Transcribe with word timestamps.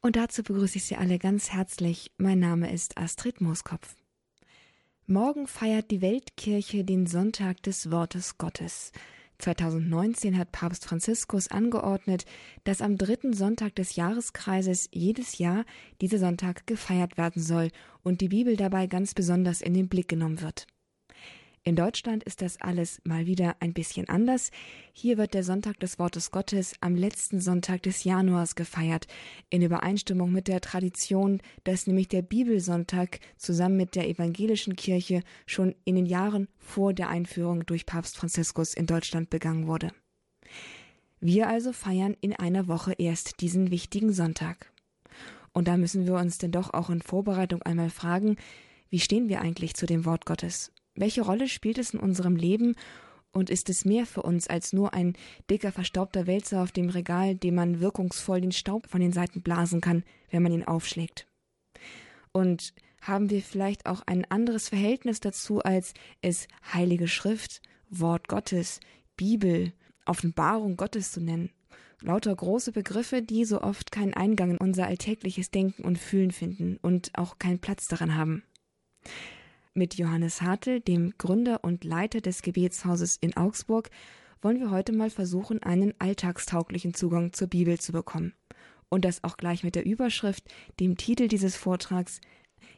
Und 0.00 0.16
dazu 0.16 0.42
begrüße 0.42 0.76
ich 0.76 0.84
Sie 0.84 0.96
alle 0.96 1.18
ganz 1.18 1.50
herzlich. 1.50 2.12
Mein 2.18 2.38
Name 2.38 2.72
ist 2.72 2.96
Astrid 2.96 3.40
Mooskopf. 3.40 3.96
Morgen 5.06 5.46
feiert 5.46 5.90
die 5.90 6.02
Weltkirche 6.02 6.84
den 6.84 7.06
Sonntag 7.06 7.62
des 7.62 7.90
Wortes 7.90 8.38
Gottes. 8.38 8.92
2019 9.38 10.36
hat 10.36 10.52
Papst 10.52 10.84
Franziskus 10.84 11.48
angeordnet, 11.48 12.26
dass 12.64 12.80
am 12.80 12.96
dritten 12.96 13.32
Sonntag 13.32 13.74
des 13.76 13.96
Jahreskreises 13.96 14.88
jedes 14.92 15.38
Jahr 15.38 15.64
dieser 16.00 16.18
Sonntag 16.18 16.66
gefeiert 16.66 17.16
werden 17.16 17.42
soll 17.42 17.70
und 18.02 18.20
die 18.20 18.28
Bibel 18.28 18.56
dabei 18.56 18.86
ganz 18.86 19.14
besonders 19.14 19.62
in 19.62 19.74
den 19.74 19.88
Blick 19.88 20.08
genommen 20.08 20.40
wird. 20.40 20.66
In 21.64 21.76
Deutschland 21.76 22.24
ist 22.24 22.40
das 22.40 22.60
alles 22.60 23.00
mal 23.04 23.26
wieder 23.26 23.56
ein 23.60 23.72
bisschen 23.72 24.08
anders. 24.08 24.50
Hier 24.92 25.18
wird 25.18 25.34
der 25.34 25.42
Sonntag 25.42 25.78
des 25.80 25.98
Wortes 25.98 26.30
Gottes 26.30 26.74
am 26.80 26.94
letzten 26.94 27.40
Sonntag 27.40 27.82
des 27.82 28.04
Januars 28.04 28.54
gefeiert, 28.54 29.06
in 29.50 29.62
Übereinstimmung 29.62 30.32
mit 30.32 30.48
der 30.48 30.60
Tradition, 30.60 31.40
dass 31.64 31.86
nämlich 31.86 32.08
der 32.08 32.22
Bibelsonntag 32.22 33.20
zusammen 33.36 33.76
mit 33.76 33.96
der 33.96 34.08
evangelischen 34.08 34.76
Kirche 34.76 35.22
schon 35.46 35.74
in 35.84 35.96
den 35.96 36.06
Jahren 36.06 36.48
vor 36.58 36.94
der 36.94 37.08
Einführung 37.08 37.66
durch 37.66 37.86
Papst 37.86 38.16
Franziskus 38.16 38.74
in 38.74 38.86
Deutschland 38.86 39.28
begangen 39.28 39.66
wurde. 39.66 39.92
Wir 41.20 41.48
also 41.48 41.72
feiern 41.72 42.16
in 42.20 42.32
einer 42.32 42.68
Woche 42.68 42.94
erst 42.96 43.40
diesen 43.40 43.70
wichtigen 43.70 44.12
Sonntag. 44.12 44.72
Und 45.52 45.66
da 45.66 45.76
müssen 45.76 46.06
wir 46.06 46.14
uns 46.14 46.38
denn 46.38 46.52
doch 46.52 46.72
auch 46.72 46.90
in 46.90 47.02
Vorbereitung 47.02 47.62
einmal 47.62 47.90
fragen, 47.90 48.36
wie 48.90 49.00
stehen 49.00 49.28
wir 49.28 49.40
eigentlich 49.40 49.74
zu 49.74 49.86
dem 49.86 50.04
Wort 50.04 50.24
Gottes? 50.24 50.72
Welche 50.98 51.22
Rolle 51.22 51.48
spielt 51.48 51.78
es 51.78 51.94
in 51.94 52.00
unserem 52.00 52.34
Leben 52.34 52.74
und 53.30 53.50
ist 53.50 53.70
es 53.70 53.84
mehr 53.84 54.04
für 54.04 54.22
uns 54.22 54.48
als 54.48 54.72
nur 54.72 54.94
ein 54.94 55.14
dicker, 55.48 55.70
verstaubter 55.70 56.26
Wälzer 56.26 56.60
auf 56.60 56.72
dem 56.72 56.88
Regal, 56.88 57.36
dem 57.36 57.54
man 57.54 57.80
wirkungsvoll 57.80 58.40
den 58.40 58.52
Staub 58.52 58.88
von 58.88 59.00
den 59.00 59.12
Seiten 59.12 59.42
blasen 59.42 59.80
kann, 59.80 60.02
wenn 60.30 60.42
man 60.42 60.52
ihn 60.52 60.64
aufschlägt? 60.64 61.28
Und 62.32 62.74
haben 63.00 63.30
wir 63.30 63.42
vielleicht 63.42 63.86
auch 63.86 64.02
ein 64.06 64.24
anderes 64.28 64.68
Verhältnis 64.68 65.20
dazu, 65.20 65.60
als 65.60 65.94
es 66.20 66.48
Heilige 66.72 67.06
Schrift, 67.06 67.62
Wort 67.90 68.26
Gottes, 68.26 68.80
Bibel, 69.16 69.72
Offenbarung 70.04 70.76
Gottes 70.76 71.12
zu 71.12 71.20
nennen? 71.20 71.50
Lauter 72.00 72.34
große 72.34 72.72
Begriffe, 72.72 73.22
die 73.22 73.44
so 73.44 73.60
oft 73.60 73.92
keinen 73.92 74.14
Eingang 74.14 74.50
in 74.52 74.58
unser 74.58 74.86
alltägliches 74.86 75.50
Denken 75.52 75.84
und 75.84 75.98
Fühlen 75.98 76.32
finden 76.32 76.76
und 76.82 77.10
auch 77.14 77.38
keinen 77.38 77.60
Platz 77.60 77.86
daran 77.86 78.16
haben. 78.16 78.42
Mit 79.78 79.94
Johannes 79.94 80.42
Hartl, 80.42 80.80
dem 80.80 81.12
Gründer 81.18 81.62
und 81.62 81.84
Leiter 81.84 82.20
des 82.20 82.42
Gebetshauses 82.42 83.16
in 83.20 83.36
Augsburg, 83.36 83.90
wollen 84.42 84.58
wir 84.58 84.72
heute 84.72 84.90
mal 84.90 85.08
versuchen, 85.08 85.62
einen 85.62 85.94
alltagstauglichen 86.00 86.94
Zugang 86.94 87.32
zur 87.32 87.46
Bibel 87.46 87.78
zu 87.78 87.92
bekommen. 87.92 88.34
Und 88.88 89.04
das 89.04 89.22
auch 89.22 89.36
gleich 89.36 89.62
mit 89.62 89.76
der 89.76 89.86
Überschrift, 89.86 90.42
dem 90.80 90.96
Titel 90.96 91.28
dieses 91.28 91.54
Vortrags, 91.54 92.20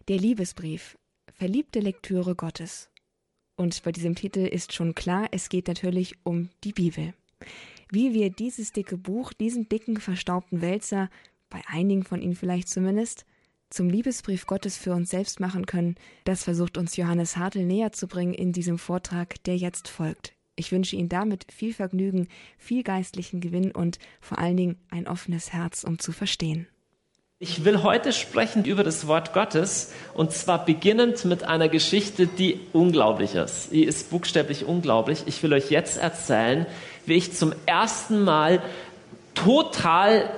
Der 0.08 0.18
Liebesbrief, 0.18 0.98
verliebte 1.32 1.80
Lektüre 1.80 2.34
Gottes. 2.34 2.90
Und 3.56 3.82
bei 3.82 3.92
diesem 3.92 4.14
Titel 4.14 4.40
ist 4.40 4.74
schon 4.74 4.94
klar, 4.94 5.26
es 5.30 5.48
geht 5.48 5.68
natürlich 5.68 6.16
um 6.22 6.50
die 6.64 6.74
Bibel. 6.74 7.14
Wie 7.90 8.12
wir 8.12 8.28
dieses 8.28 8.72
dicke 8.72 8.98
Buch, 8.98 9.32
diesen 9.32 9.70
dicken, 9.70 9.96
verstaubten 9.96 10.60
Wälzer, 10.60 11.08
bei 11.48 11.62
einigen 11.66 12.04
von 12.04 12.20
Ihnen 12.20 12.36
vielleicht 12.36 12.68
zumindest, 12.68 13.24
zum 13.70 13.88
Liebesbrief 13.88 14.46
Gottes 14.46 14.76
für 14.76 14.92
uns 14.92 15.10
selbst 15.10 15.40
machen 15.40 15.66
können, 15.66 15.94
das 16.24 16.44
versucht 16.44 16.76
uns 16.76 16.96
Johannes 16.96 17.36
Hartl 17.36 17.64
näher 17.64 17.92
zu 17.92 18.06
bringen 18.06 18.34
in 18.34 18.52
diesem 18.52 18.78
Vortrag, 18.78 19.42
der 19.44 19.56
jetzt 19.56 19.88
folgt. 19.88 20.34
Ich 20.56 20.72
wünsche 20.72 20.96
Ihnen 20.96 21.08
damit 21.08 21.46
viel 21.50 21.72
Vergnügen, 21.72 22.28
viel 22.58 22.82
geistlichen 22.82 23.40
Gewinn 23.40 23.72
und 23.72 23.98
vor 24.20 24.38
allen 24.38 24.56
Dingen 24.56 24.76
ein 24.90 25.08
offenes 25.08 25.52
Herz, 25.52 25.84
um 25.84 25.98
zu 25.98 26.12
verstehen. 26.12 26.66
Ich 27.38 27.64
will 27.64 27.82
heute 27.82 28.12
sprechen 28.12 28.66
über 28.66 28.84
das 28.84 29.06
Wort 29.06 29.32
Gottes 29.32 29.94
und 30.12 30.32
zwar 30.32 30.66
beginnend 30.66 31.24
mit 31.24 31.44
einer 31.44 31.70
Geschichte, 31.70 32.26
die 32.26 32.60
unglaublich 32.74 33.34
ist. 33.34 33.72
Die 33.72 33.84
ist 33.84 34.10
buchstäblich 34.10 34.66
unglaublich. 34.66 35.22
Ich 35.24 35.42
will 35.42 35.54
euch 35.54 35.70
jetzt 35.70 35.96
erzählen, 35.96 36.66
wie 37.06 37.14
ich 37.14 37.32
zum 37.32 37.54
ersten 37.64 38.22
Mal 38.22 38.62
total 39.34 40.28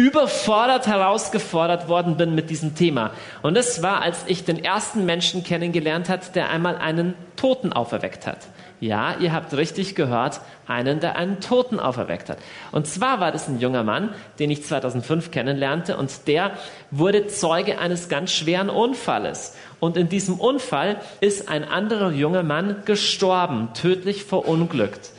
überfordert, 0.00 0.86
herausgefordert 0.86 1.86
worden 1.86 2.16
bin 2.16 2.34
mit 2.34 2.48
diesem 2.48 2.74
Thema. 2.74 3.10
Und 3.42 3.54
das 3.54 3.82
war, 3.82 4.00
als 4.00 4.24
ich 4.28 4.46
den 4.46 4.64
ersten 4.64 5.04
Menschen 5.04 5.44
kennengelernt 5.44 6.08
hat, 6.08 6.34
der 6.34 6.48
einmal 6.48 6.76
einen 6.76 7.14
Toten 7.36 7.74
auferweckt 7.74 8.26
hat. 8.26 8.38
Ja, 8.80 9.16
ihr 9.20 9.34
habt 9.34 9.52
richtig 9.52 9.94
gehört, 9.94 10.40
einen, 10.66 11.00
der 11.00 11.16
einen 11.16 11.40
Toten 11.40 11.78
auferweckt 11.78 12.30
hat. 12.30 12.38
Und 12.72 12.86
zwar 12.86 13.20
war 13.20 13.30
das 13.30 13.46
ein 13.46 13.60
junger 13.60 13.84
Mann, 13.84 14.14
den 14.38 14.50
ich 14.50 14.64
2005 14.64 15.30
kennenlernte 15.30 15.98
und 15.98 16.26
der 16.26 16.52
wurde 16.90 17.26
Zeuge 17.26 17.78
eines 17.78 18.08
ganz 18.08 18.32
schweren 18.32 18.70
Unfalles. 18.70 19.54
Und 19.80 19.98
in 19.98 20.08
diesem 20.08 20.40
Unfall 20.40 20.96
ist 21.20 21.50
ein 21.50 21.64
anderer 21.64 22.10
junger 22.10 22.42
Mann 22.42 22.76
gestorben, 22.86 23.68
tödlich 23.74 24.24
verunglückt. 24.24 25.10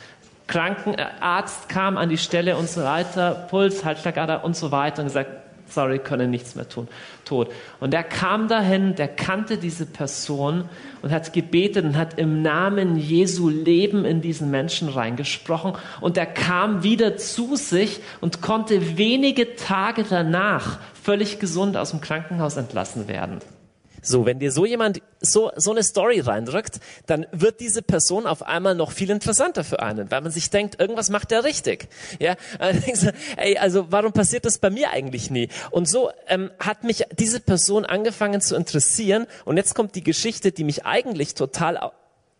Krankenarzt 0.46 1.68
kam 1.68 1.96
an 1.96 2.08
die 2.08 2.18
Stelle 2.18 2.56
und 2.56 2.68
so 2.68 2.82
weiter, 2.82 3.46
Puls, 3.50 3.84
Halsschlagader 3.84 4.44
und 4.44 4.56
so 4.56 4.70
weiter 4.70 5.02
und 5.02 5.08
gesagt, 5.08 5.30
sorry, 5.72 5.98
können 5.98 6.30
nichts 6.30 6.54
mehr 6.54 6.68
tun, 6.68 6.88
tot. 7.24 7.50
Und 7.80 7.94
er 7.94 8.02
kam 8.02 8.48
dahin, 8.48 8.94
der 8.94 9.08
kannte 9.08 9.56
diese 9.56 9.86
Person 9.86 10.68
und 11.00 11.10
hat 11.10 11.32
gebetet 11.32 11.84
und 11.84 11.96
hat 11.96 12.18
im 12.18 12.42
Namen 12.42 12.96
Jesu 12.96 13.48
Leben 13.48 14.04
in 14.04 14.20
diesen 14.20 14.50
Menschen 14.50 14.88
reingesprochen 14.88 15.74
und 16.00 16.16
er 16.16 16.26
kam 16.26 16.82
wieder 16.82 17.16
zu 17.16 17.56
sich 17.56 18.00
und 18.20 18.42
konnte 18.42 18.98
wenige 18.98 19.56
Tage 19.56 20.04
danach 20.08 20.78
völlig 21.02 21.38
gesund 21.38 21.76
aus 21.76 21.90
dem 21.90 22.00
Krankenhaus 22.00 22.56
entlassen 22.56 23.08
werden. 23.08 23.40
So, 24.04 24.26
wenn 24.26 24.40
dir 24.40 24.50
so 24.50 24.66
jemand 24.66 25.00
so, 25.20 25.52
so 25.54 25.70
eine 25.70 25.84
Story 25.84 26.18
reindrückt, 26.18 26.80
dann 27.06 27.26
wird 27.30 27.60
diese 27.60 27.82
Person 27.82 28.26
auf 28.26 28.42
einmal 28.42 28.74
noch 28.74 28.90
viel 28.90 29.10
interessanter 29.10 29.62
für 29.62 29.80
einen, 29.80 30.10
weil 30.10 30.20
man 30.20 30.32
sich 30.32 30.50
denkt, 30.50 30.80
irgendwas 30.80 31.08
macht 31.08 31.30
der 31.30 31.44
richtig. 31.44 31.88
Ja, 32.18 32.34
ey, 33.36 33.56
also 33.58 33.86
warum 33.90 34.12
passiert 34.12 34.44
das 34.44 34.58
bei 34.58 34.70
mir 34.70 34.90
eigentlich 34.90 35.30
nie? 35.30 35.48
Und 35.70 35.88
so 35.88 36.10
ähm, 36.26 36.50
hat 36.58 36.82
mich 36.82 37.04
diese 37.16 37.38
Person 37.38 37.84
angefangen 37.84 38.40
zu 38.40 38.56
interessieren. 38.56 39.26
Und 39.44 39.56
jetzt 39.56 39.76
kommt 39.76 39.94
die 39.94 40.02
Geschichte, 40.02 40.50
die 40.50 40.64
mich 40.64 40.84
eigentlich 40.84 41.34
total 41.34 41.76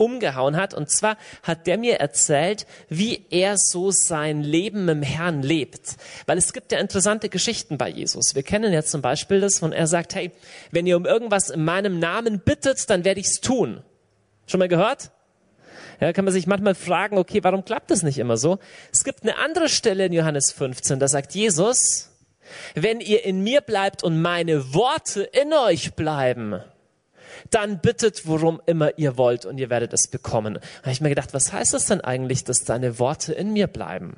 umgehauen 0.03 0.57
hat. 0.57 0.75
Und 0.75 0.91
zwar 0.91 1.17
hat 1.43 1.67
der 1.67 1.79
mir 1.79 2.01
erzählt, 2.01 2.67
wie 2.89 3.27
er 3.31 3.55
so 3.57 3.91
sein 3.91 4.43
Leben 4.43 4.89
im 4.89 5.03
Herrn 5.03 5.43
lebt. 5.43 5.97
Weil 6.27 6.39
es 6.39 6.53
gibt 6.53 6.73
ja 6.73 6.79
interessante 6.79 7.29
Geschichten 7.29 7.79
bei 7.79 7.89
Jesus. 7.89 8.35
Wir 8.35 8.43
kennen 8.43 8.73
ja 8.73 8.83
zum 8.83 9.03
Beispiel 9.03 9.41
das, 9.41 9.63
wo 9.63 9.69
er 9.69 9.87
sagt, 9.87 10.15
hey, 10.15 10.33
wenn 10.71 10.87
ihr 10.87 10.97
um 10.97 11.07
irgendwas 11.07 11.51
in 11.51 11.65
meinem 11.65 11.99
Namen 11.99 12.41
bittet, 12.41 12.91
dann 12.91 13.05
werde 13.05 13.21
ich 13.21 13.27
es 13.27 13.41
tun. 13.41 13.83
Schon 14.47 14.59
mal 14.59 14.69
gehört? 14.69 15.11
Ja, 16.01 16.13
kann 16.13 16.25
man 16.25 16.35
sich 16.35 16.49
manchmal 16.49 16.75
fragen, 16.75 17.17
okay, 17.17 17.45
warum 17.45 17.65
klappt 17.65 17.93
das 17.93 18.03
nicht 18.03 18.19
immer 18.19 18.37
so? 18.37 18.59
Es 18.93 19.05
gibt 19.05 19.23
eine 19.23 19.39
andere 19.39 19.69
Stelle 19.69 20.07
in 20.07 20.13
Johannes 20.13 20.51
15, 20.51 20.99
da 20.99 21.07
sagt 21.07 21.33
Jesus, 21.35 22.11
wenn 22.75 23.01
ihr 23.01 23.25
in 23.25 23.45
mir 23.45 23.61
bleibt 23.61 24.03
und 24.03 24.21
meine 24.21 24.75
Worte 24.75 25.23
in 25.23 25.53
euch 25.53 25.95
bleiben, 25.95 26.61
dann 27.51 27.81
bittet, 27.81 28.27
worum 28.27 28.61
immer 28.67 28.99
ihr 28.99 29.17
wollt 29.17 29.45
und 29.45 29.59
ihr 29.59 29.71
werdet 29.71 29.93
es 29.93 30.09
bekommen. 30.09 30.55
Da 30.55 30.61
habe 30.83 30.93
ich 30.93 31.01
mir 31.01 31.09
gedacht, 31.09 31.35
was 31.35 31.53
heißt 31.53 31.75
das 31.75 31.87
denn 31.87 32.01
eigentlich, 32.01 32.45
dass 32.45 32.65
deine 32.65 32.99
Worte 32.99 33.33
in 33.33 33.53
mir 33.53 33.67
bleiben? 33.67 34.17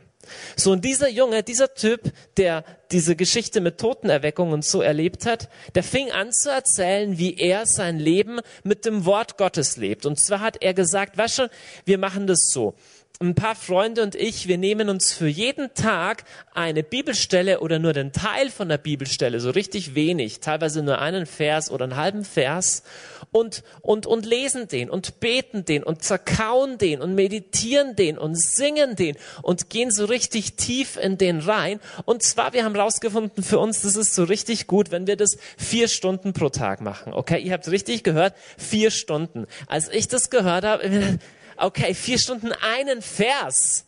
So, 0.56 0.72
und 0.72 0.84
dieser 0.84 1.08
Junge, 1.08 1.42
dieser 1.42 1.74
Typ, 1.74 2.12
der 2.36 2.64
diese 2.90 3.16
Geschichte 3.16 3.60
mit 3.60 3.78
Totenerweckung 3.78 4.52
und 4.52 4.64
so 4.64 4.80
erlebt 4.80 5.26
hat, 5.26 5.48
der 5.74 5.82
fing 5.82 6.10
an 6.10 6.32
zu 6.32 6.50
erzählen, 6.50 7.18
wie 7.18 7.36
er 7.36 7.66
sein 7.66 7.98
Leben 7.98 8.40
mit 8.62 8.84
dem 8.84 9.04
Wort 9.04 9.36
Gottes 9.36 9.76
lebt. 9.76 10.06
Und 10.06 10.18
zwar 10.18 10.40
hat 10.40 10.62
er 10.62 10.74
gesagt, 10.74 11.18
weißt 11.18 11.40
du, 11.40 11.50
wir 11.84 11.98
machen 11.98 12.26
das 12.26 12.38
so 12.50 12.74
ein 13.20 13.36
paar 13.36 13.54
Freunde 13.54 14.02
und 14.02 14.16
ich, 14.16 14.48
wir 14.48 14.58
nehmen 14.58 14.88
uns 14.88 15.12
für 15.12 15.28
jeden 15.28 15.72
Tag 15.74 16.24
eine 16.52 16.82
Bibelstelle 16.82 17.60
oder 17.60 17.78
nur 17.78 17.92
den 17.92 18.12
Teil 18.12 18.50
von 18.50 18.68
der 18.68 18.78
Bibelstelle, 18.78 19.38
so 19.38 19.50
richtig 19.50 19.94
wenig, 19.94 20.40
teilweise 20.40 20.82
nur 20.82 20.98
einen 20.98 21.24
Vers 21.24 21.70
oder 21.70 21.84
einen 21.84 21.96
halben 21.96 22.24
Vers 22.24 22.82
und, 23.30 23.62
und, 23.82 24.06
und 24.06 24.26
lesen 24.26 24.66
den 24.66 24.90
und 24.90 25.20
beten 25.20 25.64
den 25.64 25.84
und 25.84 26.02
zerkauen 26.02 26.76
den 26.76 27.00
und 27.00 27.14
meditieren 27.14 27.94
den 27.94 28.18
und 28.18 28.34
singen 28.34 28.96
den 28.96 29.16
und 29.42 29.70
gehen 29.70 29.92
so 29.92 30.06
richtig 30.06 30.56
tief 30.56 30.96
in 30.96 31.16
den 31.16 31.38
rein. 31.38 31.78
Und 32.04 32.24
zwar, 32.24 32.52
wir 32.52 32.64
haben 32.64 32.74
rausgefunden 32.74 33.44
für 33.44 33.60
uns, 33.60 33.82
das 33.82 33.94
ist 33.94 34.14
so 34.16 34.24
richtig 34.24 34.66
gut, 34.66 34.90
wenn 34.90 35.06
wir 35.06 35.16
das 35.16 35.36
vier 35.56 35.86
Stunden 35.86 36.32
pro 36.32 36.48
Tag 36.48 36.80
machen. 36.80 37.12
Okay, 37.12 37.40
ihr 37.40 37.52
habt 37.52 37.68
richtig 37.70 38.02
gehört, 38.02 38.34
vier 38.58 38.90
Stunden. 38.90 39.46
Als 39.68 39.88
ich 39.88 40.08
das 40.08 40.30
gehört 40.30 40.64
habe, 40.64 41.18
okay, 41.56 41.94
vier 41.94 42.18
Stunden 42.18 42.52
einen 42.52 43.02
Vers. 43.02 43.86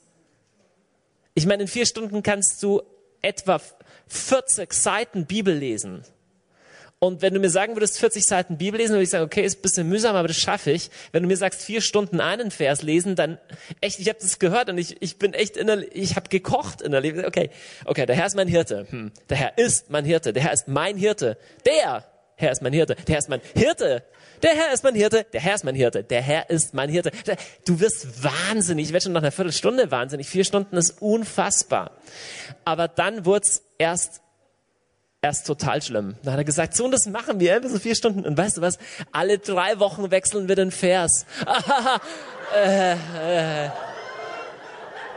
Ich 1.34 1.46
meine, 1.46 1.62
in 1.62 1.68
vier 1.68 1.86
Stunden 1.86 2.22
kannst 2.22 2.62
du 2.62 2.82
etwa 3.22 3.60
40 4.08 4.72
Seiten 4.72 5.26
Bibel 5.26 5.54
lesen. 5.54 6.04
Und 6.98 7.20
wenn 7.20 7.34
du 7.34 7.40
mir 7.40 7.50
sagen 7.50 7.76
würdest, 7.76 7.98
40 7.98 8.24
Seiten 8.24 8.56
Bibel 8.56 8.80
lesen, 8.80 8.92
würde 8.92 9.02
ich 9.02 9.10
sagen, 9.10 9.24
okay, 9.24 9.44
ist 9.44 9.58
ein 9.58 9.62
bisschen 9.62 9.88
mühsam, 9.88 10.16
aber 10.16 10.28
das 10.28 10.38
schaffe 10.38 10.70
ich. 10.70 10.90
Wenn 11.12 11.22
du 11.22 11.28
mir 11.28 11.36
sagst, 11.36 11.62
vier 11.62 11.82
Stunden 11.82 12.20
einen 12.20 12.50
Vers 12.50 12.82
lesen, 12.82 13.16
dann 13.16 13.38
echt, 13.82 14.00
ich 14.00 14.08
habe 14.08 14.18
das 14.18 14.38
gehört 14.38 14.70
und 14.70 14.78
ich, 14.78 15.00
ich 15.02 15.18
bin 15.18 15.34
echt 15.34 15.58
innerlich, 15.58 15.90
ich 15.92 16.16
habe 16.16 16.30
gekocht 16.30 16.80
innerlich. 16.80 17.24
Okay, 17.26 17.50
okay, 17.84 18.06
der 18.06 18.16
Herr 18.16 18.26
ist 18.26 18.34
mein 18.34 18.48
Hirte. 18.48 18.86
Hm. 18.88 19.12
Der 19.28 19.36
Herr 19.36 19.58
ist 19.58 19.90
mein 19.90 20.06
Hirte. 20.06 20.32
Der 20.32 20.42
Herr 20.42 20.54
ist 20.54 20.68
mein 20.68 20.96
Hirte. 20.96 21.36
Der 21.66 22.06
Herr 22.36 22.52
ist 22.52 22.62
mein 22.62 22.72
Hirte. 22.72 22.94
Der 22.94 23.14
Herr 23.14 23.18
ist 23.18 23.28
mein 23.28 23.40
Hirte. 23.54 24.04
Der 24.42 24.54
Herr 24.54 24.72
ist 24.72 24.84
mein 24.84 24.94
Hirte, 24.94 25.24
der 25.24 25.40
Herr 25.40 25.54
ist 25.54 25.64
mein 25.64 25.74
Hirte, 25.74 26.02
der 26.04 26.22
Herr 26.22 26.50
ist 26.50 26.74
mein 26.74 26.90
Hirte. 26.90 27.10
Du 27.64 27.80
wirst 27.80 28.22
wahnsinnig, 28.22 28.86
ich 28.86 28.92
werde 28.92 29.04
schon 29.04 29.12
nach 29.12 29.22
einer 29.22 29.32
Viertelstunde 29.32 29.90
wahnsinnig. 29.90 30.28
Vier 30.28 30.44
Stunden 30.44 30.76
ist 30.76 31.00
unfassbar. 31.00 31.92
Aber 32.64 32.88
dann 32.88 33.24
wurde 33.24 33.46
es 33.46 33.62
erst 33.78 34.20
erst 35.22 35.46
total 35.46 35.82
schlimm. 35.82 36.16
Dann 36.22 36.34
hat 36.34 36.40
er 36.40 36.44
gesagt, 36.44 36.76
so 36.76 36.84
und 36.84 36.92
das 36.92 37.06
machen 37.06 37.40
wir, 37.40 37.66
so 37.68 37.78
vier 37.78 37.96
Stunden. 37.96 38.24
Und 38.24 38.36
weißt 38.36 38.58
du 38.58 38.60
was? 38.60 38.78
Alle 39.10 39.38
drei 39.38 39.78
Wochen 39.80 40.10
wechseln 40.10 40.48
wir 40.48 40.54
den 40.54 40.70
Vers. 40.70 41.26
äh, 42.54 42.92
äh, 42.92 43.70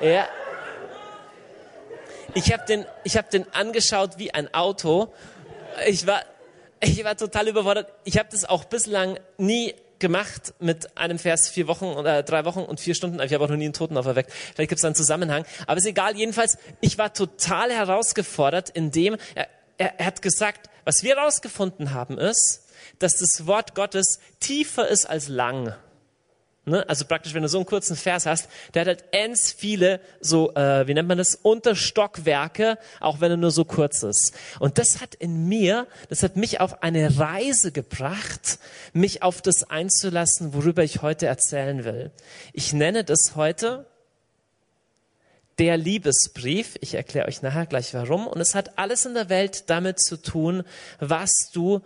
ja. 0.01 0.27
Ich 2.33 2.54
habe 2.54 2.63
den, 2.65 2.86
hab 3.07 3.30
den 3.30 3.45
angeschaut 3.54 4.18
wie 4.18 4.33
ein 4.33 4.51
Auto. 4.54 5.13
Ich 5.88 6.07
war, 6.07 6.24
ich 6.81 7.03
war 7.03 7.17
total 7.17 7.47
überfordert. 7.47 7.91
Ich 8.03 8.17
habe 8.17 8.29
das 8.31 8.45
auch 8.45 8.65
bislang 8.65 9.19
nie 9.37 9.73
gemacht 9.99 10.53
mit 10.59 10.97
einem 10.97 11.19
Vers 11.19 11.49
vier 11.49 11.67
Wochen 11.67 11.85
oder 11.85 12.23
drei 12.23 12.45
Wochen 12.45 12.61
und 12.61 12.79
vier 12.79 12.95
Stunden. 12.95 13.19
Ich 13.19 13.33
habe 13.33 13.43
auch 13.43 13.49
noch 13.49 13.57
nie 13.57 13.65
einen 13.65 13.73
Toten 13.73 13.97
auferweckt. 13.97 14.31
Vielleicht 14.31 14.69
gibt 14.69 14.79
es 14.79 14.85
einen 14.85 14.95
Zusammenhang. 14.95 15.45
Aber 15.67 15.77
ist 15.77 15.85
egal. 15.85 16.15
Jedenfalls, 16.15 16.57
ich 16.79 16.97
war 16.97 17.13
total 17.13 17.71
herausgefordert, 17.71 18.69
indem 18.69 19.17
er, 19.35 19.47
er, 19.77 19.99
er 19.99 20.05
hat 20.05 20.21
gesagt, 20.21 20.69
was 20.85 21.03
wir 21.03 21.15
herausgefunden 21.15 21.93
haben 21.93 22.17
ist, 22.17 22.65
dass 22.99 23.17
das 23.17 23.45
Wort 23.45 23.75
Gottes 23.75 24.19
tiefer 24.39 24.87
ist 24.87 25.05
als 25.05 25.27
lang. 25.27 25.75
Ne? 26.69 26.88
Also 26.88 27.06
praktisch, 27.06 27.33
wenn 27.33 27.42
du 27.42 27.50
so 27.50 27.57
einen 27.57 27.66
kurzen 27.66 27.95
Vers 27.95 28.25
hast, 28.25 28.50
der 28.74 28.81
hat 28.81 28.88
halt 28.88 29.04
ends 29.12 29.51
viele 29.51 30.00
so, 30.21 30.54
äh, 30.56 30.88
wie 30.88 30.94
nennt 30.94 31.07
man 31.07 31.18
das, 31.18 31.36
Unterstockwerke, 31.36 32.77
auch 33.00 33.19
wenn 33.19 33.31
er 33.31 33.38
nur 33.38 33.51
so 33.51 33.66
kurz 33.66 34.04
ist. 34.04 34.33
Und 34.60 34.77
das 34.77 35.01
hat 35.01 35.16
in 35.16 35.48
mir, 35.48 35.88
das 36.10 36.24
hat 36.24 36.36
mich 36.36 36.60
auf 36.60 36.83
eine 36.83 37.19
Reise 37.19 37.71
gebracht, 37.71 38.60
mich 38.94 39.24
auf 39.24 39.42
das 39.42 39.69
einzulassen, 39.69 40.54
worüber 40.54 40.83
ich 40.83 41.01
heute 41.01 41.25
erzählen 41.25 41.83
will. 41.83 42.12
Ich 42.54 42.74
nenne 42.74 43.04
das 43.04 43.33
heute 43.36 43.86
der 45.60 45.77
Liebesbrief. 45.77 46.77
Ich 46.81 46.95
erkläre 46.95 47.27
euch 47.27 47.42
nachher 47.42 47.65
gleich 47.65 47.94
warum. 47.94 48.27
Und 48.27 48.39
es 48.39 48.56
hat 48.56 48.80
alles 48.80 49.06
in 49.06 49.13
der 49.13 49.30
Welt 49.30 49.69
damit 49.69 50.00
zu 50.00 50.18
tun, 50.18 50.63
was 51.00 51.31
du 51.54 51.81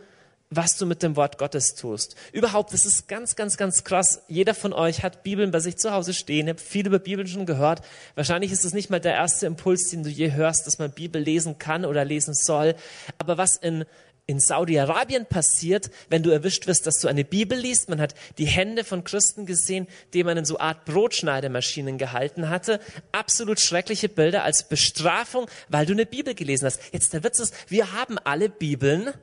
was 0.56 0.78
du 0.78 0.86
mit 0.86 1.04
dem 1.04 1.16
Wort 1.16 1.38
Gottes 1.38 1.76
tust. 1.76 2.16
Überhaupt, 2.32 2.74
das 2.74 2.86
ist 2.86 3.08
ganz, 3.08 3.36
ganz, 3.36 3.58
ganz 3.58 3.84
krass. 3.84 4.22
Jeder 4.28 4.54
von 4.54 4.74
euch 4.74 5.04
hat 5.04 5.24
Bibeln 5.24 5.52
bei 5.52 5.60
sich 5.60 5.78
zu 5.78 5.92
Hause 5.92 6.14
stehen. 6.14 6.48
Ihr 6.48 6.54
habt 6.54 6.62
viel 6.62 6.88
über 6.88 7.00
Bibeln 7.00 7.28
schon 7.28 7.46
gehört. 7.46 7.82
Wahrscheinlich 8.16 8.52
ist 8.52 8.66
es 8.66 8.74
nicht 8.74 8.90
mal 8.90 9.00
der 9.00 9.14
erste 9.14 9.46
Impuls, 9.46 9.90
den 9.90 10.04
du 10.04 10.10
je 10.10 10.34
hörst, 10.34 10.68
dass 10.68 10.80
man 10.80 10.92
Bibel 10.92 11.22
lesen 11.22 11.58
kann 11.58 11.86
oder 11.86 12.06
lesen 12.06 12.34
soll. 12.34 12.76
Aber 13.18 13.38
was 13.38 13.56
in 13.58 13.86
in 14.26 14.40
Saudi-Arabien 14.40 15.26
passiert, 15.26 15.92
wenn 16.10 16.24
du 16.24 16.30
erwischt 16.30 16.66
wirst, 16.68 16.88
dass 16.88 17.00
du 17.00 17.08
eine 17.08 17.26
Bibel 17.26 17.58
liest. 17.58 17.90
Man 17.90 18.00
hat 18.00 18.16
die 18.38 18.46
Hände 18.46 18.84
von 18.84 19.04
Christen 19.04 19.46
gesehen, 19.46 19.88
die 20.14 20.24
man 20.24 20.38
in 20.38 20.46
so 20.46 20.60
Art 20.60 20.86
Brotschneidemaschinen 20.86 21.98
gehalten 21.98 22.50
hatte. 22.50 22.80
Absolut 23.12 23.60
schreckliche 23.60 24.08
Bilder 24.08 24.44
als 24.44 24.70
Bestrafung, 24.70 25.48
weil 25.68 25.86
du 25.86 25.92
eine 25.92 26.06
Bibel 26.06 26.36
gelesen 26.36 26.66
hast. 26.66 26.80
Jetzt 26.94 27.14
der 27.14 27.24
Witz 27.24 27.40
ist, 27.40 27.54
wir 27.70 27.92
haben 27.92 28.18
alle 28.18 28.48
Bibeln 28.48 29.14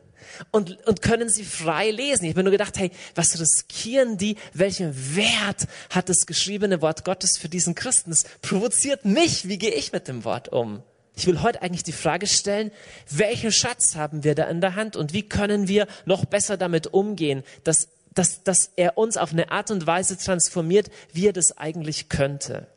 und, 0.51 0.87
und 0.87 1.03
können 1.03 1.29
sie 1.29 1.45
frei 1.45 1.91
lesen. 1.91 2.25
Ich 2.25 2.31
habe 2.31 2.41
mir 2.41 2.45
nur 2.45 2.53
gedacht, 2.53 2.79
hey, 2.79 2.91
was 3.15 3.39
riskieren 3.39 4.17
die? 4.17 4.37
Welchen 4.53 5.17
Wert 5.17 5.67
hat 5.91 6.09
das 6.09 6.27
geschriebene 6.27 6.83
Wort 6.83 7.05
Gottes 7.05 7.39
für 7.39 7.49
diesen 7.49 7.75
Christen? 7.75 8.11
Das 8.11 8.25
provoziert 8.43 9.05
mich. 9.05 9.49
Wie 9.49 9.59
gehe 9.59 9.73
ich 9.73 9.93
mit 9.93 10.09
dem 10.09 10.25
Wort 10.25 10.49
um? 10.49 10.83
Ich 11.17 11.27
will 11.27 11.43
heute 11.43 11.61
eigentlich 11.61 11.83
die 11.83 11.93
Frage 11.93 12.27
stellen, 12.27 12.71
welchen 13.11 13.53
Schatz 13.53 13.95
haben 13.95 14.25
wir 14.25 14.35
da 14.35 14.45
in 14.45 14.61
der 14.61 14.75
Hand 14.75 14.97
und 14.97 15.13
wie 15.13 15.29
können 15.29 15.69
wir 15.69 15.87
noch 16.07 16.25
besser 16.25 16.57
damit 16.57 16.87
umgehen, 16.89 17.43
dass, 17.65 17.89
dass, 18.15 18.43
dass 18.43 18.71
er 18.77 18.97
uns 18.97 19.17
auf 19.17 19.33
eine 19.33 19.51
Art 19.51 19.71
und 19.71 19.87
Weise 19.87 20.17
transformiert, 20.17 20.91
wie 21.13 21.27
er 21.27 21.33
das 21.33 21.59
eigentlich 21.59 22.09
könnte. 22.09 22.69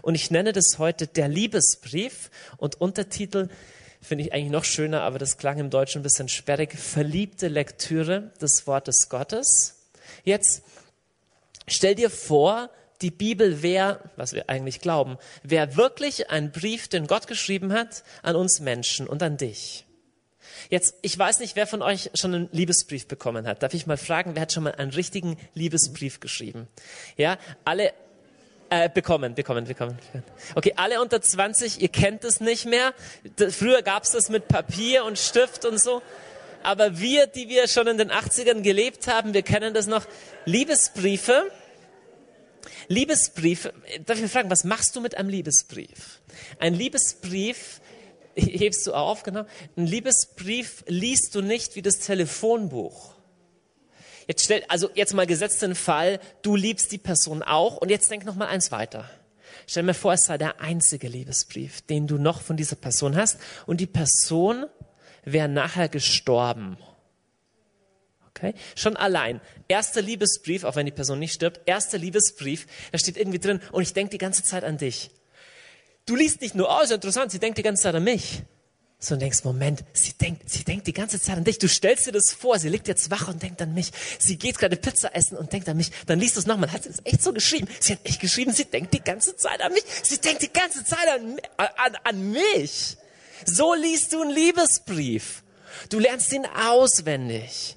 Und 0.00 0.14
ich 0.14 0.30
nenne 0.30 0.52
das 0.52 0.78
heute 0.78 1.06
der 1.06 1.28
Liebesbrief 1.28 2.30
und 2.56 2.80
Untertitel 2.80 3.48
finde 4.02 4.24
ich 4.24 4.32
eigentlich 4.32 4.50
noch 4.50 4.64
schöner, 4.64 5.02
aber 5.02 5.18
das 5.18 5.38
klang 5.38 5.58
im 5.58 5.70
Deutschen 5.70 6.00
ein 6.00 6.02
bisschen 6.02 6.28
sperrig. 6.28 6.74
Verliebte 6.76 7.48
Lektüre 7.48 8.32
des 8.40 8.66
Wortes 8.66 9.08
Gottes. 9.08 9.88
Jetzt 10.24 10.62
stell 11.66 11.94
dir 11.94 12.10
vor, 12.10 12.68
die 13.00 13.10
Bibel 13.10 13.62
wäre, 13.62 14.00
was 14.16 14.32
wir 14.32 14.48
eigentlich 14.48 14.80
glauben, 14.80 15.18
wäre 15.42 15.76
wirklich 15.76 16.30
ein 16.30 16.52
Brief, 16.52 16.88
den 16.88 17.06
Gott 17.06 17.26
geschrieben 17.26 17.72
hat 17.72 18.04
an 18.22 18.36
uns 18.36 18.60
Menschen 18.60 19.06
und 19.06 19.22
an 19.22 19.36
dich. 19.36 19.84
Jetzt, 20.70 20.94
ich 21.02 21.18
weiß 21.18 21.40
nicht, 21.40 21.56
wer 21.56 21.66
von 21.66 21.82
euch 21.82 22.10
schon 22.14 22.34
einen 22.34 22.48
Liebesbrief 22.52 23.06
bekommen 23.06 23.46
hat. 23.46 23.62
Darf 23.62 23.74
ich 23.74 23.86
mal 23.86 23.96
fragen, 23.96 24.34
wer 24.34 24.42
hat 24.42 24.52
schon 24.52 24.64
mal 24.64 24.74
einen 24.74 24.92
richtigen 24.92 25.36
Liebesbrief 25.54 26.20
geschrieben? 26.20 26.68
Ja, 27.16 27.38
alle, 27.64 27.92
äh, 28.72 28.88
bekommen, 28.88 29.34
bekommen, 29.34 29.66
bekommen. 29.66 29.98
Okay, 30.54 30.72
alle 30.76 31.02
unter 31.02 31.20
20, 31.20 31.82
ihr 31.82 31.88
kennt 31.88 32.24
es 32.24 32.40
nicht 32.40 32.64
mehr. 32.64 32.94
Früher 33.50 33.82
gab 33.82 34.04
es 34.04 34.12
das 34.12 34.30
mit 34.30 34.48
Papier 34.48 35.04
und 35.04 35.18
Stift 35.18 35.66
und 35.66 35.78
so. 35.78 36.00
Aber 36.62 36.98
wir, 36.98 37.26
die 37.26 37.50
wir 37.50 37.68
schon 37.68 37.86
in 37.86 37.98
den 37.98 38.10
80ern 38.10 38.62
gelebt 38.62 39.08
haben, 39.08 39.34
wir 39.34 39.42
kennen 39.42 39.74
das 39.74 39.88
noch. 39.88 40.06
Liebesbriefe. 40.46 41.50
Liebesbriefe. 42.88 43.74
Darf 44.06 44.18
ich 44.18 44.30
fragen, 44.30 44.50
was 44.50 44.64
machst 44.64 44.96
du 44.96 45.02
mit 45.02 45.18
einem 45.18 45.28
Liebesbrief? 45.28 46.22
Ein 46.58 46.72
Liebesbrief 46.72 47.82
hebst 48.34 48.86
du 48.86 48.94
auf, 48.94 49.22
genau. 49.22 49.44
Ein 49.76 49.86
Liebesbrief 49.86 50.82
liest 50.86 51.34
du 51.34 51.42
nicht 51.42 51.76
wie 51.76 51.82
das 51.82 51.98
Telefonbuch. 51.98 53.11
Jetzt 54.32 54.44
stell, 54.44 54.64
also 54.68 54.88
jetzt 54.94 55.12
mal 55.12 55.26
gesetzt 55.26 55.60
den 55.60 55.74
Fall, 55.74 56.18
du 56.40 56.56
liebst 56.56 56.90
die 56.90 56.96
Person 56.96 57.42
auch 57.42 57.76
und 57.76 57.90
jetzt 57.90 58.10
denk 58.10 58.24
noch 58.24 58.34
mal 58.34 58.48
eins 58.48 58.72
weiter. 58.72 59.10
Stell 59.66 59.82
mir 59.82 59.92
vor, 59.92 60.14
es 60.14 60.22
sei 60.22 60.38
der 60.38 60.58
einzige 60.58 61.06
Liebesbrief, 61.06 61.82
den 61.82 62.06
du 62.06 62.16
noch 62.16 62.40
von 62.40 62.56
dieser 62.56 62.76
Person 62.76 63.14
hast 63.14 63.38
und 63.66 63.78
die 63.78 63.86
Person 63.86 64.64
wäre 65.22 65.50
nachher 65.50 65.90
gestorben. 65.90 66.78
Okay? 68.30 68.54
Schon 68.74 68.96
allein. 68.96 69.42
Erster 69.68 70.00
Liebesbrief, 70.00 70.64
auch 70.64 70.76
wenn 70.76 70.86
die 70.86 70.92
Person 70.92 71.18
nicht 71.18 71.34
stirbt, 71.34 71.60
erster 71.66 71.98
Liebesbrief, 71.98 72.66
da 72.90 72.96
steht 72.98 73.18
irgendwie 73.18 73.38
drin 73.38 73.60
und 73.70 73.82
ich 73.82 73.92
denke 73.92 74.12
die 74.12 74.18
ganze 74.18 74.42
Zeit 74.42 74.64
an 74.64 74.78
dich. 74.78 75.10
Du 76.06 76.16
liest 76.16 76.40
nicht 76.40 76.54
nur, 76.54 76.70
oh, 76.70 76.82
ist 76.82 76.90
interessant, 76.90 77.32
sie 77.32 77.38
denkt 77.38 77.58
die 77.58 77.62
ganze 77.62 77.82
Zeit 77.82 77.94
an 77.94 78.04
mich 78.04 78.44
so 79.04 79.16
denkst, 79.16 79.44
Moment, 79.44 79.84
sie 79.92 80.12
denkt, 80.12 80.48
sie 80.48 80.64
denkt 80.64 80.86
die 80.86 80.92
ganze 80.92 81.20
Zeit 81.20 81.36
an 81.36 81.44
dich. 81.44 81.58
Du 81.58 81.68
stellst 81.68 82.06
dir 82.06 82.12
das 82.12 82.32
vor, 82.32 82.58
sie 82.58 82.68
liegt 82.68 82.86
jetzt 82.88 83.10
wach 83.10 83.28
und 83.28 83.42
denkt 83.42 83.60
an 83.60 83.74
mich. 83.74 83.90
Sie 84.18 84.36
geht 84.36 84.58
gerade 84.58 84.76
Pizza 84.76 85.14
essen 85.14 85.36
und 85.36 85.52
denkt 85.52 85.68
an 85.68 85.76
mich. 85.76 85.90
Dann 86.06 86.20
liest 86.20 86.36
du 86.36 86.40
es 86.40 86.46
nochmal. 86.46 86.70
Hat 86.72 86.84
sie 86.84 86.90
das 86.90 87.00
echt 87.04 87.22
so 87.22 87.32
geschrieben? 87.32 87.66
Sie 87.80 87.94
hat 87.94 88.00
echt 88.04 88.20
geschrieben, 88.20 88.52
sie 88.52 88.64
denkt 88.64 88.94
die 88.94 89.02
ganze 89.02 89.36
Zeit 89.36 89.60
an 89.60 89.72
mich. 89.72 89.84
Sie 90.02 90.18
denkt 90.18 90.42
die 90.42 90.52
ganze 90.52 90.84
Zeit 90.84 91.08
an, 91.08 91.38
an, 91.56 91.96
an 92.04 92.30
mich. 92.30 92.96
So 93.44 93.74
liest 93.74 94.12
du 94.12 94.22
einen 94.22 94.30
Liebesbrief. 94.30 95.42
Du 95.88 95.98
lernst 95.98 96.32
ihn 96.32 96.46
auswendig. 96.46 97.76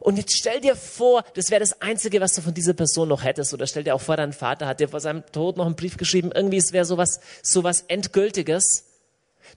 Und 0.00 0.16
jetzt 0.16 0.36
stell 0.36 0.60
dir 0.60 0.74
vor, 0.74 1.24
das 1.34 1.50
wäre 1.50 1.60
das 1.60 1.80
Einzige, 1.80 2.20
was 2.20 2.32
du 2.32 2.40
von 2.40 2.54
dieser 2.54 2.74
Person 2.74 3.08
noch 3.08 3.22
hättest. 3.22 3.52
Oder 3.54 3.66
stell 3.66 3.84
dir 3.84 3.94
auch 3.94 4.00
vor, 4.00 4.16
dein 4.16 4.32
Vater 4.32 4.66
hat 4.66 4.80
dir 4.80 4.88
vor 4.88 5.00
seinem 5.00 5.24
Tod 5.32 5.56
noch 5.56 5.66
einen 5.66 5.76
Brief 5.76 5.96
geschrieben. 5.96 6.32
Irgendwie, 6.34 6.56
es 6.56 6.72
wäre 6.72 6.84
sowas, 6.84 7.20
sowas 7.42 7.84
Endgültiges. 7.88 8.87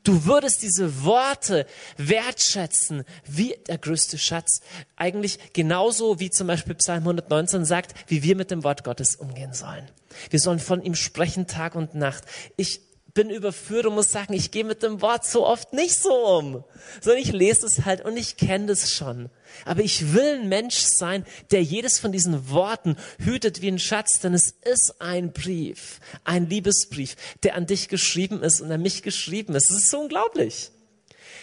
Du 0.04 0.26
würdest 0.26 0.64
diese 0.64 1.04
Worte 1.04 1.66
wertschätzen 1.98 3.04
wie 3.26 3.56
der 3.68 3.78
größte 3.78 4.18
Schatz. 4.18 4.62
Eigentlich 4.96 5.54
genauso 5.54 6.20
wie 6.20 6.30
zum 6.30 6.48
Beispiel 6.48 6.76
Psalm 6.76 7.04
119 7.04 7.66
sagt, 7.66 7.94
wie 8.08 8.24
wir 8.24 8.36
mit 8.36 8.52
dem 8.52 8.64
Wort 8.64 8.84
Gottes 8.84 9.16
umgehen 9.16 9.54
sollen. 9.54 9.88
Wir 10.30 10.40
sollen 10.40 10.60
von 10.60 10.82
ihm 10.82 10.96
sprechen 10.96 11.48
Tag 11.48 11.76
und 11.76 11.96
Nacht. 11.96 12.24
Ich 12.58 12.82
bin 13.14 13.30
überführt 13.30 13.86
und 13.86 13.96
muss 13.96 14.12
sagen, 14.12 14.34
ich 14.34 14.52
gehe 14.52 14.64
mit 14.64 14.84
dem 14.84 15.02
Wort 15.02 15.26
so 15.26 15.46
oft 15.46 15.74
nicht 15.74 15.96
so 15.96 16.14
um, 16.14 16.64
sondern 17.02 17.22
ich 17.22 17.32
lese 17.32 17.66
es 17.66 17.86
halt 17.86 18.04
und 18.06 18.18
ich 18.18 18.38
kenne 18.38 18.68
das 18.68 18.92
schon. 18.92 19.30
Aber 19.66 19.82
ich 19.82 20.14
will 20.14 20.40
ein 20.40 20.50
Mensch 20.50 20.78
sein, 20.78 21.26
der 21.52 21.62
jedes 21.62 22.00
von 22.00 22.12
diesen 22.12 22.50
Worten 22.50 22.96
hütet 23.20 23.62
wie 23.62 23.68
ein 23.68 23.80
Schatz, 23.80 24.20
denn 24.20 24.34
es 24.34 24.56
ist 24.64 24.96
ein 25.00 25.34
Brief, 25.34 26.00
ein 26.24 26.48
Liebesbrief, 26.48 27.16
der 27.44 27.56
an 27.56 27.66
dich 27.66 27.90
geschrieben 27.90 28.44
ist 28.44 28.62
und 28.62 28.72
an 28.72 28.82
mich 28.82 29.04
geschrieben 29.04 29.56
ist. 29.56 29.70
Es 29.70 29.78
ist 29.78 29.90
so 29.90 30.00
unglaublich. 30.00 30.72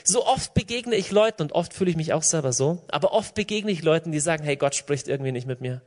So 0.05 0.27
oft 0.27 0.55
begegne 0.55 0.97
ich 0.97 1.11
Leuten 1.11 1.43
und 1.43 1.53
oft 1.53 1.75
fühle 1.75 1.91
ich 1.91 1.97
mich 1.97 2.13
auch 2.13 2.23
selber 2.23 2.53
so, 2.53 2.83
aber 2.89 3.13
oft 3.13 3.35
begegne 3.35 3.71
ich 3.71 3.83
Leuten, 3.83 4.11
die 4.11 4.21
sagen, 4.21 4.45
hey, 4.45 4.57
Gott 4.57 4.75
spricht 4.75 5.09
irgendwie 5.09 5.33
nicht 5.33 5.47
mit 5.47 5.61
mir. 5.61 5.83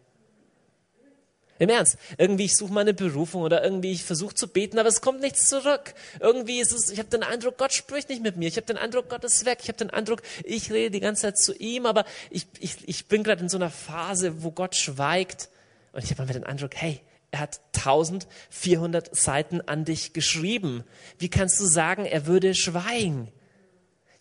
Im 1.62 1.70
Ernst. 1.70 2.00
Irgendwie, 2.18 2.46
ich 2.46 2.56
suche 2.56 2.74
meine 2.74 2.96
Berufung 2.96 3.44
oder 3.44 3.64
irgendwie, 3.64 3.92
ich 3.92 4.04
versuche 4.04 4.34
zu 4.34 4.48
beten, 4.48 4.80
aber 4.80 4.90
es 4.90 5.00
kommt 5.00 5.22
nichts 5.22 5.48
zurück. 5.48 5.94
Irgendwie 6.20 6.60
ist 6.60 6.72
es, 6.72 6.90
ich 6.90 6.98
habe 6.98 7.10
den 7.10 7.22
Eindruck, 7.22 7.60
Gott 7.60 7.72
spricht 7.72 8.10
nicht 8.10 8.24
mit 8.24 8.36
mir. 8.36 8.48
Ich 8.48 8.56
habe 8.56 8.66
den 8.66 8.78
Eindruck, 8.78 9.10
Gott 9.10 9.24
ist 9.24 9.46
weg. 9.46 9.60
Ich 9.62 9.68
habe 9.68 9.78
den 9.78 9.92
Eindruck, 9.92 10.24
ich 10.44 10.72
rede 10.72 10.90
die 10.90 11.00
ganze 11.00 11.22
Zeit 11.22 11.38
zu 11.38 11.56
ihm, 11.56 11.86
aber 11.86 12.06
ich, 12.32 12.48
ich, 12.60 12.78
ich 12.90 13.06
bin 13.06 13.22
gerade 13.22 13.44
in 13.44 13.48
so 13.48 13.58
einer 13.58 13.70
Phase, 13.70 14.42
wo 14.42 14.50
Gott 14.50 14.76
schweigt. 14.76 15.50
Und 15.94 16.04
ich 16.04 16.10
habe 16.10 16.26
mal 16.26 16.34
den 16.34 16.46
Eindruck, 16.46 16.72
hey, 16.74 17.00
er 17.30 17.42
hat 17.42 17.62
1400 17.76 19.16
Seiten 19.16 19.62
an 19.62 19.86
dich 19.86 20.14
geschrieben. 20.14 20.84
Wie 21.20 21.30
kannst 21.30 21.60
du 21.60 21.66
sagen, 21.66 22.06
er 22.06 22.26
würde 22.26 22.56
schweigen? 22.56 23.32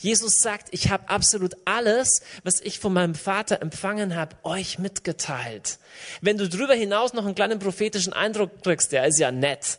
Jesus 0.01 0.39
sagt, 0.39 0.69
ich 0.71 0.91
habe 0.91 1.11
absolut 1.11 1.55
alles, 1.67 2.23
was 2.43 2.61
ich 2.63 2.79
von 2.79 2.95
meinem 2.95 3.15
Vater 3.15 3.61
empfangen 3.61 4.17
habe, 4.17 4.35
euch 4.45 4.79
mitgeteilt. 4.79 5.79
Wenn 6.23 6.39
du 6.39 6.49
darüber 6.49 6.73
hinaus 6.73 7.13
noch 7.13 7.27
einen 7.27 7.35
kleinen 7.35 7.59
prophetischen 7.59 8.15
Eindruck 8.15 8.63
kriegst, 8.63 8.93
der 8.93 9.07
ist 9.07 9.19
ja 9.19 9.31
nett. 9.31 9.79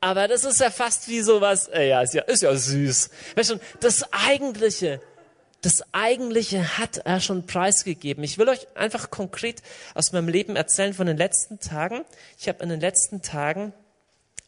Aber 0.00 0.26
das 0.26 0.44
ist 0.44 0.58
ja 0.60 0.70
fast 0.70 1.08
wie 1.08 1.20
sowas, 1.20 1.68
äh, 1.68 1.88
ja, 1.88 2.02
ist 2.02 2.14
ja, 2.14 2.22
ist 2.22 2.42
ja 2.42 2.52
süß. 2.52 3.10
Weißt 3.36 3.50
du, 3.50 3.60
das 3.78 4.12
Eigentliche, 4.12 5.00
das 5.62 5.84
Eigentliche 5.92 6.78
hat 6.78 6.98
er 6.98 7.20
schon 7.20 7.46
preisgegeben. 7.46 8.24
Ich 8.24 8.38
will 8.38 8.48
euch 8.48 8.66
einfach 8.74 9.10
konkret 9.10 9.62
aus 9.94 10.10
meinem 10.10 10.28
Leben 10.28 10.56
erzählen 10.56 10.94
von 10.94 11.06
den 11.06 11.16
letzten 11.16 11.60
Tagen. 11.60 12.04
Ich 12.40 12.48
habe 12.48 12.60
in 12.64 12.70
den 12.70 12.80
letzten 12.80 13.22
Tagen 13.22 13.72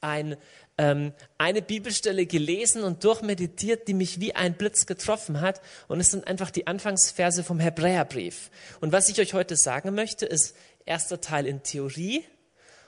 ein 0.01 0.37
ähm, 0.79 1.13
eine 1.39 1.63
Bibelstelle 1.63 2.27
gelesen 2.27 2.83
und 2.83 3.05
durchmeditiert, 3.05 3.89
die 3.89 3.95
mich 3.95 4.21
wie 4.21 4.35
ein 4.35 4.55
Blitz 4.55 4.87
getroffen 4.87 5.41
hat. 5.41 5.61
Und 5.89 6.01
es 6.01 6.11
sind 6.11 6.27
einfach 6.27 6.51
die 6.51 6.67
Anfangsverse 6.67 7.45
vom 7.45 7.61
Hebräerbrief. 7.61 8.51
Und 8.81 8.93
was 8.93 9.09
ich 9.09 9.21
euch 9.21 9.35
heute 9.35 9.57
sagen 9.57 9.95
möchte, 9.95 10.27
ist 10.27 10.55
erster 10.85 11.21
Teil 11.21 11.47
in 11.47 11.63
Theorie 11.63 12.25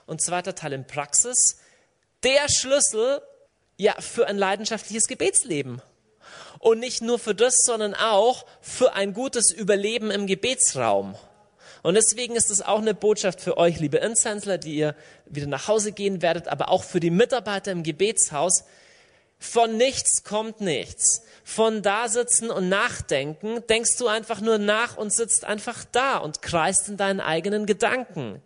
und 0.05 0.21
zweiter 0.21 0.55
Teil 0.55 0.73
in 0.73 0.87
Praxis. 0.87 1.57
Der 2.23 2.49
Schlüssel 2.49 3.21
ja 3.77 3.93
für 3.99 4.27
ein 4.27 4.37
leidenschaftliches 4.37 5.07
Gebetsleben. 5.07 5.81
Und 6.59 6.79
nicht 6.79 7.01
nur 7.01 7.19
für 7.19 7.35
das, 7.35 7.57
sondern 7.65 7.93
auch 7.93 8.45
für 8.61 8.93
ein 8.93 9.13
gutes 9.13 9.51
Überleben 9.51 10.09
im 10.09 10.25
Gebetsraum. 10.25 11.15
Und 11.85 11.93
deswegen 11.93 12.35
ist 12.35 12.49
es 12.49 12.63
auch 12.63 12.79
eine 12.79 12.95
Botschaft 12.95 13.39
für 13.39 13.57
euch, 13.57 13.79
liebe 13.79 13.97
Inzensler, 13.97 14.57
die 14.57 14.73
ihr 14.73 14.95
wieder 15.27 15.45
nach 15.45 15.67
Hause 15.67 15.91
gehen 15.91 16.23
werdet, 16.23 16.47
aber 16.47 16.69
auch 16.69 16.83
für 16.83 16.99
die 16.99 17.11
Mitarbeiter 17.11 17.71
im 17.71 17.83
Gebetshaus. 17.83 18.63
Von 19.37 19.77
nichts 19.77 20.23
kommt 20.23 20.61
nichts. 20.61 21.21
Von 21.43 21.83
da 21.83 22.07
sitzen 22.07 22.49
und 22.49 22.69
nachdenken, 22.69 23.61
denkst 23.69 23.97
du 23.97 24.07
einfach 24.07 24.41
nur 24.41 24.57
nach 24.57 24.97
und 24.97 25.13
sitzt 25.13 25.45
einfach 25.45 25.85
da 25.91 26.17
und 26.17 26.41
kreist 26.41 26.89
in 26.89 26.97
deinen 26.97 27.21
eigenen 27.21 27.67
Gedanken. 27.67 28.41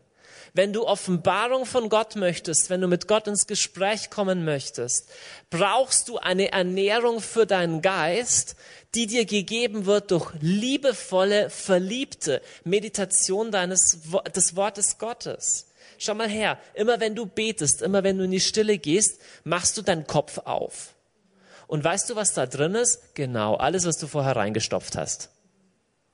Wenn 0.53 0.73
du 0.73 0.85
Offenbarung 0.85 1.65
von 1.65 1.87
Gott 1.87 2.17
möchtest, 2.17 2.69
wenn 2.69 2.81
du 2.81 2.87
mit 2.87 3.07
Gott 3.07 3.27
ins 3.27 3.47
Gespräch 3.47 4.09
kommen 4.09 4.43
möchtest, 4.43 5.07
brauchst 5.49 6.09
du 6.09 6.17
eine 6.17 6.51
Ernährung 6.51 7.21
für 7.21 7.45
deinen 7.45 7.81
Geist, 7.81 8.57
die 8.95 9.07
dir 9.07 9.25
gegeben 9.25 9.85
wird 9.85 10.11
durch 10.11 10.31
liebevolle, 10.41 11.49
verliebte 11.49 12.41
Meditation 12.63 13.51
deines, 13.51 13.99
des 14.35 14.55
Wortes 14.55 14.97
Gottes. 14.97 15.67
Schau 15.97 16.15
mal 16.15 16.29
her, 16.29 16.57
immer 16.73 16.99
wenn 16.99 17.13
du 17.13 17.25
betest, 17.25 17.81
immer 17.81 18.03
wenn 18.03 18.17
du 18.17 18.23
in 18.23 18.31
die 18.31 18.39
Stille 18.39 18.77
gehst, 18.77 19.19
machst 19.43 19.77
du 19.77 19.81
deinen 19.81 20.07
Kopf 20.07 20.39
auf. 20.39 20.95
Und 21.67 21.83
weißt 21.83 22.09
du, 22.09 22.15
was 22.15 22.33
da 22.33 22.45
drin 22.47 22.73
ist? 22.73 23.13
Genau, 23.15 23.55
alles, 23.55 23.85
was 23.85 23.97
du 23.97 24.07
vorher 24.07 24.35
reingestopft 24.35 24.97
hast. 24.97 25.29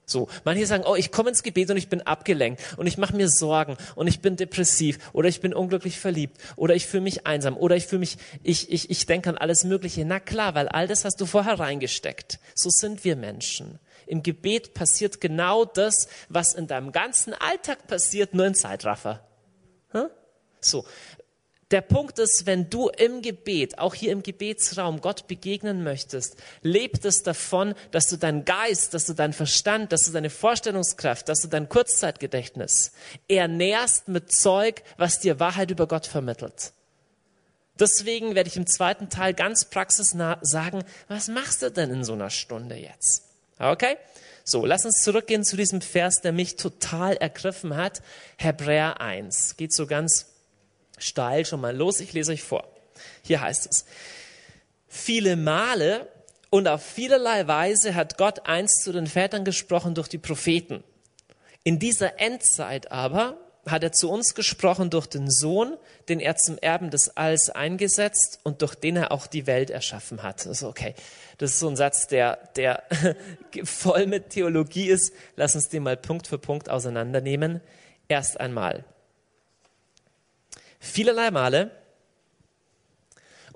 So, 0.08 0.28
manche 0.44 0.66
sagen, 0.66 0.84
oh, 0.86 0.94
ich 0.94 1.10
komme 1.10 1.30
ins 1.30 1.42
Gebet 1.42 1.68
und 1.68 1.76
ich 1.76 1.88
bin 1.88 2.00
abgelenkt 2.00 2.62
und 2.76 2.86
ich 2.86 2.96
mache 2.96 3.16
mir 3.16 3.28
Sorgen 3.28 3.76
und 3.96 4.06
ich 4.06 4.20
bin 4.20 4.36
depressiv 4.36 5.00
oder 5.12 5.28
ich 5.28 5.40
bin 5.40 5.52
unglücklich 5.52 5.98
verliebt 5.98 6.40
oder 6.54 6.76
ich 6.76 6.86
fühle 6.86 7.02
mich 7.02 7.26
einsam 7.26 7.56
oder 7.56 7.74
ich 7.74 7.88
fühle 7.88 7.98
mich, 8.00 8.16
ich, 8.44 8.70
ich, 8.70 8.88
ich 8.88 9.06
denke 9.06 9.30
an 9.30 9.36
alles 9.36 9.64
Mögliche. 9.64 10.04
Na 10.04 10.20
klar, 10.20 10.54
weil 10.54 10.68
all 10.68 10.86
das 10.86 11.04
hast 11.04 11.20
du 11.20 11.26
vorher 11.26 11.58
reingesteckt. 11.58 12.38
So 12.54 12.70
sind 12.70 13.02
wir 13.02 13.16
Menschen. 13.16 13.80
Im 14.06 14.22
Gebet 14.22 14.74
passiert 14.74 15.20
genau 15.20 15.64
das, 15.64 16.06
was 16.28 16.54
in 16.54 16.68
deinem 16.68 16.92
ganzen 16.92 17.34
Alltag 17.34 17.88
passiert, 17.88 18.32
nur 18.32 18.46
in 18.46 18.54
Zeitraffer. 18.54 19.26
Hm? 19.90 20.06
So, 20.60 20.84
der 21.72 21.80
Punkt 21.80 22.18
ist, 22.20 22.46
wenn 22.46 22.70
du 22.70 22.88
im 22.90 23.22
Gebet, 23.22 23.78
auch 23.78 23.94
hier 23.94 24.12
im 24.12 24.22
Gebetsraum, 24.22 25.00
Gott 25.00 25.26
begegnen 25.26 25.82
möchtest, 25.82 26.36
lebt 26.62 27.04
es 27.04 27.22
davon, 27.22 27.74
dass 27.90 28.06
du 28.06 28.16
deinen 28.16 28.44
Geist, 28.44 28.94
dass 28.94 29.06
du 29.06 29.14
deinen 29.14 29.32
Verstand, 29.32 29.90
dass 29.90 30.02
du 30.02 30.12
deine 30.12 30.30
Vorstellungskraft, 30.30 31.28
dass 31.28 31.40
du 31.40 31.48
dein 31.48 31.68
Kurzzeitgedächtnis 31.68 32.92
ernährst 33.26 34.06
mit 34.06 34.30
Zeug, 34.30 34.82
was 34.96 35.18
dir 35.18 35.40
Wahrheit 35.40 35.72
über 35.72 35.88
Gott 35.88 36.06
vermittelt. 36.06 36.72
Deswegen 37.78 38.36
werde 38.36 38.48
ich 38.48 38.56
im 38.56 38.66
zweiten 38.66 39.10
Teil 39.10 39.34
ganz 39.34 39.64
praxisnah 39.66 40.38
sagen, 40.42 40.84
was 41.08 41.28
machst 41.28 41.62
du 41.62 41.70
denn 41.70 41.90
in 41.90 42.04
so 42.04 42.12
einer 42.12 42.30
Stunde 42.30 42.76
jetzt? 42.76 43.24
Okay? 43.58 43.96
So, 44.44 44.64
lass 44.64 44.84
uns 44.84 45.02
zurückgehen 45.02 45.44
zu 45.44 45.56
diesem 45.56 45.80
Vers, 45.80 46.20
der 46.20 46.30
mich 46.30 46.54
total 46.54 47.16
ergriffen 47.16 47.76
hat. 47.76 48.02
Hebräer 48.38 49.00
1. 49.00 49.56
Geht 49.56 49.74
so 49.74 49.86
ganz 49.86 50.26
steil 50.98 51.44
schon 51.44 51.60
mal 51.60 51.76
los. 51.76 52.00
Ich 52.00 52.12
lese 52.12 52.32
euch 52.32 52.42
vor. 52.42 52.68
Hier 53.22 53.40
heißt 53.40 53.68
es, 53.70 53.84
viele 54.88 55.36
Male 55.36 56.08
und 56.50 56.68
auf 56.68 56.82
vielerlei 56.82 57.46
Weise 57.46 57.94
hat 57.94 58.16
Gott 58.18 58.46
einst 58.46 58.82
zu 58.82 58.92
den 58.92 59.06
Vätern 59.06 59.44
gesprochen 59.44 59.94
durch 59.94 60.08
die 60.08 60.18
Propheten. 60.18 60.82
In 61.64 61.78
dieser 61.78 62.20
Endzeit 62.20 62.92
aber 62.92 63.36
hat 63.66 63.82
er 63.82 63.92
zu 63.92 64.10
uns 64.10 64.34
gesprochen 64.34 64.90
durch 64.90 65.06
den 65.06 65.30
Sohn, 65.30 65.76
den 66.08 66.20
er 66.20 66.36
zum 66.36 66.56
Erben 66.58 66.90
des 66.90 67.16
Alls 67.16 67.50
eingesetzt 67.50 68.38
und 68.44 68.62
durch 68.62 68.76
den 68.76 68.96
er 68.96 69.10
auch 69.10 69.26
die 69.26 69.46
Welt 69.46 69.70
erschaffen 69.70 70.22
hat. 70.22 70.46
Also 70.46 70.68
okay, 70.68 70.94
das 71.38 71.50
ist 71.50 71.58
so 71.58 71.68
ein 71.68 71.76
Satz, 71.76 72.06
der, 72.06 72.38
der 72.54 72.84
voll 73.64 74.06
mit 74.06 74.30
Theologie 74.30 74.86
ist. 74.88 75.12
Lass 75.34 75.56
uns 75.56 75.68
den 75.68 75.82
mal 75.82 75.96
Punkt 75.96 76.28
für 76.28 76.38
Punkt 76.38 76.70
auseinandernehmen. 76.70 77.60
Erst 78.08 78.38
einmal, 78.38 78.84
Vielerlei 80.86 81.30
Male 81.30 81.70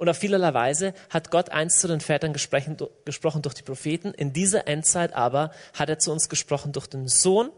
und 0.00 0.08
auf 0.08 0.16
vielerlei 0.16 0.54
Weise 0.54 0.94
hat 1.10 1.30
Gott 1.30 1.50
einst 1.50 1.78
zu 1.80 1.86
den 1.86 2.00
Vätern 2.00 2.32
gesprochen, 2.32 3.42
durch 3.42 3.54
die 3.54 3.62
Propheten. 3.62 4.14
In 4.14 4.32
dieser 4.32 4.66
Endzeit 4.66 5.12
aber 5.12 5.52
hat 5.74 5.90
er 5.90 5.98
zu 5.98 6.10
uns 6.10 6.30
gesprochen 6.30 6.72
durch 6.72 6.86
den 6.86 7.06
Sohn, 7.06 7.50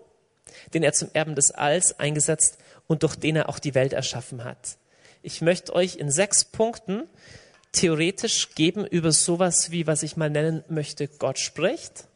den 0.75 0.83
er 0.83 0.93
zum 0.93 1.09
Erben 1.13 1.37
des 1.37 1.53
Alls 1.53 2.01
eingesetzt 2.01 2.59
und 2.89 3.05
durch 3.05 3.15
den 3.15 3.37
er 3.37 3.49
auch 3.49 3.61
die 3.61 3.77
Welt 3.77 3.93
erschaffen 3.93 4.43
hat. 4.43 4.77
Ich 5.23 5.41
möchte 5.41 5.73
euch 5.73 5.95
in 5.95 6.11
sechs 6.11 6.45
Punkten 6.45 7.05
theoretisch 7.71 8.57
geben 8.57 8.85
über 8.87 9.13
sowas 9.13 9.71
wie, 9.71 9.87
was 9.87 10.03
ich 10.03 10.17
mal 10.17 10.29
nennen 10.29 10.65
möchte, 10.69 11.07
Gott 11.07 11.39
spricht. 11.39 12.09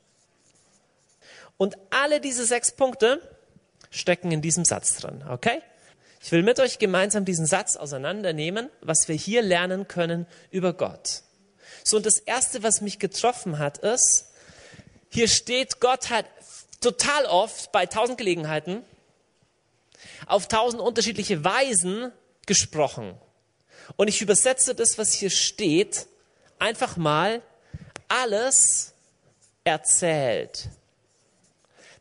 Und 1.57 1.79
alle 1.91 2.21
diese 2.21 2.45
sechs 2.45 2.73
Punkte 2.73 3.21
stecken 3.91 4.33
in 4.33 4.43
diesem 4.43 4.65
Satz 4.65 4.97
drin, 4.97 5.25
okay? 5.31 5.63
Ich 6.27 6.33
will 6.33 6.43
mit 6.43 6.59
euch 6.59 6.81
gemeinsam 6.81 7.25
diesen 7.25 7.47
Satz 7.47 7.77
auseinandernehmen, 7.77 8.69
was 8.81 9.07
wir 9.07 9.15
hier 9.15 9.43
lernen 9.43 9.87
können 9.87 10.27
über 10.51 10.73
Gott. 10.73 11.23
So, 11.85 11.99
und 11.99 12.05
das 12.05 12.19
erste, 12.19 12.65
was 12.65 12.81
mich 12.81 12.99
getroffen 12.99 13.61
hat, 13.61 13.79
ist, 13.79 14.33
hier 15.09 15.29
steht, 15.29 15.79
Gott 15.79 16.11
hat 16.11 16.27
total 16.81 17.27
oft 17.27 17.71
bei 17.71 17.87
tausend 17.87 18.19
Gelegenheiten 18.19 18.83
auf 20.27 20.49
tausend 20.49 20.83
unterschiedliche 20.83 21.45
Weisen 21.45 22.11
gesprochen. 22.45 23.15
Und 23.95 24.09
ich 24.09 24.21
übersetze 24.21 24.75
das, 24.75 24.99
was 24.99 25.13
hier 25.13 25.31
steht, 25.31 26.09
einfach 26.59 26.97
mal 26.97 27.41
alles 28.09 28.95
erzählt. 29.63 30.71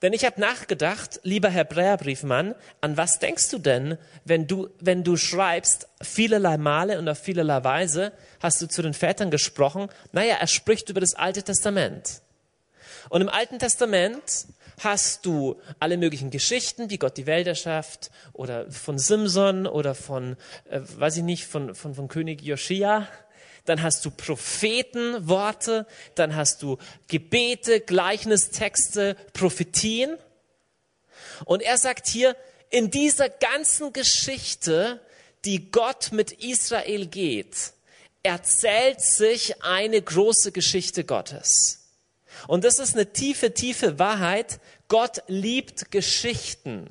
Denn 0.05 0.13
ich 0.13 0.23
habe 0.23 0.39
nachgedacht, 0.39 1.19
lieber 1.23 1.49
Herr 1.49 1.63
Hebräerbriefmann, 1.63 2.53
an 2.79 2.95
was 2.95 3.17
denkst 3.17 3.49
du 3.49 3.57
denn, 3.57 3.97
wenn 4.23 4.45
du, 4.45 4.69
wenn 4.79 5.03
du 5.03 5.17
schreibst, 5.17 5.87
vielerlei 5.99 6.59
Male 6.59 6.99
und 6.99 7.09
auf 7.09 7.17
vielerlei 7.17 7.63
Weise 7.63 8.11
hast 8.39 8.61
du 8.61 8.67
zu 8.67 8.83
den 8.83 8.93
Vätern 8.93 9.31
gesprochen? 9.31 9.89
Naja, 10.11 10.35
er 10.39 10.45
spricht 10.45 10.91
über 10.91 10.99
das 10.99 11.15
Alte 11.15 11.41
Testament. 11.41 12.21
Und 13.09 13.21
im 13.21 13.29
Alten 13.29 13.57
Testament 13.57 14.45
hast 14.83 15.25
du 15.25 15.59
alle 15.79 15.97
möglichen 15.97 16.29
Geschichten, 16.29 16.91
wie 16.91 16.99
Gott 16.99 17.17
die 17.17 17.25
Welt 17.25 17.47
erschafft, 17.47 18.11
oder 18.31 18.69
von 18.69 18.99
Simson 18.99 19.65
oder 19.65 19.95
von, 19.95 20.37
äh, 20.69 20.81
weiß 20.81 21.17
ich 21.17 21.23
nicht, 21.23 21.47
von, 21.47 21.73
von, 21.73 21.95
von 21.95 22.09
König 22.09 22.43
Joschia 22.43 23.07
dann 23.65 23.81
hast 23.81 24.05
du 24.05 24.11
Prophetenworte, 24.11 25.87
dann 26.15 26.35
hast 26.35 26.61
du 26.61 26.77
Gebete, 27.07 27.79
Gleichnistexte, 27.81 29.15
Prophetien. 29.33 30.17
Und 31.45 31.61
er 31.61 31.77
sagt 31.77 32.07
hier, 32.07 32.35
in 32.69 32.91
dieser 32.91 33.29
ganzen 33.29 33.93
Geschichte, 33.93 35.01
die 35.45 35.71
Gott 35.71 36.11
mit 36.11 36.31
Israel 36.31 37.07
geht, 37.07 37.73
erzählt 38.23 39.01
sich 39.01 39.61
eine 39.63 40.01
große 40.01 40.51
Geschichte 40.51 41.03
Gottes. 41.03 41.85
Und 42.47 42.63
das 42.63 42.79
ist 42.79 42.95
eine 42.95 43.11
tiefe, 43.13 43.53
tiefe 43.53 43.99
Wahrheit. 43.99 44.59
Gott 44.87 45.23
liebt 45.27 45.91
Geschichten. 45.91 46.89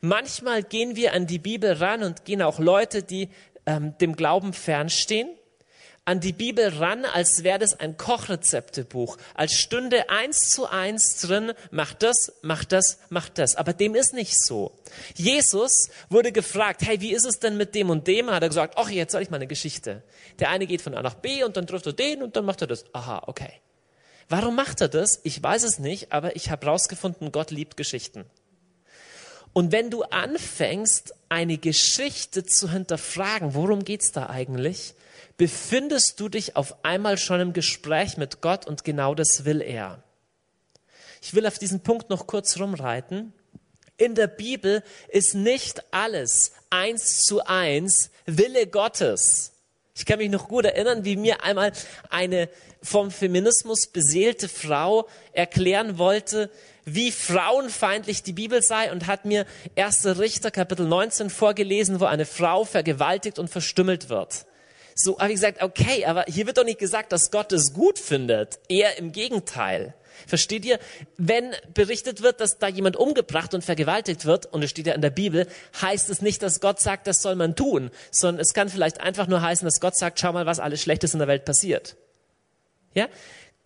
Manchmal 0.00 0.62
gehen 0.62 0.96
wir 0.96 1.14
an 1.14 1.26
die 1.26 1.38
Bibel 1.38 1.72
ran 1.72 2.02
und 2.02 2.24
gehen 2.24 2.42
auch 2.42 2.58
Leute, 2.58 3.02
die 3.02 3.30
ähm, 3.66 3.96
dem 3.98 4.14
Glauben 4.14 4.52
fernstehen, 4.52 5.28
an 6.06 6.20
die 6.20 6.32
Bibel 6.32 6.68
ran, 6.68 7.04
als 7.04 7.42
wäre 7.42 7.58
das 7.58 7.78
ein 7.78 7.96
Kochrezeptebuch, 7.96 9.18
als 9.34 9.54
stünde 9.54 10.08
eins 10.08 10.38
zu 10.38 10.66
eins 10.66 11.20
drin, 11.20 11.52
mach 11.72 11.92
das, 11.94 12.32
mach 12.42 12.64
das, 12.64 12.98
mach 13.10 13.28
das. 13.28 13.56
Aber 13.56 13.72
dem 13.72 13.96
ist 13.96 14.14
nicht 14.14 14.40
so. 14.40 14.72
Jesus 15.16 15.90
wurde 16.08 16.30
gefragt, 16.30 16.82
hey, 16.82 17.00
wie 17.00 17.12
ist 17.12 17.26
es 17.26 17.40
denn 17.40 17.56
mit 17.56 17.74
dem 17.74 17.90
und 17.90 18.06
dem? 18.06 18.30
Hat 18.30 18.42
er 18.42 18.48
gesagt, 18.48 18.74
ach, 18.76 18.88
jetzt 18.88 19.12
soll 19.12 19.22
ich 19.22 19.30
mal 19.30 19.36
eine 19.36 19.48
Geschichte. 19.48 20.04
Der 20.38 20.50
eine 20.50 20.66
geht 20.66 20.80
von 20.80 20.94
A 20.94 21.02
nach 21.02 21.14
B 21.14 21.42
und 21.42 21.56
dann 21.56 21.66
trifft 21.66 21.86
er 21.86 21.92
den 21.92 22.22
und 22.22 22.36
dann 22.36 22.44
macht 22.44 22.60
er 22.60 22.68
das. 22.68 22.84
Aha, 22.92 23.24
okay. 23.26 23.52
Warum 24.28 24.54
macht 24.54 24.80
er 24.80 24.88
das? 24.88 25.20
Ich 25.24 25.42
weiß 25.42 25.64
es 25.64 25.80
nicht, 25.80 26.12
aber 26.12 26.36
ich 26.36 26.50
habe 26.50 26.66
rausgefunden, 26.66 27.32
Gott 27.32 27.50
liebt 27.50 27.76
Geschichten. 27.76 28.24
Und 29.52 29.72
wenn 29.72 29.90
du 29.90 30.02
anfängst, 30.02 31.14
eine 31.28 31.58
Geschichte 31.58 32.44
zu 32.44 32.70
hinterfragen, 32.70 33.54
worum 33.54 33.84
geht's 33.84 34.12
da 34.12 34.28
eigentlich, 34.28 34.94
befindest 35.36 36.18
du 36.18 36.28
dich 36.28 36.56
auf 36.56 36.84
einmal 36.84 37.18
schon 37.18 37.40
im 37.40 37.52
Gespräch 37.52 38.16
mit 38.16 38.40
Gott 38.40 38.66
und 38.66 38.84
genau 38.84 39.14
das 39.14 39.44
will 39.44 39.60
er. 39.60 40.02
Ich 41.20 41.34
will 41.34 41.46
auf 41.46 41.58
diesen 41.58 41.80
Punkt 41.80 42.10
noch 42.10 42.26
kurz 42.26 42.58
rumreiten. 42.58 43.32
In 43.96 44.14
der 44.14 44.26
Bibel 44.26 44.82
ist 45.08 45.34
nicht 45.34 45.82
alles 45.90 46.52
eins 46.70 47.20
zu 47.22 47.44
eins 47.46 48.10
Wille 48.26 48.66
Gottes. 48.66 49.52
Ich 49.96 50.04
kann 50.04 50.18
mich 50.18 50.30
noch 50.30 50.48
gut 50.48 50.66
erinnern, 50.66 51.06
wie 51.06 51.16
mir 51.16 51.42
einmal 51.42 51.72
eine 52.10 52.50
vom 52.82 53.10
Feminismus 53.10 53.86
beseelte 53.86 54.48
Frau 54.48 55.08
erklären 55.32 55.96
wollte, 55.96 56.50
wie 56.84 57.10
frauenfeindlich 57.10 58.22
die 58.22 58.34
Bibel 58.34 58.62
sei 58.62 58.92
und 58.92 59.06
hat 59.06 59.24
mir 59.24 59.46
1. 59.74 60.18
Richter 60.18 60.50
Kapitel 60.50 60.86
19 60.86 61.30
vorgelesen, 61.30 61.98
wo 61.98 62.04
eine 62.04 62.26
Frau 62.26 62.64
vergewaltigt 62.64 63.38
und 63.38 63.48
verstümmelt 63.48 64.10
wird. 64.10 64.44
So 64.98 65.18
habe 65.18 65.28
ich 65.28 65.34
gesagt, 65.34 65.62
okay, 65.62 66.06
aber 66.06 66.24
hier 66.26 66.46
wird 66.46 66.56
doch 66.56 66.64
nicht 66.64 66.78
gesagt, 66.78 67.12
dass 67.12 67.30
Gott 67.30 67.52
es 67.52 67.74
gut 67.74 67.98
findet. 67.98 68.58
Eher 68.68 68.96
im 68.96 69.12
Gegenteil. 69.12 69.94
Versteht 70.26 70.64
ihr? 70.64 70.78
Wenn 71.18 71.54
berichtet 71.74 72.22
wird, 72.22 72.40
dass 72.40 72.58
da 72.58 72.68
jemand 72.68 72.96
umgebracht 72.96 73.52
und 73.52 73.62
vergewaltigt 73.62 74.24
wird, 74.24 74.46
und 74.46 74.62
es 74.62 74.70
steht 74.70 74.86
ja 74.86 74.94
in 74.94 75.02
der 75.02 75.10
Bibel, 75.10 75.46
heißt 75.82 76.08
es 76.08 76.22
nicht, 76.22 76.42
dass 76.42 76.60
Gott 76.60 76.80
sagt, 76.80 77.06
das 77.06 77.20
soll 77.20 77.34
man 77.34 77.54
tun, 77.54 77.90
sondern 78.10 78.40
es 78.40 78.54
kann 78.54 78.70
vielleicht 78.70 78.98
einfach 79.02 79.26
nur 79.26 79.42
heißen, 79.42 79.66
dass 79.66 79.80
Gott 79.80 79.98
sagt, 79.98 80.18
schau 80.18 80.32
mal, 80.32 80.46
was 80.46 80.60
alles 80.60 80.80
Schlechtes 80.80 81.12
in 81.12 81.18
der 81.18 81.28
Welt 81.28 81.44
passiert. 81.44 81.96
Ja? 82.94 83.08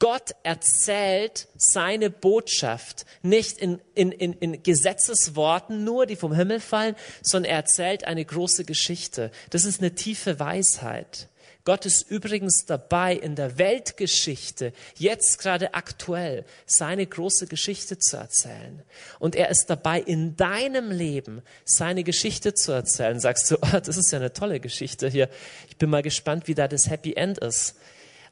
Gott 0.01 0.35
erzählt 0.43 1.47
seine 1.57 2.09
Botschaft 2.09 3.05
nicht 3.23 3.59
in, 3.59 3.81
in, 3.95 4.11
in, 4.11 4.33
in 4.33 4.63
Gesetzesworten 4.63 5.85
nur, 5.85 6.07
die 6.07 6.17
vom 6.17 6.35
Himmel 6.35 6.59
fallen, 6.59 6.97
sondern 7.23 7.51
er 7.53 7.59
erzählt 7.59 8.05
eine 8.05 8.25
große 8.25 8.65
Geschichte. 8.65 9.31
Das 9.51 9.65
ist 9.65 9.81
eine 9.81 9.95
tiefe 9.95 10.41
Weisheit. 10.41 11.29
Gott 11.65 11.85
ist 11.85 12.11
übrigens 12.11 12.65
dabei, 12.65 13.15
in 13.15 13.37
der 13.37 13.59
Weltgeschichte, 13.59 14.73
jetzt 14.97 15.39
gerade 15.39 15.75
aktuell, 15.75 16.47
seine 16.65 17.07
große 17.07 17.47
Geschichte 17.47 17.99
zu 17.99 18.17
erzählen. 18.17 18.83
Und 19.19 19.37
er 19.37 19.51
ist 19.51 19.67
dabei, 19.67 20.01
in 20.01 20.35
deinem 20.37 20.91
Leben 20.91 21.43
seine 21.67 22.05
Geschichte 22.05 22.55
zu 22.55 22.73
erzählen. 22.73 23.21
Sagst 23.21 23.51
du, 23.51 23.57
oh, 23.57 23.81
das 23.85 23.99
ist 23.99 24.11
ja 24.11 24.19
eine 24.19 24.33
tolle 24.33 24.61
Geschichte 24.61 25.11
hier. 25.11 25.29
Ich 25.69 25.77
bin 25.77 25.91
mal 25.91 26.03
gespannt, 26.03 26.49
wie 26.49 26.55
da 26.55 26.69
das 26.69 26.89
Happy 26.89 27.13
End 27.13 27.37
ist. 27.37 27.77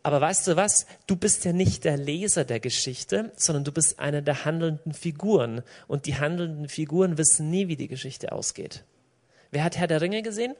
Aber 0.09 0.23
weißt 0.23 0.47
du 0.47 0.57
was? 0.57 0.87
Du 1.07 1.17
bist 1.17 1.45
ja 1.45 1.53
nicht 1.53 1.85
der 1.85 1.99
Leser 1.99 2.47
der 2.47 2.61
Geschichte, 2.61 3.31
sondern 3.37 3.65
du 3.65 3.73
bist 3.73 3.99
eine 3.99 4.23
der 4.23 4.47
handelnden 4.47 4.95
Figuren. 4.95 5.61
Und 5.87 6.07
die 6.07 6.17
handelnden 6.17 6.67
Figuren 6.71 7.19
wissen 7.19 7.51
nie, 7.51 7.69
wie 7.69 7.77
die 7.77 7.89
Geschichte 7.89 8.33
ausgeht. 8.33 8.85
Wer 9.51 9.63
hat 9.63 9.77
Herr 9.77 9.87
der 9.87 10.01
Ringe 10.01 10.23
gesehen? 10.23 10.55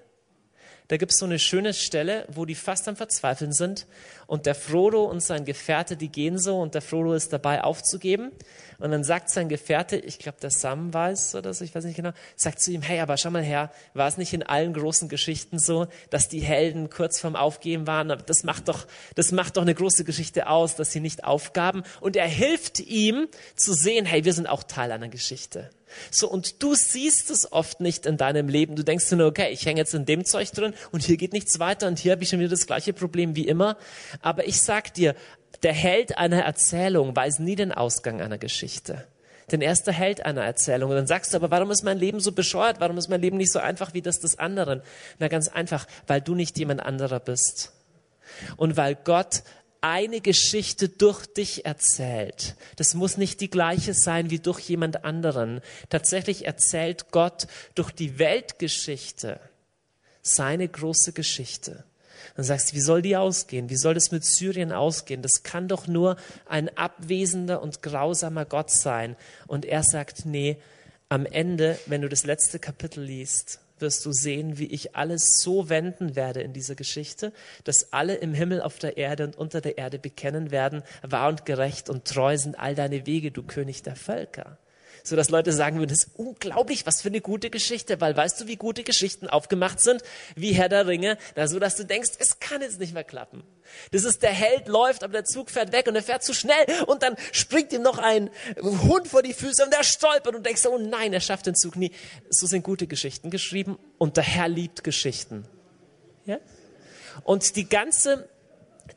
Da 0.89 0.97
gibt 0.97 1.13
es 1.13 1.19
so 1.19 1.27
eine 1.27 1.39
schöne 1.39 1.75
Stelle, 1.75 2.25
wo 2.29 2.47
die 2.47 2.55
fast 2.55 2.89
am 2.89 2.97
Verzweifeln 2.97 3.53
sind 3.53 3.87
und 4.27 4.47
der 4.47 4.55
Frodo 4.55 5.05
und 5.05 5.23
sein 5.23 5.45
Gefährte, 5.45 5.99
die 5.99 6.09
gehen 6.09 6.39
so 6.39 6.59
und 6.59 6.75
der 6.75 6.81
Frodo 6.81 7.13
ist 7.13 7.31
dabei 7.31 7.63
aufzugeben 7.63 8.33
und 8.79 8.91
dann 8.91 9.05
sagt 9.05 9.29
sein 9.29 9.51
Gefährte, 9.51 9.97
ich 9.97 10.19
glaube 10.19 10.39
der 10.41 10.51
Sam 10.51 10.95
weiß 10.95 11.35
oder 11.35 11.53
so, 11.53 11.63
ich 11.63 11.75
weiß 11.75 11.85
nicht 11.85 11.97
genau, 11.97 12.13
sagt 12.37 12.61
zu 12.61 12.73
ihm, 12.73 12.81
hey, 12.81 13.01
aber 13.01 13.19
schau 13.19 13.29
mal 13.31 13.43
her, 13.43 13.71
war 13.93 14.09
es 14.09 14.17
nicht 14.17 14.33
in 14.33 14.43
allen 14.43 14.73
großen 14.73 15.11
Geschichten 15.11 15.59
so, 15.59 15.89
dass 16.09 16.31
die 16.31 16.41
Helden 16.41 16.89
kurz 16.89 17.21
vorm 17.21 17.37
Aufgeben 17.37 17.87
waren? 17.87 18.09
Das 18.25 18.43
macht 18.43 18.69
doch, 18.69 18.87
das 19.15 19.31
macht 19.31 19.59
doch 19.59 19.63
eine 19.63 19.75
große 19.75 20.05
Geschichte 20.05 20.47
aus, 20.47 20.75
dass 20.75 20.91
sie 20.91 21.01
nicht 21.01 21.25
aufgaben 21.25 21.83
und 22.01 22.17
er 22.17 22.29
hilft 22.29 22.81
ihm 22.81 23.29
zu 23.57 23.75
sehen, 23.75 24.07
hey, 24.07 24.25
wir 24.25 24.33
sind 24.33 24.47
auch 24.47 24.63
Teil 24.63 24.91
einer 24.91 25.09
Geschichte. 25.09 25.69
So, 26.11 26.31
und 26.31 26.63
du 26.63 26.75
siehst 26.75 27.31
es 27.31 27.51
oft 27.53 27.81
nicht 27.81 28.07
in 28.07 28.17
deinem 28.17 28.49
Leben. 28.49 28.77
Du 28.77 28.85
denkst 28.85 29.11
nur, 29.13 29.27
okay, 29.27 29.51
ich 29.51 29.67
hänge 29.67 29.81
jetzt 29.81 29.95
in 29.95 30.05
dem 30.05 30.25
Zeug 30.25 30.51
drin 30.53 30.75
und 30.93 31.03
hier 31.03 31.17
geht 31.17 31.33
nichts 31.33 31.59
weiter 31.59 31.87
und 31.87 31.99
hier 31.99 32.13
habe 32.13 32.23
ich 32.23 32.29
schon 32.29 32.39
wieder 32.39 32.51
das 32.51 32.67
gleiche 32.67 32.93
Problem 32.93 33.37
wie 33.37 33.47
immer. 33.47 33.77
Aber 34.23 34.47
ich 34.47 34.61
sag 34.63 34.95
dir, 34.95 35.15
der 35.63 35.73
Held 35.73 36.19
einer 36.19 36.43
Erzählung 36.43 37.15
weiß 37.15 37.41
nie 37.41 37.57
den 37.57 37.73
Ausgang 37.73 38.21
einer 38.21 38.39
Geschichte. 38.39 39.07
Denn 39.51 39.63
er 39.63 39.73
ist 39.73 39.87
der 39.87 39.95
Held 39.95 40.25
einer 40.25 40.45
Erzählung. 40.45 40.91
Und 40.91 40.97
dann 40.97 41.07
sagst 41.07 41.33
du, 41.33 41.37
aber 41.37 41.51
warum 41.51 41.71
ist 41.71 41.83
mein 41.83 41.99
Leben 41.99 42.21
so 42.21 42.33
bescheuert? 42.33 42.81
Warum 42.81 42.99
ist 42.99 43.09
mein 43.09 43.21
Leben 43.21 43.39
nicht 43.39 43.53
so 43.53 43.59
einfach 43.59 43.95
wie 43.95 44.03
das 44.03 44.21
des 44.21 44.39
anderen? 44.39 44.83
Na 45.19 45.29
ganz 45.29 45.49
einfach, 45.49 45.87
weil 46.07 46.21
du 46.21 46.35
nicht 46.35 46.59
jemand 46.59 46.83
anderer 46.83 47.19
bist. 47.19 47.73
Und 48.57 48.77
weil 48.77 48.95
Gott 48.95 49.43
eine 49.81 50.21
Geschichte 50.21 50.89
durch 50.89 51.27
dich 51.27 51.65
erzählt. 51.65 52.57
Das 52.77 52.95
muss 52.95 53.17
nicht 53.17 53.41
die 53.41 53.51
gleiche 53.51 53.95
sein 53.95 54.31
wie 54.31 54.39
durch 54.39 54.61
jemand 54.61 55.05
anderen. 55.05 55.61
Tatsächlich 55.89 56.47
erzählt 56.47 57.11
Gott 57.11 57.47
durch 57.75 57.91
die 57.91 58.19
Weltgeschichte 58.19 59.41
seine 60.23 60.69
große 60.69 61.13
Geschichte. 61.13 61.85
Dann 62.37 62.45
sagst 62.45 62.71
du, 62.71 62.77
wie 62.77 62.81
soll 62.81 63.03
die 63.03 63.17
ausgehen? 63.17 63.71
Wie 63.71 63.77
soll 63.77 63.95
das 63.95 64.11
mit 64.11 64.25
Syrien 64.25 64.73
ausgehen? 64.73 65.23
Das 65.23 65.43
kann 65.43 65.69
doch 65.69 65.87
nur 65.87 66.17
ein 66.47 66.69
abwesender 66.77 67.63
und 67.63 67.83
grausamer 67.83 68.45
Gott 68.45 68.71
sein. 68.71 69.17
Und 69.47 69.65
er 69.65 69.83
sagt, 69.83 70.25
nee, 70.25 70.59
am 71.09 71.27
Ende, 71.27 71.79
wenn 71.87 72.03
du 72.03 72.09
das 72.09 72.25
letzte 72.25 72.59
Kapitel 72.59 73.03
liest, 73.03 73.61
wirst 73.81 74.05
du 74.07 74.13
sehen, 74.13 74.59
wie 74.59 74.67
ich 74.67 74.97
alles 74.97 75.39
so 75.41 75.69
wenden 75.69 76.17
werde 76.17 76.41
in 76.41 76.53
dieser 76.53 76.75
Geschichte, 76.75 77.33
dass 77.65 77.93
alle 77.93 78.15
im 78.17 78.35
Himmel, 78.35 78.63
auf 78.63 78.79
der 78.79 78.97
Erde 78.97 79.25
und 79.25 79.37
unter 79.37 79.61
der 79.61 79.79
Erde 79.79 79.99
bekennen 79.99 80.51
werden, 80.51 80.83
wahr 81.03 81.29
und 81.29 81.47
gerecht 81.47 81.89
und 81.91 82.05
treu 82.05 82.37
sind 82.37 82.59
all 82.59 82.75
deine 82.75 83.07
Wege, 83.07 83.31
du 83.31 83.43
König 83.43 83.83
der 83.83 83.97
Völker 83.97 84.59
so 85.09 85.17
dass 85.17 85.31
Leute 85.31 85.53
sagen 85.53 85.79
würden, 85.79 85.91
das 85.91 86.07
ist 86.07 86.11
unglaublich, 86.17 86.87
was 86.87 87.03
für 87.03 87.09
eine 87.09 87.21
gute 87.21 87.51
Geschichte, 87.51 88.01
weil 88.01 88.17
weißt 88.17 88.41
du, 88.41 88.47
wie 88.47 88.57
gute 88.57 88.85
Geschichten 88.85 89.29
aufgemacht 89.29 89.81
sind, 89.81 90.03
wie 90.37 90.53
Herr 90.53 90.69
der 90.69 90.87
Ringe, 90.87 91.19
da 91.35 91.49
so, 91.49 91.59
dass 91.59 91.77
du 91.77 91.85
denkst, 91.85 92.11
es 92.19 92.41
kann 92.41 92.63
jetzt 92.63 92.79
nicht 92.79 92.95
mehr 92.95 93.05
klappen. 93.05 93.43
Das 93.91 94.05
ist 94.05 94.23
der 94.23 94.33
Held 94.33 94.69
läuft, 94.69 95.05
aber 95.05 95.13
der 95.13 95.25
Zug 95.25 95.51
fährt 95.51 95.73
weg 95.73 95.87
und 95.89 95.97
er 95.97 96.03
fährt 96.03 96.23
zu 96.23 96.35
schnell 96.35 96.67
und 96.87 97.03
dann 97.03 97.17
springt 97.33 97.73
ihm 97.73 97.83
noch 97.83 97.99
ein 97.99 98.31
Hund 98.61 99.09
vor 99.09 99.23
die 99.23 99.35
Füße 99.35 99.65
und 99.65 99.73
der 99.73 99.83
stolpert 99.83 100.35
und 100.35 100.45
denkst, 100.45 100.67
oh 100.67 100.79
nein, 100.79 101.13
er 101.13 101.21
schafft 101.21 101.47
den 101.47 101.55
Zug 101.55 101.77
nie. 101.77 101.93
So 102.31 102.47
sind 102.47 102.63
gute 102.63 102.87
Geschichten 102.87 103.31
geschrieben 103.31 103.79
und 103.99 104.17
der 104.17 104.25
Herr 104.25 104.49
liebt 104.49 104.85
Geschichten. 104.85 105.45
Ja? 106.25 106.39
Und 107.25 107.57
die 107.57 107.69
ganze, 107.69 108.29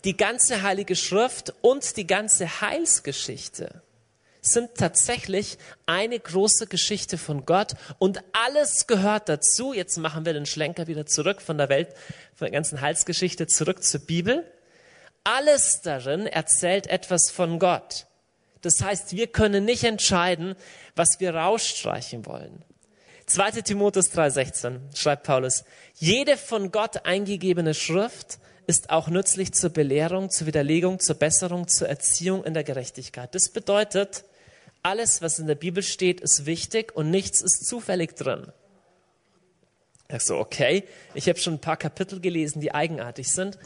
die 0.03 0.17
ganze 0.17 0.61
Heilige 0.61 0.95
Schrift 0.95 1.53
und 1.61 1.97
die 1.97 2.07
ganze 2.07 2.61
Heilsgeschichte 2.61 3.80
sind 4.41 4.75
tatsächlich 4.75 5.57
eine 5.85 6.19
große 6.19 6.67
Geschichte 6.67 7.17
von 7.17 7.45
Gott 7.45 7.73
und 7.99 8.23
alles 8.33 8.87
gehört 8.87 9.29
dazu. 9.29 9.73
Jetzt 9.73 9.97
machen 9.97 10.25
wir 10.25 10.33
den 10.33 10.47
Schlenker 10.47 10.87
wieder 10.87 11.05
zurück 11.05 11.41
von 11.41 11.57
der 11.57 11.69
Welt, 11.69 11.89
von 12.35 12.45
der 12.45 12.51
ganzen 12.51 12.81
Heilsgeschichte 12.81 13.47
zurück 13.47 13.83
zur 13.83 14.01
Bibel. 14.01 14.43
Alles 15.23 15.81
darin 15.81 16.25
erzählt 16.25 16.87
etwas 16.87 17.29
von 17.29 17.59
Gott. 17.59 18.07
Das 18.61 18.81
heißt, 18.81 19.15
wir 19.15 19.27
können 19.27 19.65
nicht 19.65 19.83
entscheiden, 19.83 20.55
was 20.95 21.19
wir 21.19 21.35
rausstreichen 21.35 22.25
wollen. 22.25 22.63
2. 23.27 23.61
Timotheus 23.61 24.11
3,16 24.11 24.95
schreibt 24.95 25.23
Paulus, 25.23 25.63
jede 25.95 26.35
von 26.37 26.71
Gott 26.71 27.05
eingegebene 27.05 27.73
Schrift 27.73 28.39
ist 28.67 28.89
auch 28.89 29.07
nützlich 29.07 29.53
zur 29.53 29.69
Belehrung, 29.69 30.29
zur 30.29 30.47
Widerlegung, 30.47 30.99
zur 30.99 31.15
Besserung, 31.15 31.67
zur 31.67 31.87
Erziehung 31.87 32.43
in 32.43 32.53
der 32.53 32.63
Gerechtigkeit. 32.63 33.33
Das 33.33 33.49
bedeutet, 33.49 34.25
alles, 34.83 35.21
was 35.21 35.39
in 35.39 35.47
der 35.47 35.55
Bibel 35.55 35.83
steht, 35.83 36.21
ist 36.21 36.45
wichtig 36.45 36.95
und 36.95 37.09
nichts 37.09 37.41
ist 37.41 37.65
zufällig 37.67 38.15
drin. 38.15 38.51
Ich 40.09 40.23
so, 40.23 40.37
okay, 40.37 40.83
ich 41.13 41.29
habe 41.29 41.39
schon 41.39 41.53
ein 41.55 41.61
paar 41.61 41.77
Kapitel 41.77 42.19
gelesen, 42.19 42.59
die 42.61 42.73
eigenartig 42.73 43.29
sind. 43.29 43.57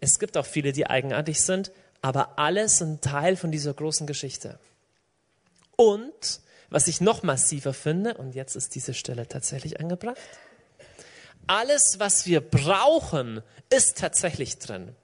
Es 0.00 0.18
gibt 0.18 0.36
auch 0.36 0.46
viele, 0.46 0.72
die 0.72 0.86
eigenartig 0.86 1.40
sind, 1.40 1.72
aber 2.02 2.38
alles 2.38 2.78
sind 2.78 3.02
Teil 3.02 3.36
von 3.36 3.50
dieser 3.50 3.72
großen 3.72 4.06
Geschichte. 4.06 4.58
Und 5.76 6.40
was 6.68 6.88
ich 6.88 7.00
noch 7.00 7.22
massiver 7.22 7.72
finde, 7.72 8.14
und 8.14 8.34
jetzt 8.34 8.56
ist 8.56 8.74
diese 8.74 8.94
Stelle 8.94 9.26
tatsächlich 9.28 9.80
angebracht, 9.80 10.18
alles, 11.46 11.96
was 11.98 12.26
wir 12.26 12.40
brauchen, 12.40 13.42
ist 13.70 13.98
tatsächlich 13.98 14.58
drin. 14.58 14.94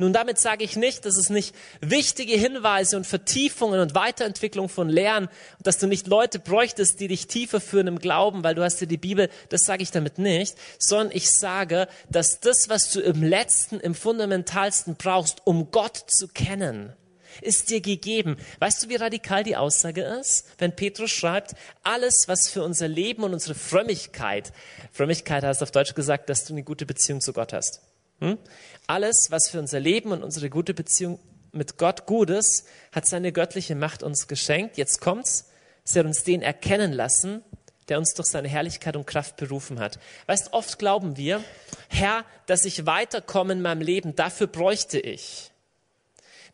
Nun, 0.00 0.14
damit 0.14 0.38
sage 0.38 0.64
ich 0.64 0.76
nicht, 0.76 1.04
dass 1.04 1.18
es 1.18 1.28
nicht 1.28 1.54
wichtige 1.82 2.32
Hinweise 2.32 2.96
und 2.96 3.06
Vertiefungen 3.06 3.80
und 3.80 3.94
Weiterentwicklung 3.94 4.70
von 4.70 4.88
Lernen, 4.88 5.28
dass 5.62 5.76
du 5.76 5.86
nicht 5.86 6.06
Leute 6.06 6.38
bräuchtest, 6.38 7.00
die 7.00 7.08
dich 7.08 7.26
tiefer 7.26 7.60
führen 7.60 7.86
im 7.86 7.98
Glauben, 7.98 8.42
weil 8.42 8.54
du 8.54 8.62
hast 8.62 8.80
ja 8.80 8.86
die 8.86 8.96
Bibel, 8.96 9.28
das 9.50 9.60
sage 9.60 9.82
ich 9.82 9.90
damit 9.90 10.16
nicht, 10.16 10.56
sondern 10.78 11.14
ich 11.14 11.30
sage, 11.30 11.86
dass 12.08 12.40
das, 12.40 12.70
was 12.70 12.90
du 12.92 13.00
im 13.00 13.22
letzten, 13.22 13.78
im 13.78 13.94
fundamentalsten 13.94 14.96
brauchst, 14.96 15.42
um 15.46 15.70
Gott 15.70 16.02
zu 16.08 16.28
kennen, 16.28 16.94
ist 17.42 17.68
dir 17.68 17.82
gegeben. 17.82 18.38
Weißt 18.58 18.82
du, 18.82 18.88
wie 18.88 18.96
radikal 18.96 19.44
die 19.44 19.58
Aussage 19.58 20.02
ist? 20.02 20.46
Wenn 20.56 20.74
Petrus 20.74 21.10
schreibt, 21.10 21.52
alles, 21.82 22.24
was 22.26 22.48
für 22.48 22.62
unser 22.62 22.88
Leben 22.88 23.22
und 23.22 23.34
unsere 23.34 23.54
Frömmigkeit, 23.54 24.54
Frömmigkeit 24.92 25.44
heißt 25.44 25.62
auf 25.62 25.72
Deutsch 25.72 25.94
gesagt, 25.94 26.30
dass 26.30 26.46
du 26.46 26.54
eine 26.54 26.62
gute 26.62 26.86
Beziehung 26.86 27.20
zu 27.20 27.34
Gott 27.34 27.52
hast. 27.52 27.82
Hm? 28.20 28.38
Alles, 28.86 29.26
was 29.30 29.48
für 29.48 29.58
unser 29.58 29.80
Leben 29.80 30.12
und 30.12 30.22
unsere 30.22 30.50
gute 30.50 30.74
Beziehung 30.74 31.18
mit 31.52 31.78
Gott 31.78 32.06
gut 32.06 32.30
ist, 32.30 32.66
hat 32.92 33.06
seine 33.06 33.32
göttliche 33.32 33.74
Macht 33.74 34.02
uns 34.02 34.28
geschenkt. 34.28 34.76
Jetzt 34.76 35.00
kommt's. 35.00 35.50
Sie 35.84 35.98
hat 35.98 36.06
uns 36.06 36.22
den 36.22 36.42
erkennen 36.42 36.92
lassen, 36.92 37.42
der 37.88 37.98
uns 37.98 38.14
durch 38.14 38.28
seine 38.28 38.48
Herrlichkeit 38.48 38.96
und 38.96 39.06
Kraft 39.06 39.36
berufen 39.36 39.80
hat. 39.80 39.98
Weißt, 40.26 40.52
oft 40.52 40.78
glauben 40.78 41.16
wir, 41.16 41.42
Herr, 41.88 42.24
dass 42.46 42.64
ich 42.64 42.86
weiterkomme 42.86 43.54
in 43.54 43.62
meinem 43.62 43.80
Leben, 43.80 44.14
dafür 44.14 44.46
bräuchte 44.46 45.00
ich 45.00 45.50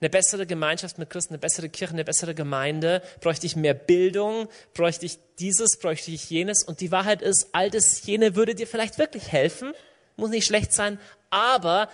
eine 0.01 0.11
bessere 0.11 0.47
Gemeinschaft 0.47 0.99
mit 0.99 1.11
Christen, 1.11 1.35
eine 1.35 1.39
bessere 1.39 1.69
Kirche, 1.69 1.95
eine 1.95 2.05
bessere 2.05 2.35
Gemeinde, 2.35 3.03
bräuchte 3.21 3.47
ich 3.47 3.57
mehr 3.57 3.75
Bildung, 3.75 4.49
bräuchte 4.75 5.07
ich 5.07 5.19
dieses, 5.39 5.79
bräuchte 5.79 6.11
ich 6.11 6.29
jenes. 6.29 6.65
Und 6.65 6.81
die 6.81 6.93
Wahrheit 6.93 7.23
ist, 7.23 7.49
all 7.53 7.71
das 7.71 8.05
jene 8.05 8.37
würde 8.37 8.55
dir 8.55 8.67
vielleicht 8.67 8.99
wirklich 8.99 9.33
helfen, 9.33 9.73
muss 10.17 10.31
nicht 10.31 10.47
schlecht 10.47 10.73
sein, 10.73 10.99
aber 11.31 11.89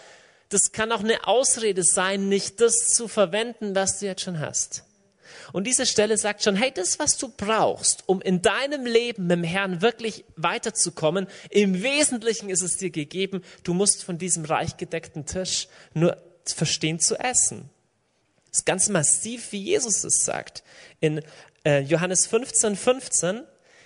das 0.49 0.73
kann 0.73 0.93
auch 0.93 1.01
eine 1.01 1.27
Ausrede 1.27 1.83
sein, 1.83 2.29
nicht 2.29 2.61
das 2.61 2.75
zu 2.89 3.09
verwenden, 3.09 3.75
was 3.75 3.99
du 3.99 4.07
jetzt 4.07 4.23
schon 4.23 4.39
hast. 4.41 4.85
Und 5.53 5.67
diese 5.67 5.87
Stelle 5.87 6.17
sagt 6.17 6.43
schon, 6.43 6.57
hey, 6.57 6.73
das, 6.73 6.99
was 6.99 7.17
du 7.17 7.29
brauchst, 7.29 8.05
um 8.07 8.21
in 8.21 8.43
deinem 8.43 8.87
Leben 8.87 9.27
mit 9.27 9.39
dem 9.39 9.45
Herrn 9.45 9.83
wirklich 9.83 10.25
weiterzukommen, 10.37 11.27
im 11.51 11.83
Wesentlichen 11.83 12.51
ist 12.51 12.63
es 12.63 12.77
dir 12.77 12.91
gegeben, 12.91 13.43
du 13.65 13.75
musst 13.75 14.05
von 14.05 14.19
diesem 14.19 14.45
reich 14.45 14.77
gedeckten 14.77 15.27
Tisch 15.27 15.69
nur 15.95 16.17
verstehen 16.45 17.01
zu 17.01 17.19
essen. 17.19 17.71
Das 18.51 18.61
ist 18.61 18.67
ganz 18.67 18.89
massiv, 18.89 19.53
wie 19.53 19.63
Jesus 19.63 20.05
es 20.05 20.25
sagt. 20.25 20.63
In 21.01 21.23
äh, 21.65 21.81
Johannes 21.81 22.27
15, 22.27 22.77
15, 22.77 23.43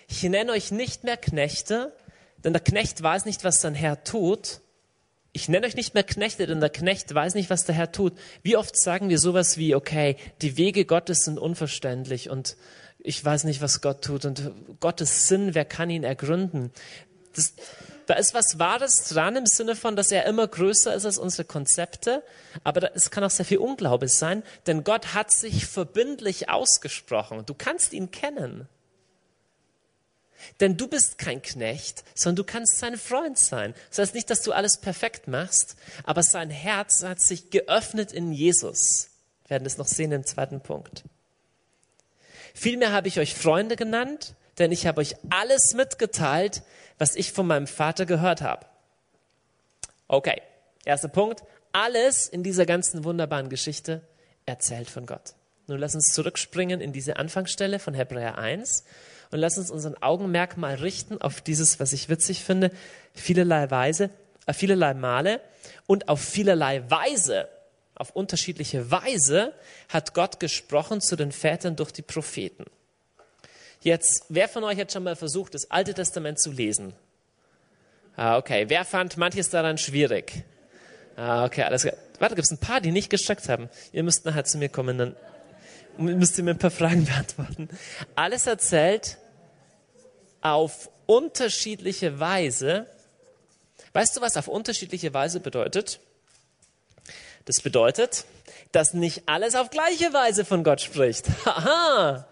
ich 0.09 0.23
nenne 0.25 0.53
euch 0.53 0.71
nicht 0.71 1.05
mehr 1.05 1.17
Knechte, 1.17 1.93
denn 2.45 2.53
der 2.53 2.63
Knecht 2.63 3.03
weiß 3.03 3.25
nicht, 3.25 3.45
was 3.45 3.61
sein 3.61 3.75
Herr 3.75 4.05
tut, 4.05 4.61
ich 5.37 5.51
nenne 5.51 5.67
euch 5.67 5.77
nicht 5.77 5.93
mehr 5.93 6.03
Knechte, 6.03 6.47
denn 6.47 6.61
der 6.61 6.71
Knecht 6.71 7.15
weiß 7.15 7.35
nicht, 7.35 7.51
was 7.51 7.67
der 7.67 7.75
Herr 7.75 7.93
tut. 7.93 8.15
Wie 8.43 8.57
oft 8.57 8.75
sagen 8.75 9.11
wir 9.11 9.19
sowas 9.19 9.59
wie, 9.59 9.75
okay, 9.75 10.17
die 10.41 10.57
Wege 10.57 10.87
Gottes 10.87 11.25
sind 11.25 11.39
unverständlich 11.39 12.31
und 12.31 12.57
ich 12.99 13.23
weiß 13.23 13.45
nicht, 13.45 13.61
was 13.61 13.83
Gott 13.83 14.03
tut 14.03 14.25
und 14.25 14.51
Gottes 14.81 15.29
Sinn, 15.29 15.55
wer 15.55 15.67
kann 15.67 15.91
ihn 15.91 16.05
ergründen? 16.05 16.73
Das, 17.35 17.53
da 18.07 18.15
ist 18.15 18.33
was 18.33 18.59
Wahres 18.59 19.09
dran 19.11 19.37
im 19.37 19.45
Sinne 19.45 19.77
von, 19.77 19.95
dass 19.95 20.11
er 20.11 20.25
immer 20.25 20.49
größer 20.49 20.95
ist 20.95 21.05
als 21.05 21.19
unsere 21.19 21.45
Konzepte, 21.45 22.23
aber 22.65 22.97
es 22.97 23.11
kann 23.11 23.23
auch 23.23 23.31
sehr 23.31 23.45
viel 23.45 23.59
Unglaube 23.59 24.09
sein, 24.09 24.43
denn 24.67 24.85
Gott 24.85 25.13
hat 25.13 25.31
sich 25.31 25.67
verbindlich 25.67 26.49
ausgesprochen. 26.49 27.45
Du 27.45 27.53
kannst 27.53 27.93
ihn 27.93 28.11
kennen. 28.11 28.71
Denn 30.61 30.77
du 30.77 30.89
bist 30.89 31.19
kein 31.19 31.43
Knecht, 31.43 32.05
sondern 32.15 32.37
du 32.37 32.45
kannst 32.45 32.79
sein 32.79 32.97
Freund 32.97 33.39
sein. 33.39 33.75
Das 33.91 33.99
heißt 33.99 34.15
nicht, 34.15 34.31
dass 34.31 34.43
du 34.43 34.53
alles 34.53 34.79
perfekt 34.79 35.29
machst, 35.29 35.77
aber 36.05 36.23
sein 36.23 36.51
Herz 36.51 37.03
hat 37.03 37.21
sich 37.21 37.51
geöffnet 37.51 38.13
in 38.13 38.33
Jesus. 38.33 39.09
Wir 39.45 39.51
werden 39.51 39.67
es 39.67 39.79
noch 39.79 39.87
sehen 39.87 40.13
im 40.13 40.25
zweiten 40.25 40.61
Punkt. 40.61 41.05
Vielmehr 42.55 42.93
habe 42.93 43.09
ich 43.09 43.19
euch 43.21 43.35
Freunde 43.35 43.77
genannt, 43.77 44.35
denn 44.59 44.73
ich 44.73 44.87
habe 44.87 45.01
euch 45.01 45.17
alles 45.31 45.75
mitgeteilt, 45.75 46.63
was 46.99 47.15
ich 47.15 47.33
von 47.33 47.47
meinem 47.47 47.67
Vater 47.67 48.07
gehört 48.07 48.41
habe. 48.41 48.67
Okay, 50.09 50.41
erster 50.85 51.09
Punkt. 51.09 51.43
Alles 51.73 52.27
in 52.27 52.43
dieser 52.43 52.65
ganzen 52.65 53.05
wunderbaren 53.05 53.51
Geschichte 53.51 54.01
erzählt 54.47 54.89
von 54.89 55.05
Gott. 55.05 55.35
Nun 55.67 55.79
lass 55.79 55.95
uns 55.95 56.15
zurückspringen 56.15 56.81
in 56.81 56.93
diese 56.93 57.17
Anfangsstelle 57.17 57.79
von 57.79 57.93
Hebräer 57.93 58.39
1 58.39 58.85
und 59.31 59.39
lass 59.39 59.59
uns 59.59 59.71
unseren 59.71 60.01
Augenmerk 60.03 60.57
mal 60.57 60.75
richten 60.75 61.21
auf 61.21 61.41
dieses, 61.41 61.81
was 61.81 61.93
ich 61.93 62.09
witzig 62.09 62.45
finde, 62.45 62.71
vielerlei 63.15 63.71
Weise, 63.71 64.11
äh, 64.47 64.53
vielerlei 64.53 64.95
Male 64.95 65.41
und 65.87 66.09
auf 66.09 66.21
vielerlei 66.21 66.89
Weise, 66.91 67.49
auf 67.95 68.11
unterschiedliche 68.11 68.91
Weise 68.91 69.55
hat 69.89 70.15
Gott 70.15 70.39
gesprochen 70.39 71.01
zu 71.01 71.17
den 71.17 71.33
Vätern 71.33 71.77
durch 71.77 71.93
die 71.93 72.03
Propheten. 72.03 72.65
Jetzt, 73.81 74.25
wer 74.29 74.49
von 74.49 74.65
euch 74.65 74.79
hat 74.79 74.93
schon 74.93 75.05
mal 75.05 75.17
versucht, 75.17 75.55
das 75.55 75.71
Alte 75.71 75.95
Testament 75.95 76.41
zu 76.41 76.51
lesen? 76.51 76.93
Ah, 78.17 78.37
okay. 78.39 78.65
Wer 78.69 78.85
fand 78.85 79.17
manches 79.17 79.51
daran 79.51 79.79
schwierig? 79.79 80.45
Ah, 81.17 81.45
okay, 81.45 81.63
alles 81.63 81.83
klar. 81.83 81.95
Warte, 82.19 82.35
gibt 82.35 82.47
es 82.47 82.51
ein 82.51 82.59
paar, 82.59 82.81
die 82.81 82.91
nicht 82.91 83.11
gestreckt 83.11 83.49
haben. 83.49 83.69
Ihr 83.93 84.03
müsst 84.03 84.25
nachher 84.25 84.45
zu 84.45 84.59
mir 84.59 84.69
kommen, 84.69 84.99
dann 84.99 85.17
müsst 85.99 86.39
ihr 86.39 86.45
mir 86.45 86.53
ein 86.53 86.59
paar 86.59 86.71
Fragen 86.71 87.05
beantworten. 87.05 87.69
Alles 88.15 88.47
erzählt 88.47 89.19
auf 90.41 90.91
unterschiedliche 91.07 92.21
Weise. 92.21 92.87
Weißt 93.93 94.17
du, 94.17 94.21
was 94.21 94.37
auf 94.37 94.49
unterschiedliche 94.49 95.13
Weise 95.15 95.41
bedeutet? 95.41 96.01
Das 97.47 97.61
bedeutet, 97.63 98.25
dass 98.73 98.93
nicht 98.93 99.23
alles 99.27 99.55
auf 99.55 99.71
gleiche 99.71 100.13
Weise 100.13 100.45
von 100.45 100.65
Gott 100.65 100.81
spricht. 100.81 101.27
Haha! 101.45 102.29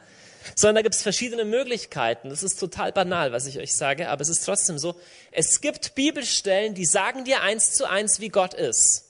Sondern 0.54 0.76
da 0.76 0.82
gibt 0.82 0.94
es 0.94 1.02
verschiedene 1.02 1.44
Möglichkeiten. 1.44 2.28
Das 2.28 2.42
ist 2.42 2.60
total 2.60 2.92
banal, 2.92 3.32
was 3.32 3.46
ich 3.46 3.58
euch 3.58 3.74
sage, 3.74 4.10
aber 4.10 4.20
es 4.20 4.28
ist 4.28 4.44
trotzdem 4.44 4.78
so. 4.78 4.94
Es 5.32 5.60
gibt 5.60 5.94
Bibelstellen, 5.94 6.74
die 6.74 6.84
sagen 6.84 7.24
dir 7.24 7.40
eins 7.40 7.72
zu 7.72 7.88
eins, 7.88 8.20
wie 8.20 8.28
Gott 8.28 8.52
ist. 8.52 9.04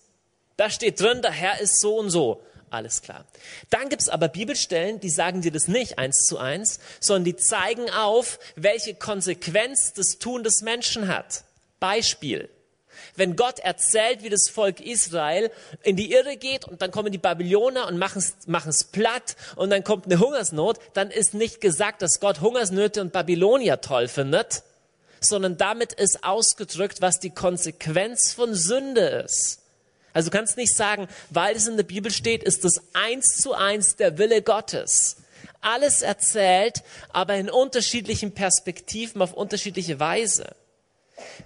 Da 0.56 0.70
steht 0.70 1.00
drin, 1.00 1.22
der 1.22 1.32
Herr 1.32 1.60
ist 1.60 1.80
so 1.80 1.96
und 1.96 2.10
so. 2.10 2.40
Alles 2.74 3.02
klar. 3.02 3.24
Dann 3.70 3.88
gibt 3.88 4.02
es 4.02 4.08
aber 4.08 4.26
Bibelstellen, 4.26 4.98
die 4.98 5.08
sagen 5.08 5.42
dir 5.42 5.52
das 5.52 5.68
nicht 5.68 5.96
eins 5.96 6.24
zu 6.26 6.38
eins, 6.38 6.80
sondern 6.98 7.22
die 7.22 7.36
zeigen 7.36 7.88
auf, 7.90 8.40
welche 8.56 8.96
Konsequenz 8.96 9.92
das 9.92 10.18
Tun 10.18 10.42
des 10.42 10.60
Menschen 10.62 11.06
hat. 11.06 11.44
Beispiel. 11.78 12.48
Wenn 13.14 13.36
Gott 13.36 13.60
erzählt, 13.60 14.24
wie 14.24 14.28
das 14.28 14.48
Volk 14.48 14.80
Israel 14.80 15.52
in 15.84 15.94
die 15.94 16.10
Irre 16.10 16.36
geht 16.36 16.64
und 16.64 16.82
dann 16.82 16.90
kommen 16.90 17.12
die 17.12 17.18
Babylonier 17.18 17.86
und 17.86 17.96
machen 17.96 18.68
es 18.68 18.84
platt 18.84 19.36
und 19.54 19.70
dann 19.70 19.84
kommt 19.84 20.06
eine 20.06 20.18
Hungersnot, 20.18 20.80
dann 20.94 21.12
ist 21.12 21.32
nicht 21.32 21.60
gesagt, 21.60 22.02
dass 22.02 22.18
Gott 22.18 22.40
Hungersnöte 22.40 23.00
und 23.00 23.12
Babylonier 23.12 23.80
toll 23.82 24.08
findet, 24.08 24.64
sondern 25.20 25.56
damit 25.56 25.92
ist 25.92 26.24
ausgedrückt, 26.24 27.00
was 27.02 27.20
die 27.20 27.30
Konsequenz 27.30 28.32
von 28.32 28.52
Sünde 28.52 29.22
ist. 29.24 29.60
Also 30.14 30.30
du 30.30 30.36
kannst 30.36 30.56
nicht 30.56 30.74
sagen, 30.74 31.08
weil 31.30 31.56
es 31.56 31.66
in 31.66 31.76
der 31.76 31.84
Bibel 31.84 32.10
steht, 32.10 32.44
ist 32.44 32.64
das 32.64 32.74
eins 32.94 33.36
zu 33.36 33.52
eins 33.52 33.96
der 33.96 34.16
Wille 34.16 34.40
Gottes. 34.42 35.16
Alles 35.60 36.02
erzählt, 36.02 36.82
aber 37.12 37.34
in 37.34 37.50
unterschiedlichen 37.50 38.32
Perspektiven 38.32 39.20
auf 39.20 39.34
unterschiedliche 39.34 39.98
Weise. 39.98 40.54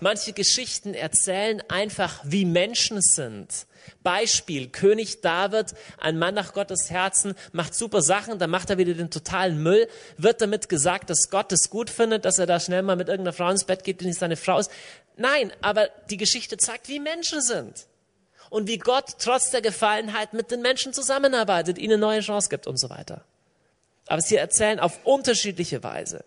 Manche 0.00 0.32
Geschichten 0.32 0.94
erzählen 0.94 1.62
einfach, 1.68 2.20
wie 2.24 2.44
Menschen 2.44 3.00
sind. 3.00 3.66
Beispiel, 4.02 4.68
König 4.68 5.22
David, 5.22 5.74
ein 5.98 6.18
Mann 6.18 6.34
nach 6.34 6.52
Gottes 6.52 6.90
Herzen, 6.90 7.34
macht 7.52 7.74
super 7.74 8.02
Sachen, 8.02 8.38
dann 8.38 8.50
macht 8.50 8.68
er 8.68 8.76
wieder 8.76 8.94
den 8.94 9.10
totalen 9.10 9.62
Müll, 9.62 9.88
wird 10.18 10.42
damit 10.42 10.68
gesagt, 10.68 11.08
dass 11.08 11.30
Gott 11.30 11.52
es 11.52 11.70
gut 11.70 11.88
findet, 11.88 12.24
dass 12.26 12.38
er 12.38 12.46
da 12.46 12.60
schnell 12.60 12.82
mal 12.82 12.96
mit 12.96 13.08
irgendeiner 13.08 13.32
Frau 13.32 13.50
ins 13.50 13.64
Bett 13.64 13.84
geht, 13.84 14.00
die 14.00 14.06
nicht 14.06 14.18
seine 14.18 14.36
Frau 14.36 14.58
ist. 14.58 14.70
Nein, 15.16 15.52
aber 15.62 15.88
die 16.10 16.18
Geschichte 16.18 16.58
zeigt, 16.58 16.88
wie 16.88 17.00
Menschen 17.00 17.40
sind 17.40 17.86
und 18.50 18.68
wie 18.68 18.78
Gott 18.78 19.16
trotz 19.18 19.50
der 19.50 19.62
Gefallenheit 19.62 20.32
mit 20.32 20.50
den 20.50 20.62
Menschen 20.62 20.92
zusammenarbeitet, 20.92 21.78
ihnen 21.78 22.00
neue 22.00 22.20
Chance 22.20 22.48
gibt 22.48 22.66
und 22.66 22.78
so 22.78 22.90
weiter. 22.90 23.24
Aber 24.06 24.22
sie 24.22 24.36
erzählen 24.36 24.80
auf 24.80 25.04
unterschiedliche 25.04 25.82
Weise. 25.82 26.24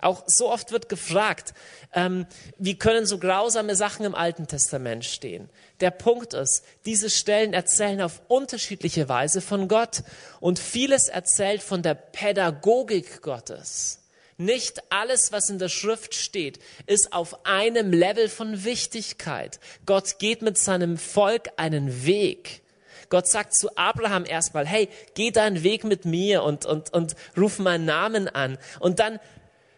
Auch 0.00 0.24
so 0.26 0.50
oft 0.50 0.72
wird 0.72 0.88
gefragt, 0.88 1.54
ähm, 1.94 2.26
wie 2.58 2.78
können 2.78 3.06
so 3.06 3.18
grausame 3.18 3.74
Sachen 3.74 4.04
im 4.04 4.14
Alten 4.14 4.46
Testament 4.46 5.04
stehen? 5.06 5.48
Der 5.80 5.90
Punkt 5.90 6.34
ist, 6.34 6.64
diese 6.84 7.08
Stellen 7.08 7.54
erzählen 7.54 8.02
auf 8.02 8.20
unterschiedliche 8.28 9.08
Weise 9.08 9.40
von 9.40 9.68
Gott 9.68 10.02
und 10.38 10.58
vieles 10.58 11.08
erzählt 11.08 11.62
von 11.62 11.82
der 11.82 11.94
Pädagogik 11.94 13.22
Gottes. 13.22 14.00
Nicht 14.38 14.82
alles, 14.90 15.32
was 15.32 15.48
in 15.48 15.58
der 15.58 15.70
Schrift 15.70 16.14
steht, 16.14 16.58
ist 16.86 17.12
auf 17.12 17.46
einem 17.46 17.92
Level 17.92 18.28
von 18.28 18.64
Wichtigkeit. 18.64 19.60
Gott 19.86 20.18
geht 20.18 20.42
mit 20.42 20.58
seinem 20.58 20.98
Volk 20.98 21.48
einen 21.56 22.04
Weg. 22.04 22.62
Gott 23.08 23.28
sagt 23.28 23.54
zu 23.54 23.76
Abraham 23.76 24.24
erstmal, 24.26 24.66
hey, 24.66 24.88
geh 25.14 25.30
deinen 25.30 25.62
Weg 25.62 25.84
mit 25.84 26.04
mir 26.04 26.42
und, 26.42 26.66
und, 26.66 26.92
und 26.92 27.14
ruf 27.36 27.58
meinen 27.58 27.86
Namen 27.86 28.28
an. 28.28 28.58
Und 28.80 28.98
dann 28.98 29.20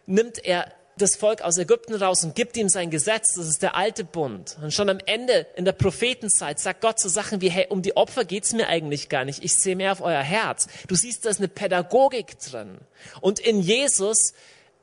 nimmt 0.07 0.43
er 0.43 0.73
das 1.01 1.15
Volk 1.15 1.41
aus 1.41 1.57
Ägypten 1.57 1.95
raus 1.95 2.23
und 2.23 2.35
gibt 2.35 2.57
ihm 2.57 2.69
sein 2.69 2.89
Gesetz, 2.89 3.35
das 3.35 3.47
ist 3.47 3.61
der 3.61 3.75
alte 3.75 4.03
Bund. 4.03 4.57
Und 4.61 4.73
schon 4.73 4.89
am 4.89 4.99
Ende 5.05 5.47
in 5.55 5.65
der 5.65 5.71
Prophetenzeit 5.71 6.59
sagt 6.59 6.81
Gott 6.81 6.99
so 6.99 7.09
Sachen 7.09 7.41
wie, 7.41 7.49
hey, 7.49 7.67
um 7.69 7.81
die 7.81 7.97
Opfer 7.97 8.25
geht's 8.25 8.53
mir 8.53 8.67
eigentlich 8.67 9.09
gar 9.09 9.25
nicht, 9.25 9.43
ich 9.43 9.55
sehe 9.55 9.75
mehr 9.75 9.91
auf 9.91 10.01
euer 10.01 10.21
Herz. 10.21 10.67
Du 10.87 10.95
siehst, 10.95 11.25
da 11.25 11.29
ist 11.29 11.39
eine 11.39 11.47
Pädagogik 11.47 12.39
drin. 12.39 12.77
Und 13.21 13.39
in 13.39 13.61
Jesus 13.61 14.33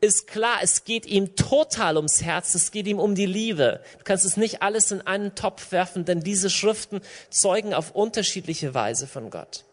ist 0.01 0.27
klar, 0.27 0.59
es 0.63 0.85
geht 0.85 1.07
ihm 1.07 1.37
total 1.37 1.97
ums 1.97 2.23
Herz, 2.23 2.55
es 2.55 2.71
geht 2.71 2.87
ihm 2.87 2.99
um 2.99 3.15
die 3.15 3.27
Liebe. 3.27 3.81
Du 3.99 4.05
kannst 4.05 4.25
es 4.25 4.37
nicht 4.37 4.63
alles 4.63 4.93
in 4.93 5.01
einen 5.01 5.35
Topf 5.35 5.73
werfen, 5.73 6.05
denn 6.05 6.21
diese 6.21 6.51
Schriften 6.51 7.01
zeugen 7.31 7.73
auf 7.73 7.93
unterschiedliche 7.93 8.75
Weise 8.75 9.07
von 9.07 9.31
Gott. 9.31 9.65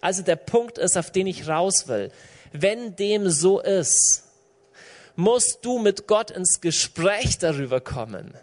Also 0.00 0.22
der 0.22 0.36
Punkt 0.36 0.78
ist, 0.78 0.96
auf 0.96 1.10
den 1.10 1.26
ich 1.26 1.48
raus 1.48 1.88
will. 1.88 2.10
Wenn 2.52 2.96
dem 2.96 3.28
so 3.28 3.60
ist, 3.60 4.27
musst 5.18 5.58
du 5.62 5.80
mit 5.80 6.06
Gott 6.06 6.30
ins 6.30 6.60
Gespräch 6.60 7.38
darüber 7.38 7.80
kommen. 7.80 8.34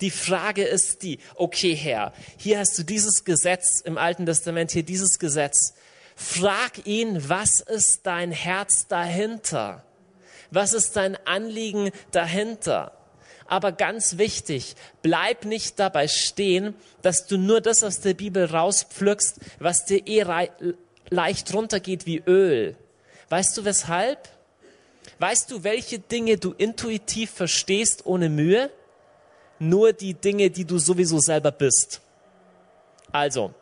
Die 0.00 0.10
Frage 0.10 0.64
ist 0.64 1.02
die, 1.02 1.18
okay 1.34 1.74
Herr, 1.74 2.14
hier 2.38 2.58
hast 2.58 2.78
du 2.78 2.82
dieses 2.82 3.24
Gesetz 3.24 3.82
im 3.82 3.98
Alten 3.98 4.24
Testament, 4.24 4.70
hier 4.70 4.84
dieses 4.84 5.18
Gesetz. 5.18 5.74
Frag 6.16 6.86
ihn, 6.86 7.28
was 7.28 7.60
ist 7.60 8.06
dein 8.06 8.32
Herz 8.32 8.88
dahinter? 8.88 9.84
Was 10.50 10.72
ist 10.72 10.96
dein 10.96 11.18
Anliegen 11.26 11.90
dahinter? 12.10 12.92
Aber 13.46 13.72
ganz 13.72 14.16
wichtig, 14.16 14.76
bleib 15.02 15.44
nicht 15.44 15.78
dabei 15.78 16.08
stehen, 16.08 16.74
dass 17.02 17.26
du 17.26 17.36
nur 17.36 17.60
das 17.60 17.82
aus 17.82 18.00
der 18.00 18.14
Bibel 18.14 18.46
rauspflückst, 18.46 19.40
was 19.58 19.84
dir 19.84 20.06
eh 20.06 20.24
leicht 21.10 21.52
runtergeht 21.52 22.06
wie 22.06 22.22
Öl. 22.26 22.76
Weißt 23.28 23.54
du 23.58 23.66
weshalb? 23.66 24.33
Weißt 25.18 25.50
du, 25.50 25.64
welche 25.64 25.98
Dinge 25.98 26.36
du 26.36 26.52
intuitiv 26.52 27.30
verstehst 27.30 28.06
ohne 28.06 28.28
Mühe? 28.28 28.70
Nur 29.58 29.92
die 29.92 30.14
Dinge, 30.14 30.50
die 30.50 30.64
du 30.64 30.78
sowieso 30.78 31.18
selber 31.18 31.52
bist. 31.52 32.00
Also, 33.12 33.54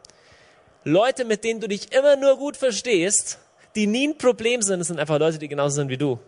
Leute, 0.85 1.25
mit 1.25 1.45
denen 1.45 1.61
du 1.61 1.69
dich 1.69 1.93
immer 1.93 2.17
nur 2.17 2.39
gut 2.39 2.57
verstehst, 2.57 3.39
die 3.75 3.87
nie 3.87 4.09
ein 4.09 4.19
Problem 4.19 4.63
sind, 4.63 4.81
das 4.81 4.89
sind 4.89 4.99
einfach 4.99 5.19
Leute, 5.19 5.39
die 5.39 5.49
genauso 5.49 5.77
sind 5.77 5.89
wie 5.89 5.99
du 5.99 6.19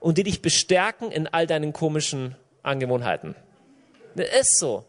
und 0.00 0.18
die 0.18 0.22
dich 0.22 0.42
bestärken 0.42 1.10
in 1.10 1.26
all 1.26 1.46
deinen 1.46 1.72
komischen 1.72 2.36
Angewohnheiten. 2.62 3.34
Das 4.14 4.28
ist 4.40 4.58
so. 4.58 4.84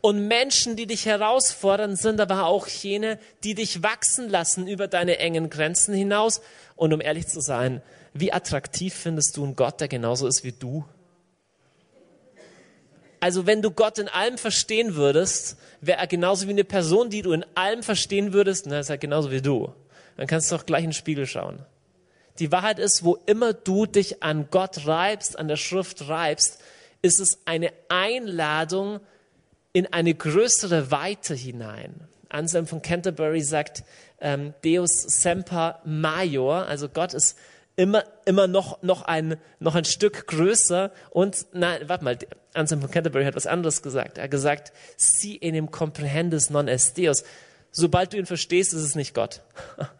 Und 0.00 0.28
Menschen, 0.28 0.76
die 0.76 0.86
dich 0.86 1.06
herausfordern, 1.06 1.96
sind 1.96 2.20
aber 2.20 2.46
auch 2.46 2.66
jene, 2.66 3.18
die 3.42 3.54
dich 3.54 3.82
wachsen 3.82 4.28
lassen 4.28 4.66
über 4.66 4.88
deine 4.88 5.18
engen 5.18 5.50
Grenzen 5.50 5.94
hinaus. 5.94 6.40
Und 6.76 6.92
um 6.92 7.00
ehrlich 7.00 7.26
zu 7.26 7.40
sein, 7.40 7.82
wie 8.14 8.32
attraktiv 8.32 8.94
findest 8.94 9.36
du 9.36 9.44
einen 9.44 9.56
Gott, 9.56 9.80
der 9.80 9.88
genauso 9.88 10.26
ist 10.26 10.44
wie 10.44 10.52
du? 10.52 10.84
Also 13.20 13.46
wenn 13.46 13.60
du 13.60 13.70
Gott 13.70 13.98
in 13.98 14.08
allem 14.08 14.38
verstehen 14.38 14.94
würdest, 14.96 15.56
wäre 15.80 15.98
er 15.98 16.06
genauso 16.06 16.46
wie 16.46 16.52
eine 16.52 16.64
Person, 16.64 17.10
die 17.10 17.22
du 17.22 17.32
in 17.32 17.44
allem 17.54 17.82
verstehen 17.82 18.32
würdest, 18.32 18.66
dann 18.66 18.74
ist 18.74 18.90
er 18.90 18.98
genauso 18.98 19.30
wie 19.30 19.42
du. 19.42 19.72
Dann 20.16 20.26
kannst 20.26 20.52
du 20.52 20.56
auch 20.56 20.66
gleich 20.66 20.84
in 20.84 20.90
den 20.90 20.94
Spiegel 20.94 21.26
schauen. 21.26 21.58
Die 22.38 22.52
Wahrheit 22.52 22.78
ist, 22.78 23.04
wo 23.04 23.18
immer 23.26 23.52
du 23.52 23.86
dich 23.86 24.22
an 24.22 24.48
Gott 24.50 24.86
reibst, 24.86 25.38
an 25.38 25.48
der 25.48 25.56
Schrift 25.56 26.08
reibst, 26.08 26.60
ist 27.02 27.20
es 27.20 27.38
eine 27.46 27.72
Einladung 27.88 29.00
in 29.72 29.92
eine 29.92 30.14
größere 30.14 30.90
Weite 30.90 31.34
hinein. 31.34 31.94
Anselm 32.28 32.66
von 32.66 32.82
Canterbury 32.82 33.40
sagt, 33.40 33.84
ähm, 34.20 34.54
Deus 34.64 34.90
semper 35.02 35.80
major, 35.84 36.66
also 36.66 36.88
Gott 36.88 37.14
ist 37.14 37.38
immer, 37.76 38.04
immer 38.24 38.46
noch, 38.46 38.82
noch, 38.82 39.02
ein, 39.02 39.36
noch 39.58 39.74
ein 39.74 39.84
Stück 39.84 40.26
größer. 40.26 40.92
Und, 41.10 41.46
nein, 41.52 41.82
warte 41.86 42.04
mal, 42.04 42.18
Anselm 42.54 42.80
von 42.80 42.90
Canterbury 42.90 43.24
hat 43.24 43.36
was 43.36 43.46
anderes 43.46 43.82
gesagt. 43.82 44.18
Er 44.18 44.24
hat 44.24 44.30
gesagt, 44.30 44.72
si 44.96 45.38
enim 45.40 45.70
comprehendes 45.70 46.50
non 46.50 46.68
est 46.68 46.96
Deus. 46.96 47.24
Sobald 47.70 48.12
du 48.12 48.18
ihn 48.18 48.26
verstehst, 48.26 48.72
ist 48.72 48.82
es 48.82 48.94
nicht 48.94 49.14
Gott. 49.14 49.42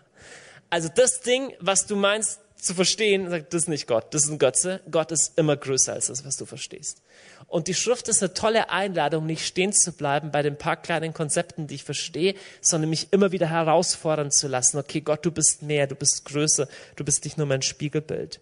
Also 0.70 0.88
das 0.92 1.20
Ding, 1.20 1.52
was 1.60 1.86
du 1.86 1.94
meinst 1.94 2.40
zu 2.64 2.74
verstehen, 2.74 3.28
sagt, 3.28 3.52
das 3.52 3.62
ist 3.62 3.68
nicht 3.68 3.86
Gott, 3.86 4.12
das 4.12 4.24
ist 4.24 4.30
ein 4.30 4.38
Götze. 4.38 4.80
Gott 4.90 5.12
ist 5.12 5.38
immer 5.38 5.56
größer 5.56 5.92
als 5.92 6.06
das, 6.06 6.24
was 6.24 6.36
du 6.36 6.46
verstehst. 6.46 7.02
Und 7.46 7.68
die 7.68 7.74
Schrift 7.74 8.08
ist 8.08 8.22
eine 8.22 8.32
tolle 8.34 8.70
Einladung, 8.70 9.26
nicht 9.26 9.46
stehen 9.46 9.72
zu 9.72 9.92
bleiben 9.92 10.30
bei 10.30 10.42
den 10.42 10.56
paar 10.56 10.76
kleinen 10.76 11.12
Konzepten, 11.12 11.66
die 11.66 11.76
ich 11.76 11.84
verstehe, 11.84 12.34
sondern 12.60 12.90
mich 12.90 13.12
immer 13.12 13.32
wieder 13.32 13.48
herausfordern 13.48 14.30
zu 14.30 14.48
lassen. 14.48 14.78
Okay, 14.78 15.02
Gott, 15.02 15.24
du 15.24 15.30
bist 15.30 15.62
mehr, 15.62 15.86
du 15.86 15.94
bist 15.94 16.24
größer, 16.24 16.68
du 16.96 17.04
bist 17.04 17.24
nicht 17.24 17.38
nur 17.38 17.46
mein 17.46 17.62
Spiegelbild. 17.62 18.40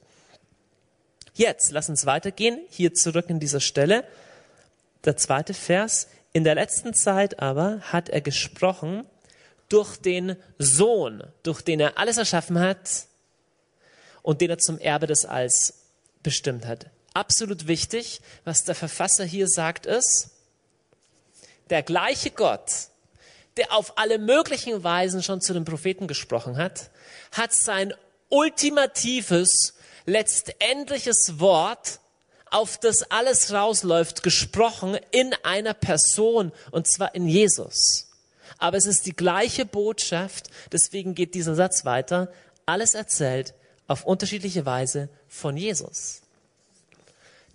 Jetzt, 1.35 1.73
lass 1.73 1.89
uns 1.89 2.07
weitergehen, 2.07 2.61
hier 2.71 2.95
zurück 2.95 3.27
in 3.29 3.41
dieser 3.41 3.61
Stelle. 3.61 4.05
Der 5.05 5.17
zweite 5.17 5.55
Vers. 5.55 6.09
In 6.35 6.45
der 6.45 6.55
letzten 6.55 6.95
Zeit 6.95 7.41
aber 7.41 7.81
hat 7.81 8.09
er 8.09 8.21
gesprochen 8.21 9.05
durch 9.69 9.97
den 9.97 10.37
Sohn, 10.59 11.25
durch 11.43 11.63
den 11.63 11.81
er 11.81 11.99
alles 11.99 12.19
erschaffen 12.19 12.59
hat 12.59 13.07
und 14.23 14.41
den 14.41 14.51
er 14.51 14.59
zum 14.59 14.79
Erbe 14.79 15.07
des 15.07 15.25
Alls 15.25 15.75
bestimmt 16.23 16.67
hat. 16.67 16.87
Absolut 17.15 17.67
wichtig, 17.67 18.21
was 18.45 18.65
der 18.65 18.75
Verfasser 18.75 19.25
hier 19.25 19.49
sagt, 19.49 19.87
ist, 19.87 20.31
der 21.71 21.83
gleiche 21.83 22.31
Gott, 22.31 22.71
der 23.57 23.73
auf 23.73 23.99
alle 23.99 24.19
möglichen 24.19 24.83
Weisen 24.83 25.23
schon 25.23 25.41
zu 25.41 25.53
den 25.53 25.65
Propheten 25.65 26.07
gesprochen 26.07 26.57
hat, 26.57 26.91
hat 27.33 27.53
sein 27.53 27.93
ultimatives, 28.29 29.75
letztendliches 30.07 31.35
Wort, 31.39 31.99
auf 32.51 32.79
das 32.79 33.11
alles 33.11 33.53
rausläuft, 33.53 34.23
gesprochen 34.23 34.99
in 35.11 35.35
einer 35.43 35.75
Person, 35.75 36.53
und 36.71 36.87
zwar 36.87 37.15
in 37.15 37.27
Jesus 37.27 38.09
aber 38.63 38.77
es 38.77 38.87
ist 38.87 39.07
die 39.07 39.17
gleiche 39.17 39.67
Botschaft. 39.67 40.49
Deswegen 40.71 41.17
geht 41.17 41.35
dieser 41.35 41.57
Satz 41.57 41.85
weiter. 41.85 42.33
Alles 42.65 42.95
erzählt 42.95 43.55
auf 43.87 44.05
unterschiedliche 44.05 44.67
Weise 44.67 45.09
von 45.29 45.57
Jesus. 45.57 46.23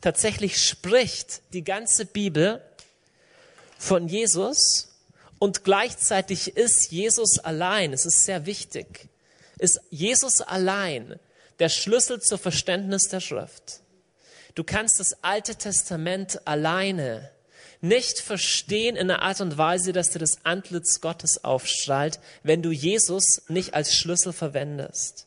Tatsächlich 0.02 0.62
spricht 0.62 1.42
die 1.54 1.64
ganze 1.64 2.06
Bibel 2.06 2.62
von 3.78 4.08
Jesus 4.08 4.90
und 5.40 5.64
gleichzeitig 5.64 6.56
ist 6.56 6.92
Jesus 6.92 7.40
allein, 7.40 7.94
es 7.94 8.06
ist 8.06 8.26
sehr 8.26 8.46
wichtig, 8.46 9.08
ist 9.60 9.80
Jesus 9.90 10.42
allein 10.42 11.20
der 11.60 11.70
Schlüssel 11.70 12.22
zur 12.22 12.38
Verständnis 12.38 13.04
der 13.10 13.20
Schrift. 13.20 13.82
Du 14.56 14.64
kannst 14.64 15.00
das 15.00 15.24
Alte 15.24 15.56
Testament 15.56 16.48
alleine 16.48 17.30
nicht 17.82 18.20
verstehen 18.20 18.96
in 18.96 19.12
einer 19.12 19.22
Art 19.22 19.42
und 19.42 19.58
Weise, 19.58 19.94
dass 19.94 20.10
dir 20.10 20.20
das 20.20 20.44
Antlitz 20.44 21.00
Gottes 21.00 21.44
aufstrahlt, 21.44 22.20
wenn 22.42 22.64
du 22.64 22.72
Jesus 22.72 23.44
nicht 23.50 23.76
als 23.76 23.96
Schlüssel 23.96 24.34
verwendest. 24.34 25.27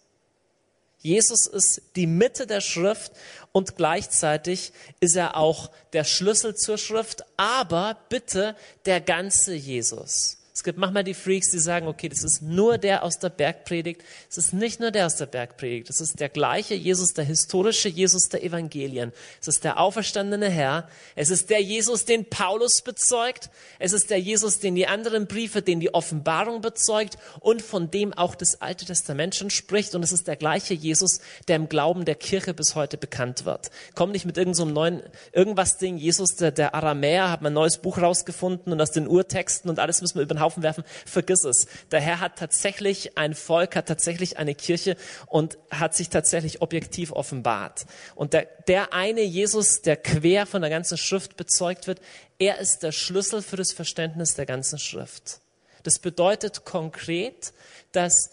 Jesus 1.01 1.47
ist 1.47 1.83
die 1.97 2.07
Mitte 2.07 2.47
der 2.47 2.61
Schrift 2.61 3.13
und 3.53 3.77
gleichzeitig 3.77 4.73
ist 5.01 5.17
er 5.17 5.37
auch 5.37 5.71
der 5.93 6.05
Schlüssel 6.05 6.55
zur 6.55 6.79
Schrift, 6.79 7.25
aber 7.37 7.97
bitte 8.09 8.55
der 8.85 9.01
ganze 9.01 9.55
Jesus. 9.55 10.40
Es 10.61 10.65
gibt 10.65 10.77
manchmal 10.77 11.05
die 11.05 11.15
Freaks, 11.15 11.51
die 11.53 11.59
sagen, 11.59 11.89
okay, 11.89 12.11
das 12.11 12.23
ist 12.23 12.43
nur 12.43 12.77
der 12.77 13.03
aus 13.03 13.19
der 13.19 13.31
Bergpredigt. 13.31 14.03
Es 14.29 14.37
ist 14.37 14.53
nicht 14.53 14.79
nur 14.79 14.91
der 14.91 15.07
aus 15.07 15.17
der 15.17 15.25
Bergpredigt. 15.25 15.89
Es 15.89 16.03
ist 16.03 16.21
der 16.21 16.29
gleiche 16.29 16.75
Jesus, 16.75 17.15
der 17.15 17.25
historische 17.25 17.89
Jesus 17.89 18.29
der 18.29 18.45
Evangelien. 18.45 19.15
Es 19.41 19.49
ist 19.49 19.65
der 19.65 19.81
auferstandene 19.81 20.51
Herr. 20.51 20.87
Es 21.17 21.31
ist 21.31 21.49
der 21.49 21.63
Jesus, 21.63 22.05
den 22.05 22.29
Paulus 22.29 22.83
bezeugt. 22.83 23.49
Es 23.79 23.95
ist 23.95 24.11
der 24.11 24.21
Jesus, 24.21 24.59
den 24.59 24.75
die 24.75 24.87
anderen 24.87 25.27
Briefe, 25.27 25.63
den 25.63 25.81
die 25.81 25.95
Offenbarung 25.95 26.61
bezeugt 26.61 27.17
und 27.41 27.63
von 27.63 27.91
dem 27.91 28.13
auch 28.13 28.35
das 28.35 28.61
Alte 28.61 28.85
Testament 28.85 29.35
schon 29.35 29.49
spricht. 29.49 29.95
Und 29.95 30.03
es 30.03 30.13
ist 30.13 30.29
der 30.29 30.37
gleiche 30.37 30.75
Jesus, 30.75 31.21
der 31.49 31.57
im 31.57 31.71
Glauben 31.71 32.05
der 32.05 32.17
Kirche 32.17 32.53
bis 32.53 32.75
heute 32.75 32.99
bekannt 32.99 33.47
wird. 33.47 33.71
Komm 33.95 34.11
nicht 34.11 34.27
mit 34.27 34.37
irgendeinem 34.37 34.69
so 34.69 34.75
neuen, 34.75 35.03
irgendwas 35.33 35.79
Ding. 35.79 35.97
Jesus, 35.97 36.37
der, 36.37 36.51
der 36.51 36.75
Aramäer, 36.75 37.31
hat 37.31 37.43
ein 37.43 37.55
neues 37.55 37.79
Buch 37.79 37.97
rausgefunden 37.97 38.75
und 38.75 38.81
aus 38.83 38.91
den 38.91 39.09
Urtexten 39.09 39.71
und 39.71 39.79
alles 39.79 40.03
müssen 40.03 40.17
wir 40.17 40.23
über 40.23 40.35
den 40.35 40.41
Haufen 40.41 40.50
werfen, 40.57 40.85
vergiss 41.07 41.45
es. 41.45 41.67
Der 41.91 42.01
Herr 42.01 42.21
hat 42.21 42.37
tatsächlich 42.37 43.17
ein 43.17 43.35
Volk, 43.35 43.77
hat 43.77 43.87
tatsächlich 43.87 44.39
eine 44.39 44.55
Kirche 44.55 44.97
und 45.27 45.59
hat 45.71 45.95
sich 45.95 46.09
tatsächlich 46.09 46.63
objektiv 46.63 47.13
offenbart. 47.13 47.87
Und 48.15 48.33
der, 48.33 48.47
der 48.69 48.93
eine 48.93 49.23
Jesus, 49.23 49.83
der 49.83 49.97
quer 49.97 50.47
von 50.47 50.61
der 50.61 50.71
ganzen 50.71 50.99
Schrift 50.99 51.37
bezeugt 51.37 51.87
wird, 51.87 52.01
er 52.39 52.59
ist 52.59 52.83
der 52.83 52.93
Schlüssel 52.93 53.43
für 53.43 53.57
das 53.57 53.73
Verständnis 53.73 54.35
der 54.35 54.47
ganzen 54.47 54.79
Schrift. 54.79 55.41
Das 55.83 55.99
bedeutet 55.99 56.65
konkret, 56.65 57.53
dass 57.93 58.31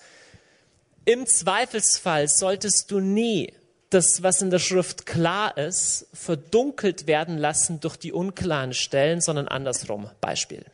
im 1.05 1.25
Zweifelsfall 1.25 2.27
solltest 2.27 2.91
du 2.91 2.99
nie 2.99 3.53
das, 3.89 4.21
was 4.23 4.41
in 4.41 4.49
der 4.49 4.59
Schrift 4.59 5.05
klar 5.05 5.57
ist, 5.57 6.07
verdunkelt 6.13 7.07
werden 7.07 7.37
lassen 7.37 7.79
durch 7.79 7.95
die 7.95 8.11
unklaren 8.11 8.73
Stellen, 8.73 9.21
sondern 9.21 9.47
andersrum. 9.47 10.09
Beispiel. 10.19 10.65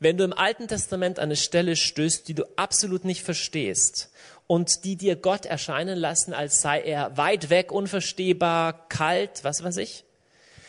Wenn 0.00 0.16
du 0.16 0.24
im 0.24 0.32
Alten 0.32 0.68
Testament 0.68 1.18
eine 1.18 1.36
Stelle 1.36 1.74
stößt, 1.74 2.28
die 2.28 2.34
du 2.34 2.44
absolut 2.56 3.04
nicht 3.04 3.22
verstehst 3.22 4.10
und 4.46 4.84
die 4.84 4.96
dir 4.96 5.16
Gott 5.16 5.44
erscheinen 5.44 5.98
lassen, 5.98 6.32
als 6.32 6.60
sei 6.60 6.80
er 6.80 7.16
weit 7.16 7.50
weg, 7.50 7.72
unverstehbar, 7.72 8.88
kalt, 8.88 9.42
was 9.42 9.64
weiß 9.64 9.76
ich. 9.78 10.04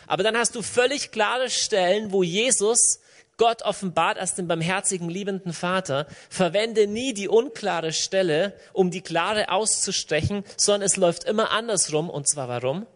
Aber 0.08 0.24
dann 0.24 0.36
hast 0.36 0.56
du 0.56 0.64
völlig 0.64 1.12
klare 1.12 1.52
Stellen, 1.52 2.12
wo 2.12 2.24
Jesus 2.24 3.00
Gott 3.38 3.62
offenbart 3.62 4.20
als 4.20 4.36
den 4.36 4.48
barmherzigen, 4.48 5.10
liebenden 5.10 5.54
Vater. 5.54 6.08
Verwende 6.30 6.88
nie 6.88 7.14
die 7.14 7.30
unklare 7.30 7.94
Stelle, 7.94 8.54
um 8.74 8.92
die 8.92 9.02
klare 9.02 9.50
auszustechen, 9.50 10.44
sondern 10.58 10.82
es 10.88 10.98
läuft 10.98 11.24
immer 11.24 11.52
andersrum. 11.52 12.10
Und 12.10 12.28
zwar 12.28 12.50
warum? 12.50 12.88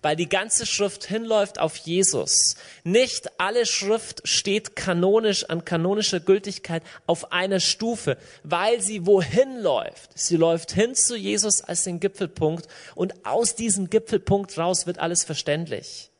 Weil 0.00 0.16
die 0.16 0.28
ganze 0.28 0.66
Schrift 0.66 1.04
hinläuft 1.04 1.58
auf 1.58 1.76
Jesus. 1.76 2.56
Nicht 2.84 3.30
alle 3.38 3.66
Schrift 3.66 4.22
steht 4.24 4.76
kanonisch 4.76 5.44
an 5.48 5.64
kanonischer 5.64 6.20
Gültigkeit 6.20 6.82
auf 7.06 7.32
einer 7.32 7.60
Stufe, 7.60 8.16
weil 8.42 8.80
sie 8.80 9.06
wohin 9.06 9.60
läuft. 9.60 10.10
Sie 10.18 10.36
läuft 10.36 10.72
hin 10.72 10.94
zu 10.94 11.16
Jesus 11.16 11.60
als 11.62 11.84
den 11.84 12.00
Gipfelpunkt 12.00 12.66
und 12.94 13.26
aus 13.26 13.54
diesem 13.54 13.90
Gipfelpunkt 13.90 14.56
raus 14.58 14.86
wird 14.86 14.98
alles 14.98 15.24
verständlich. 15.24 16.10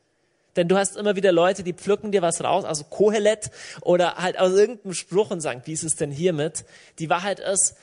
Denn 0.56 0.68
du 0.68 0.76
hast 0.76 0.96
immer 0.96 1.16
wieder 1.16 1.32
Leute, 1.32 1.62
die 1.62 1.72
pflücken 1.72 2.12
dir 2.12 2.20
was 2.20 2.44
raus, 2.44 2.64
also 2.64 2.84
Kohelet 2.84 3.50
oder 3.80 4.16
halt 4.16 4.38
aus 4.38 4.52
irgendeinem 4.52 4.92
Spruch 4.92 5.30
und 5.30 5.40
sagen, 5.40 5.62
wie 5.64 5.72
ist 5.72 5.82
es 5.82 5.96
denn 5.96 6.10
hiermit? 6.10 6.64
Die 6.98 7.08
Wahrheit 7.08 7.40
ist, 7.40 7.74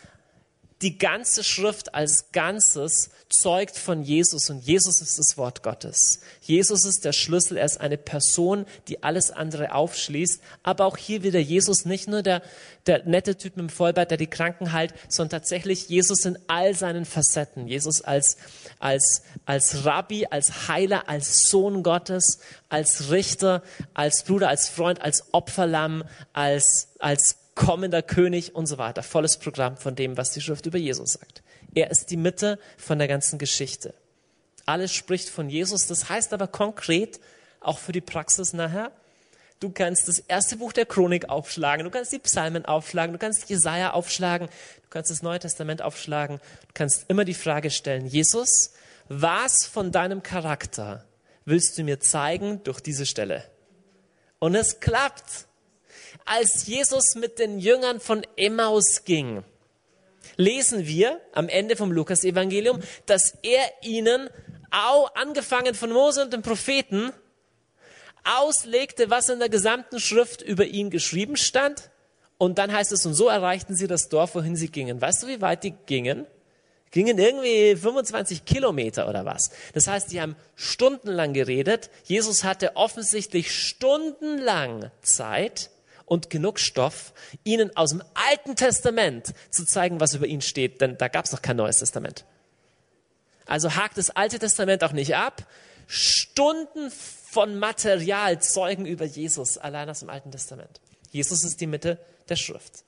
die 0.82 0.98
ganze 0.98 1.44
Schrift 1.44 1.94
als 1.94 2.32
Ganzes 2.32 3.10
zeugt 3.28 3.78
von 3.78 4.02
Jesus 4.02 4.50
und 4.50 4.60
Jesus 4.60 5.02
ist 5.02 5.20
das 5.20 5.38
Wort 5.38 5.62
Gottes. 5.62 6.22
Jesus 6.42 6.86
ist 6.86 7.04
der 7.04 7.12
Schlüssel, 7.12 7.58
er 7.58 7.66
ist 7.66 7.82
eine 7.82 7.98
Person, 7.98 8.66
die 8.88 9.04
alles 9.04 9.30
andere 9.30 9.74
aufschließt. 9.74 10.42
Aber 10.64 10.86
auch 10.86 10.96
hier 10.96 11.22
wieder 11.22 11.40
Jesus 11.40 11.84
nicht 11.84 12.08
nur 12.08 12.24
der, 12.24 12.42
der 12.88 13.04
nette 13.06 13.38
Typ 13.38 13.58
mit 13.58 13.68
dem 13.68 13.70
Vollbart, 13.70 14.10
der 14.10 14.18
die 14.18 14.28
Kranken 14.28 14.72
heilt, 14.72 14.94
sondern 15.10 15.42
tatsächlich 15.42 15.90
Jesus 15.90 16.26
in 16.26 16.40
all 16.48 16.74
seinen 16.74 17.06
Facetten. 17.06 17.68
Jesus 17.68 18.02
als, 18.02 18.38
als, 18.80 19.24
als 19.46 19.84
Rabbi, 19.84 20.28
als 20.32 20.70
Heiler, 20.70 21.10
als 21.10 21.50
Sohn 21.50 21.84
Gottes, 21.84 22.40
als 22.70 23.12
Richter, 23.12 23.64
als 23.94 24.24
Bruder, 24.24 24.48
als 24.48 24.70
Freund, 24.70 25.02
als 25.02 25.34
Opferlamm, 25.34 26.06
als, 26.32 26.88
als 27.00 27.36
kommender 27.60 28.02
König 28.02 28.56
und 28.56 28.68
so 28.68 28.78
weiter. 28.78 29.04
Volles 29.04 29.38
Programm 29.38 29.76
von 29.76 29.94
dem, 29.94 30.16
was 30.16 30.32
die 30.32 30.40
Schrift 30.40 30.66
über 30.66 30.78
Jesus 30.78 31.12
sagt. 31.20 31.44
Er 31.76 31.92
ist 31.92 32.10
die 32.10 32.16
Mitte 32.16 32.58
von 32.78 33.00
der 33.00 33.10
ganzen 33.10 33.38
Geschichte. 33.38 33.94
Alles 34.66 34.94
spricht 34.94 35.28
von 35.28 35.50
Jesus. 35.50 35.86
Das 35.86 36.08
heißt 36.08 36.32
aber 36.32 36.48
konkret, 36.48 37.20
auch 37.60 37.78
für 37.78 37.92
die 37.92 38.00
Praxis 38.00 38.54
nachher, 38.54 38.94
du 39.60 39.72
kannst 39.72 40.08
das 40.08 40.20
erste 40.20 40.56
Buch 40.56 40.72
der 40.72 40.86
Chronik 40.86 41.28
aufschlagen, 41.28 41.84
du 41.84 41.92
kannst 41.92 42.14
die 42.14 42.20
Psalmen 42.20 42.64
aufschlagen, 42.64 43.12
du 43.12 43.20
kannst 43.20 43.50
Jesaja 43.50 43.92
aufschlagen, 43.92 44.48
du 44.48 44.90
kannst 44.90 45.12
das 45.12 45.22
Neue 45.22 45.40
Testament 45.40 45.82
aufschlagen, 45.82 46.38
du 46.38 46.74
kannst 46.74 47.10
immer 47.10 47.26
die 47.26 47.34
Frage 47.34 47.72
stellen, 47.72 48.06
Jesus, 48.06 48.72
was 49.10 49.66
von 49.66 49.92
deinem 49.92 50.24
Charakter 50.24 51.04
willst 51.44 51.78
du 51.78 51.84
mir 51.84 52.00
zeigen 52.00 52.64
durch 52.64 52.80
diese 52.80 53.06
Stelle? 53.06 53.44
Und 54.40 54.56
es 54.56 54.80
klappt 54.80 55.49
als 56.26 56.68
Jesus 56.68 57.16
mit 57.16 57.40
den 57.40 57.60
Jüngern 57.60 58.00
von 58.00 58.26
Emmaus 58.36 59.04
ging, 59.06 59.44
lesen 60.38 60.86
wir 60.86 61.20
am 61.34 61.50
Ende 61.50 61.76
vom 61.76 61.92
Lukas-Evangelium, 61.92 62.80
dass 63.06 63.38
er 63.42 63.64
ihnen, 63.82 64.30
auch 64.72 65.16
angefangen 65.16 65.74
von 65.74 65.92
Mose 65.92 66.22
und 66.24 66.32
den 66.32 66.44
Propheten, 66.44 67.12
auslegte, 68.24 69.10
was 69.10 69.30
in 69.30 69.40
der 69.40 69.50
gesamten 69.50 70.00
Schrift 70.00 70.42
über 70.42 70.66
ihn 70.66 70.90
geschrieben 70.90 71.38
stand. 71.38 71.90
Und 72.38 72.58
dann 72.58 72.72
heißt 72.72 72.92
es, 72.92 73.06
und 73.06 73.14
so 73.14 73.28
erreichten 73.28 73.76
sie 73.76 73.88
das 73.88 74.10
Dorf, 74.10 74.36
wohin 74.36 74.56
sie 74.56 74.70
gingen. 74.70 75.02
Weißt 75.02 75.24
du, 75.24 75.28
wie 75.28 75.42
weit 75.42 75.64
die 75.64 75.74
gingen? 75.86 76.26
Gingen 76.92 77.20
irgendwie 77.20 77.76
25 77.76 78.46
Kilometer 78.46 79.08
oder 79.08 79.26
was. 79.26 79.52
Das 79.74 79.88
heißt, 79.88 80.12
die 80.12 80.22
haben 80.22 80.36
stundenlang 80.56 81.34
geredet. 81.34 81.90
Jesus 82.04 82.44
hatte 82.44 82.76
offensichtlich 82.76 83.54
stundenlang 83.54 84.90
Zeit, 85.02 85.70
und 86.10 86.30
genug 86.30 86.60
Stoff, 86.60 87.14
ihnen 87.44 87.76
aus 87.78 87.92
dem 87.92 88.04
Alten 88.14 88.56
Testament 88.56 89.34
zu 89.52 89.64
zeigen, 89.66 90.00
was 90.00 90.16
über 90.16 90.26
ihn 90.26 90.42
steht, 90.42 90.82
denn 90.82 90.98
da 90.98 91.08
gab 91.08 91.26
es 91.26 91.32
noch 91.32 91.42
kein 91.42 91.56
Neues 91.56 91.78
Testament. 91.78 92.26
Also 93.46 93.76
hakt 93.76 93.98
das 93.98 94.10
Alte 94.10 94.40
Testament 94.40 94.84
auch 94.84 94.92
nicht 94.92 95.16
ab. 95.16 95.48
Stunden 95.88 96.92
von 96.92 97.58
Material 97.58 98.42
zeugen 98.42 98.86
über 98.86 99.06
Jesus 99.06 99.58
allein 99.58 99.90
aus 99.90 100.00
dem 100.00 100.10
Alten 100.10 100.32
Testament. 100.32 100.82
Jesus 101.12 101.44
ist 101.44 101.62
die 101.62 101.68
Mitte 101.68 102.00
der 102.28 102.36
Schrift. 102.36 102.84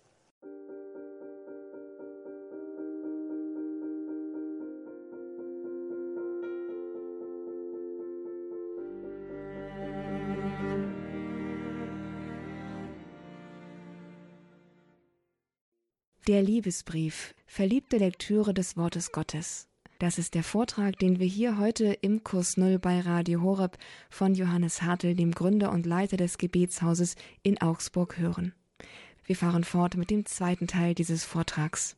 Der 16.31 16.43
Liebesbrief. 16.43 17.35
Verliebte 17.45 17.97
Lektüre 17.97 18.53
des 18.53 18.77
Wortes 18.77 19.11
Gottes. 19.11 19.67
Das 19.99 20.17
ist 20.17 20.33
der 20.33 20.43
Vortrag, 20.43 20.97
den 20.97 21.19
wir 21.19 21.27
hier 21.27 21.57
heute 21.57 21.91
im 21.99 22.23
Kurs 22.23 22.55
Null 22.55 22.79
bei 22.79 23.01
Radio 23.01 23.41
Horeb 23.41 23.77
von 24.09 24.33
Johannes 24.33 24.81
Hartl, 24.81 25.13
dem 25.13 25.33
Gründer 25.33 25.73
und 25.73 25.85
Leiter 25.85 26.15
des 26.15 26.37
Gebetshauses 26.37 27.15
in 27.43 27.59
Augsburg, 27.61 28.17
hören. 28.17 28.53
Wir 29.25 29.35
fahren 29.35 29.65
fort 29.65 29.97
mit 29.97 30.09
dem 30.09 30.25
zweiten 30.25 30.67
Teil 30.67 30.95
dieses 30.95 31.25
Vortrags. 31.25 31.97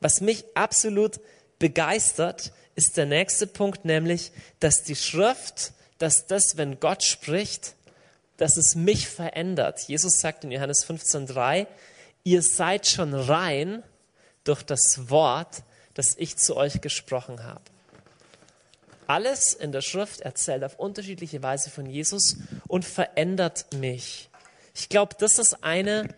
Was 0.00 0.20
mich 0.20 0.44
absolut 0.54 1.18
begeistert, 1.58 2.52
ist 2.74 2.98
der 2.98 3.06
nächste 3.06 3.46
Punkt, 3.46 3.86
nämlich, 3.86 4.30
dass 4.60 4.82
die 4.82 4.94
Schrift, 4.94 5.72
dass 5.96 6.26
das, 6.26 6.58
wenn 6.58 6.80
Gott 6.80 7.02
spricht, 7.02 7.76
dass 8.36 8.58
es 8.58 8.74
mich 8.74 9.08
verändert. 9.08 9.88
Jesus 9.88 10.20
sagt 10.20 10.44
in 10.44 10.50
Johannes 10.50 10.86
15,3, 10.86 11.66
ihr 12.28 12.42
seid 12.42 12.86
schon 12.86 13.14
rein 13.14 13.82
durch 14.44 14.62
das 14.62 15.08
Wort, 15.08 15.62
das 15.94 16.14
ich 16.16 16.36
zu 16.36 16.56
euch 16.56 16.80
gesprochen 16.80 17.42
habe. 17.44 17.62
Alles 19.06 19.54
in 19.54 19.72
der 19.72 19.80
Schrift 19.80 20.20
erzählt 20.20 20.62
auf 20.62 20.78
unterschiedliche 20.78 21.42
Weise 21.42 21.70
von 21.70 21.86
Jesus 21.86 22.36
und 22.66 22.84
verändert 22.84 23.72
mich. 23.74 24.28
Ich 24.74 24.90
glaube, 24.90 25.16
das 25.18 25.38
ist 25.38 25.64
eine, 25.64 26.14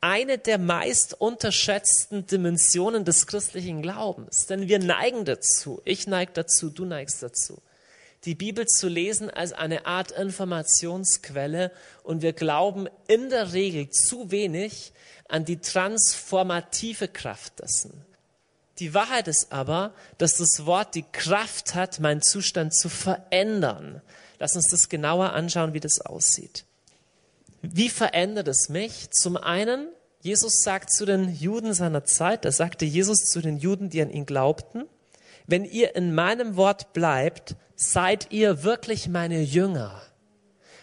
eine 0.00 0.38
der 0.38 0.58
meist 0.58 1.14
unterschätzten 1.20 2.26
Dimensionen 2.26 3.04
des 3.04 3.28
christlichen 3.28 3.80
Glaubens. 3.80 4.46
Denn 4.46 4.66
wir 4.66 4.80
neigen 4.80 5.24
dazu, 5.24 5.80
ich 5.84 6.08
neige 6.08 6.32
dazu, 6.32 6.70
du 6.70 6.84
neigst 6.84 7.22
dazu, 7.22 7.62
die 8.24 8.34
Bibel 8.34 8.66
zu 8.66 8.88
lesen 8.88 9.30
als 9.30 9.52
eine 9.52 9.86
Art 9.86 10.10
Informationsquelle 10.10 11.70
und 12.02 12.22
wir 12.22 12.32
glauben 12.32 12.88
in 13.06 13.30
der 13.30 13.52
Regel 13.52 13.90
zu 13.90 14.30
wenig 14.30 14.92
an 15.28 15.44
die 15.44 15.60
transformative 15.60 17.08
Kraft 17.08 17.60
dessen. 17.60 18.04
Die 18.78 18.94
Wahrheit 18.94 19.28
ist 19.28 19.48
aber, 19.50 19.92
dass 20.18 20.36
das 20.36 20.64
Wort 20.64 20.94
die 20.94 21.04
Kraft 21.10 21.74
hat, 21.74 22.00
meinen 22.00 22.22
Zustand 22.22 22.74
zu 22.74 22.88
verändern. 22.88 24.02
Lass 24.38 24.54
uns 24.54 24.68
das 24.68 24.88
genauer 24.88 25.32
anschauen, 25.32 25.74
wie 25.74 25.80
das 25.80 26.00
aussieht. 26.00 26.64
Wie 27.60 27.88
verändert 27.88 28.46
es 28.46 28.68
mich? 28.68 29.10
Zum 29.10 29.36
einen, 29.36 29.88
Jesus 30.20 30.62
sagt 30.62 30.92
zu 30.92 31.06
den 31.06 31.34
Juden 31.34 31.74
seiner 31.74 32.04
Zeit, 32.04 32.44
da 32.44 32.52
sagte 32.52 32.84
Jesus 32.84 33.24
zu 33.24 33.40
den 33.40 33.58
Juden, 33.58 33.90
die 33.90 34.00
an 34.00 34.10
ihn 34.10 34.26
glaubten, 34.26 34.84
wenn 35.46 35.64
ihr 35.64 35.96
in 35.96 36.14
meinem 36.14 36.56
Wort 36.56 36.92
bleibt, 36.92 37.56
seid 37.78 38.32
ihr 38.32 38.64
wirklich 38.64 39.08
meine 39.08 39.40
Jünger. 39.40 40.02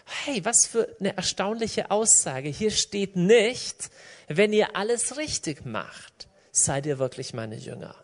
Hey, 0.06 0.44
was 0.44 0.66
für 0.66 0.88
eine 0.98 1.14
erstaunliche 1.14 1.90
Aussage. 1.90 2.48
Hier 2.48 2.70
steht 2.70 3.16
nicht, 3.16 3.90
wenn 4.28 4.52
ihr 4.52 4.76
alles 4.76 5.18
richtig 5.18 5.66
macht, 5.66 6.26
seid 6.52 6.86
ihr 6.86 6.98
wirklich 6.98 7.34
meine 7.34 7.56
Jünger. 7.56 7.94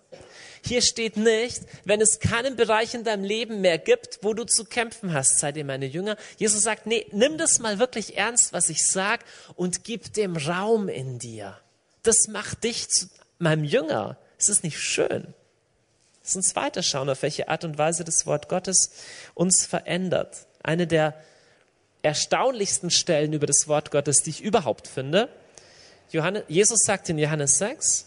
Hier 0.64 0.82
steht 0.82 1.16
nicht, 1.16 1.62
wenn 1.84 2.00
es 2.00 2.20
keinen 2.20 2.54
Bereich 2.54 2.94
in 2.94 3.02
deinem 3.02 3.24
Leben 3.24 3.62
mehr 3.62 3.78
gibt, 3.78 4.18
wo 4.22 4.34
du 4.34 4.44
zu 4.44 4.64
kämpfen 4.64 5.12
hast, 5.12 5.38
seid 5.38 5.56
ihr 5.56 5.64
meine 5.64 5.86
Jünger. 5.86 6.16
Jesus 6.36 6.62
sagt, 6.62 6.86
nee, 6.86 7.06
nimm 7.12 7.38
das 7.38 7.60
mal 7.60 7.78
wirklich 7.78 8.18
ernst, 8.18 8.52
was 8.52 8.68
ich 8.68 8.86
sag, 8.86 9.24
und 9.56 9.84
gib 9.84 10.12
dem 10.12 10.36
Raum 10.36 10.88
in 10.88 11.18
dir. 11.18 11.58
Das 12.02 12.28
macht 12.28 12.62
dich 12.62 12.88
zu 12.88 13.06
meinem 13.38 13.64
Jünger. 13.64 14.18
Es 14.38 14.50
ist 14.50 14.62
nicht 14.64 14.78
schön. 14.78 15.34
Lass 16.22 16.36
uns 16.36 16.56
weiterschauen, 16.56 17.08
auf 17.10 17.22
welche 17.22 17.48
Art 17.48 17.64
und 17.64 17.78
Weise 17.78 18.04
das 18.04 18.26
Wort 18.26 18.48
Gottes 18.48 18.90
uns 19.34 19.64
verändert. 19.66 20.46
Eine 20.62 20.86
der 20.86 21.14
erstaunlichsten 22.02 22.90
Stellen 22.90 23.32
über 23.32 23.46
das 23.46 23.68
Wort 23.68 23.90
Gottes, 23.90 24.22
die 24.22 24.30
ich 24.30 24.40
überhaupt 24.40 24.88
finde, 24.88 25.28
Johannes, 26.10 26.42
Jesus 26.48 26.80
sagt 26.84 27.08
in 27.08 27.18
Johannes 27.18 27.56
6, 27.58 28.06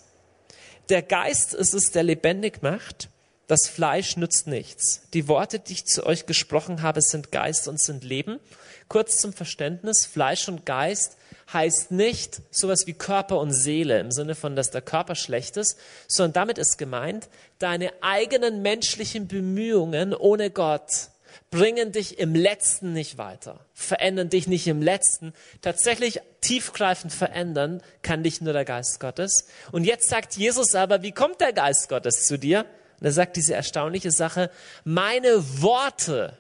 der 0.90 1.02
Geist 1.02 1.56
ist 1.56 1.74
es, 1.74 1.92
der 1.92 2.04
lebendig 2.04 2.62
macht, 2.62 3.10
das 3.48 3.68
Fleisch 3.68 4.16
nützt 4.16 4.46
nichts. 4.46 5.02
Die 5.14 5.28
Worte, 5.28 5.60
die 5.60 5.74
ich 5.74 5.86
zu 5.86 6.06
euch 6.06 6.28
gesprochen 6.28 6.84
habe, 6.84 7.02
sind 7.02 7.32
Geist 7.32 7.68
und 7.68 7.80
sind 7.80 8.04
Leben. 8.04 8.40
Kurz 8.88 9.18
zum 9.18 9.34
Verständnis, 9.34 10.06
Fleisch 10.06 10.48
und 10.48 10.66
Geist 10.66 11.18
heißt 11.52 11.92
nicht 11.92 12.42
sowas 12.52 12.88
wie 12.88 12.94
Körper 12.94 13.40
und 13.40 13.52
Seele 13.52 14.00
im 14.00 14.12
Sinne 14.12 14.36
von, 14.36 14.56
dass 14.56 14.72
der 14.72 14.82
Körper 14.82 15.16
schlecht 15.16 15.58
ist, 15.58 15.78
sondern 16.08 16.34
damit 16.34 16.58
ist 16.58 16.78
gemeint, 16.78 17.30
deine 17.60 17.92
eigenen 18.02 18.62
menschlichen 18.62 19.28
Bemühungen 19.28 20.14
ohne 20.14 20.50
Gott 20.50 21.10
bringen 21.52 21.92
dich 21.92 22.20
im 22.20 22.36
Letzten 22.36 22.94
nicht 22.94 23.18
weiter, 23.18 23.60
verändern 23.74 24.30
dich 24.30 24.48
nicht 24.48 24.68
im 24.68 24.82
Letzten. 24.82 25.34
Tatsächlich 25.62 26.20
tiefgreifend 26.42 27.14
verändern 27.14 27.82
kann 28.02 28.24
dich 28.24 28.42
nur 28.42 28.54
der 28.54 28.66
Geist 28.66 29.00
Gottes. 29.00 29.48
Und 29.72 29.84
jetzt 29.86 30.10
sagt 30.10 30.36
Jesus 30.36 30.76
aber, 30.76 31.02
wie 31.02 31.12
kommt 31.12 31.40
der 31.42 31.54
Geist 31.54 31.88
Gottes 31.90 32.26
zu 32.26 32.38
dir? 32.38 32.66
Und 33.00 33.06
er 33.06 33.12
sagt 33.12 33.36
diese 33.36 33.54
erstaunliche 33.54 34.12
Sache, 34.12 34.50
meine 34.84 35.62
Worte 35.62 36.38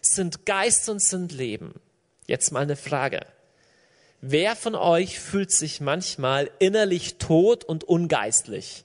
sind 0.00 0.46
Geist 0.46 0.88
und 0.88 1.02
sind 1.02 1.32
Leben. 1.32 1.74
Jetzt 2.26 2.52
mal 2.52 2.60
eine 2.60 2.76
Frage. 2.76 3.20
Wer 4.20 4.56
von 4.56 4.74
euch 4.74 5.20
fühlt 5.20 5.52
sich 5.52 5.80
manchmal 5.80 6.50
innerlich 6.58 7.18
tot 7.18 7.64
und 7.64 7.84
ungeistlich? 7.84 8.84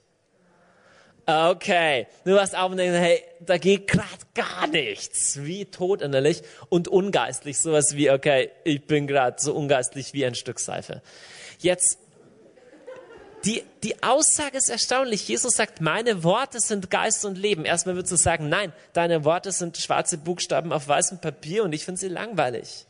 Okay, 1.26 2.06
du 2.24 2.38
hast 2.38 2.54
auch 2.54 2.74
denkst, 2.74 2.98
hey, 2.98 3.22
da 3.40 3.56
geht 3.56 3.88
gerade 3.88 4.06
gar 4.34 4.66
nichts. 4.66 5.42
Wie 5.42 5.64
tot 5.64 6.02
innerlich 6.02 6.42
und 6.68 6.86
ungeistlich. 6.86 7.58
Sowas 7.58 7.94
wie, 7.96 8.10
okay, 8.10 8.50
ich 8.62 8.86
bin 8.86 9.06
gerade 9.06 9.36
so 9.40 9.54
ungeistlich 9.54 10.12
wie 10.12 10.26
ein 10.26 10.34
Stück 10.34 10.60
Seife. 10.60 11.02
Jetzt, 11.58 11.98
die, 13.44 13.62
die 13.82 14.02
Aussage 14.02 14.58
ist 14.58 14.68
erstaunlich. 14.68 15.26
Jesus 15.26 15.54
sagt, 15.54 15.80
meine 15.80 16.24
Worte 16.24 16.60
sind 16.60 16.90
Geist 16.90 17.24
und 17.24 17.38
Leben. 17.38 17.64
Erstmal 17.64 17.96
würdest 17.96 18.12
du 18.12 18.16
sagen, 18.16 18.48
nein, 18.48 18.72
deine 18.92 19.24
Worte 19.24 19.50
sind 19.50 19.78
schwarze 19.78 20.18
Buchstaben 20.18 20.72
auf 20.72 20.86
weißem 20.86 21.20
Papier 21.20 21.64
und 21.64 21.72
ich 21.72 21.86
finde 21.86 22.00
sie 22.00 22.08
langweilig. 22.08 22.86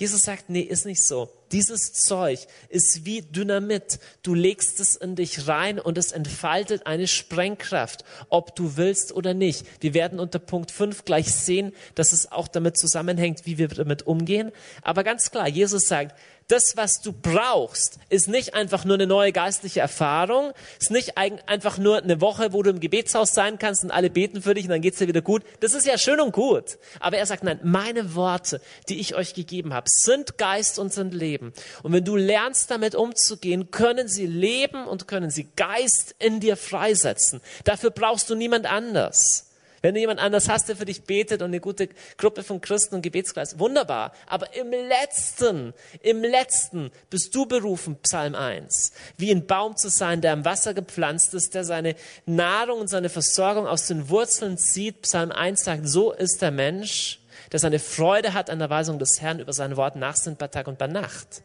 Jesus 0.00 0.22
sagt, 0.22 0.48
nee, 0.48 0.62
ist 0.62 0.86
nicht 0.86 1.06
so. 1.06 1.30
Dieses 1.52 1.92
Zeug 1.92 2.46
ist 2.70 3.04
wie 3.04 3.20
Dynamit. 3.20 3.98
Du 4.22 4.32
legst 4.32 4.80
es 4.80 4.94
in 4.94 5.14
dich 5.14 5.46
rein 5.46 5.78
und 5.78 5.98
es 5.98 6.12
entfaltet 6.12 6.86
eine 6.86 7.06
Sprengkraft, 7.06 8.06
ob 8.30 8.56
du 8.56 8.78
willst 8.78 9.12
oder 9.12 9.34
nicht. 9.34 9.66
Wir 9.82 9.92
werden 9.92 10.18
unter 10.18 10.38
Punkt 10.38 10.70
5 10.70 11.04
gleich 11.04 11.30
sehen, 11.30 11.74
dass 11.96 12.14
es 12.14 12.32
auch 12.32 12.48
damit 12.48 12.78
zusammenhängt, 12.78 13.44
wie 13.44 13.58
wir 13.58 13.68
damit 13.68 14.06
umgehen. 14.06 14.52
Aber 14.80 15.04
ganz 15.04 15.30
klar, 15.30 15.48
Jesus 15.48 15.82
sagt, 15.86 16.18
das, 16.50 16.76
was 16.76 17.00
du 17.00 17.12
brauchst, 17.12 17.98
ist 18.08 18.28
nicht 18.28 18.54
einfach 18.54 18.84
nur 18.84 18.94
eine 18.94 19.06
neue 19.06 19.32
geistliche 19.32 19.80
Erfahrung, 19.80 20.52
ist 20.80 20.90
nicht 20.90 21.16
einfach 21.16 21.78
nur 21.78 22.02
eine 22.02 22.20
Woche, 22.20 22.52
wo 22.52 22.62
du 22.62 22.70
im 22.70 22.80
Gebetshaus 22.80 23.32
sein 23.32 23.58
kannst 23.58 23.84
und 23.84 23.90
alle 23.90 24.10
beten 24.10 24.42
für 24.42 24.54
dich 24.54 24.64
und 24.64 24.70
dann 24.70 24.80
geht's 24.80 24.98
dir 24.98 25.08
wieder 25.08 25.22
gut. 25.22 25.42
Das 25.60 25.74
ist 25.74 25.86
ja 25.86 25.96
schön 25.98 26.20
und 26.20 26.32
gut. 26.32 26.78
Aber 26.98 27.18
er 27.18 27.26
sagt, 27.26 27.44
nein, 27.44 27.60
meine 27.62 28.14
Worte, 28.14 28.60
die 28.88 29.00
ich 29.00 29.14
euch 29.14 29.34
gegeben 29.34 29.74
habe, 29.74 29.86
sind 29.88 30.38
Geist 30.38 30.78
und 30.78 30.92
sind 30.92 31.14
Leben. 31.14 31.52
Und 31.82 31.92
wenn 31.92 32.04
du 32.04 32.16
lernst, 32.16 32.70
damit 32.70 32.94
umzugehen, 32.94 33.70
können 33.70 34.08
sie 34.08 34.26
Leben 34.26 34.86
und 34.86 35.06
können 35.06 35.30
sie 35.30 35.48
Geist 35.56 36.14
in 36.18 36.40
dir 36.40 36.56
freisetzen. 36.56 37.40
Dafür 37.64 37.90
brauchst 37.90 38.28
du 38.30 38.34
niemand 38.34 38.66
anders. 38.66 39.49
Wenn 39.82 39.94
du 39.94 40.00
jemand 40.00 40.20
anders 40.20 40.48
hast, 40.48 40.68
der 40.68 40.76
für 40.76 40.84
dich 40.84 41.04
betet 41.04 41.40
und 41.40 41.48
eine 41.48 41.60
gute 41.60 41.88
Gruppe 42.18 42.42
von 42.42 42.60
Christen 42.60 42.96
und 42.96 43.02
Gebetskreis, 43.02 43.58
wunderbar. 43.58 44.12
Aber 44.26 44.54
im 44.54 44.70
letzten, 44.70 45.72
im 46.02 46.22
letzten 46.22 46.90
bist 47.08 47.34
du 47.34 47.46
berufen, 47.46 47.96
Psalm 48.02 48.34
1, 48.34 48.92
wie 49.16 49.30
ein 49.30 49.46
Baum 49.46 49.76
zu 49.76 49.88
sein, 49.88 50.20
der 50.20 50.34
am 50.34 50.44
Wasser 50.44 50.74
gepflanzt 50.74 51.32
ist, 51.32 51.54
der 51.54 51.64
seine 51.64 51.96
Nahrung 52.26 52.80
und 52.80 52.88
seine 52.88 53.08
Versorgung 53.08 53.66
aus 53.66 53.86
den 53.86 54.10
Wurzeln 54.10 54.58
zieht. 54.58 55.02
Psalm 55.02 55.32
1 55.32 55.64
sagt, 55.64 55.88
so 55.88 56.12
ist 56.12 56.42
der 56.42 56.50
Mensch, 56.50 57.20
der 57.52 57.58
seine 57.58 57.78
Freude 57.78 58.34
hat 58.34 58.50
an 58.50 58.58
der 58.58 58.68
Weisung 58.68 58.98
des 58.98 59.20
Herrn 59.20 59.40
über 59.40 59.54
sein 59.54 59.76
Wort 59.76 59.96
nachsinnt 59.96 60.38
bei 60.38 60.48
Tag 60.48 60.68
und 60.68 60.76
bei 60.76 60.88
Nacht. 60.88 61.42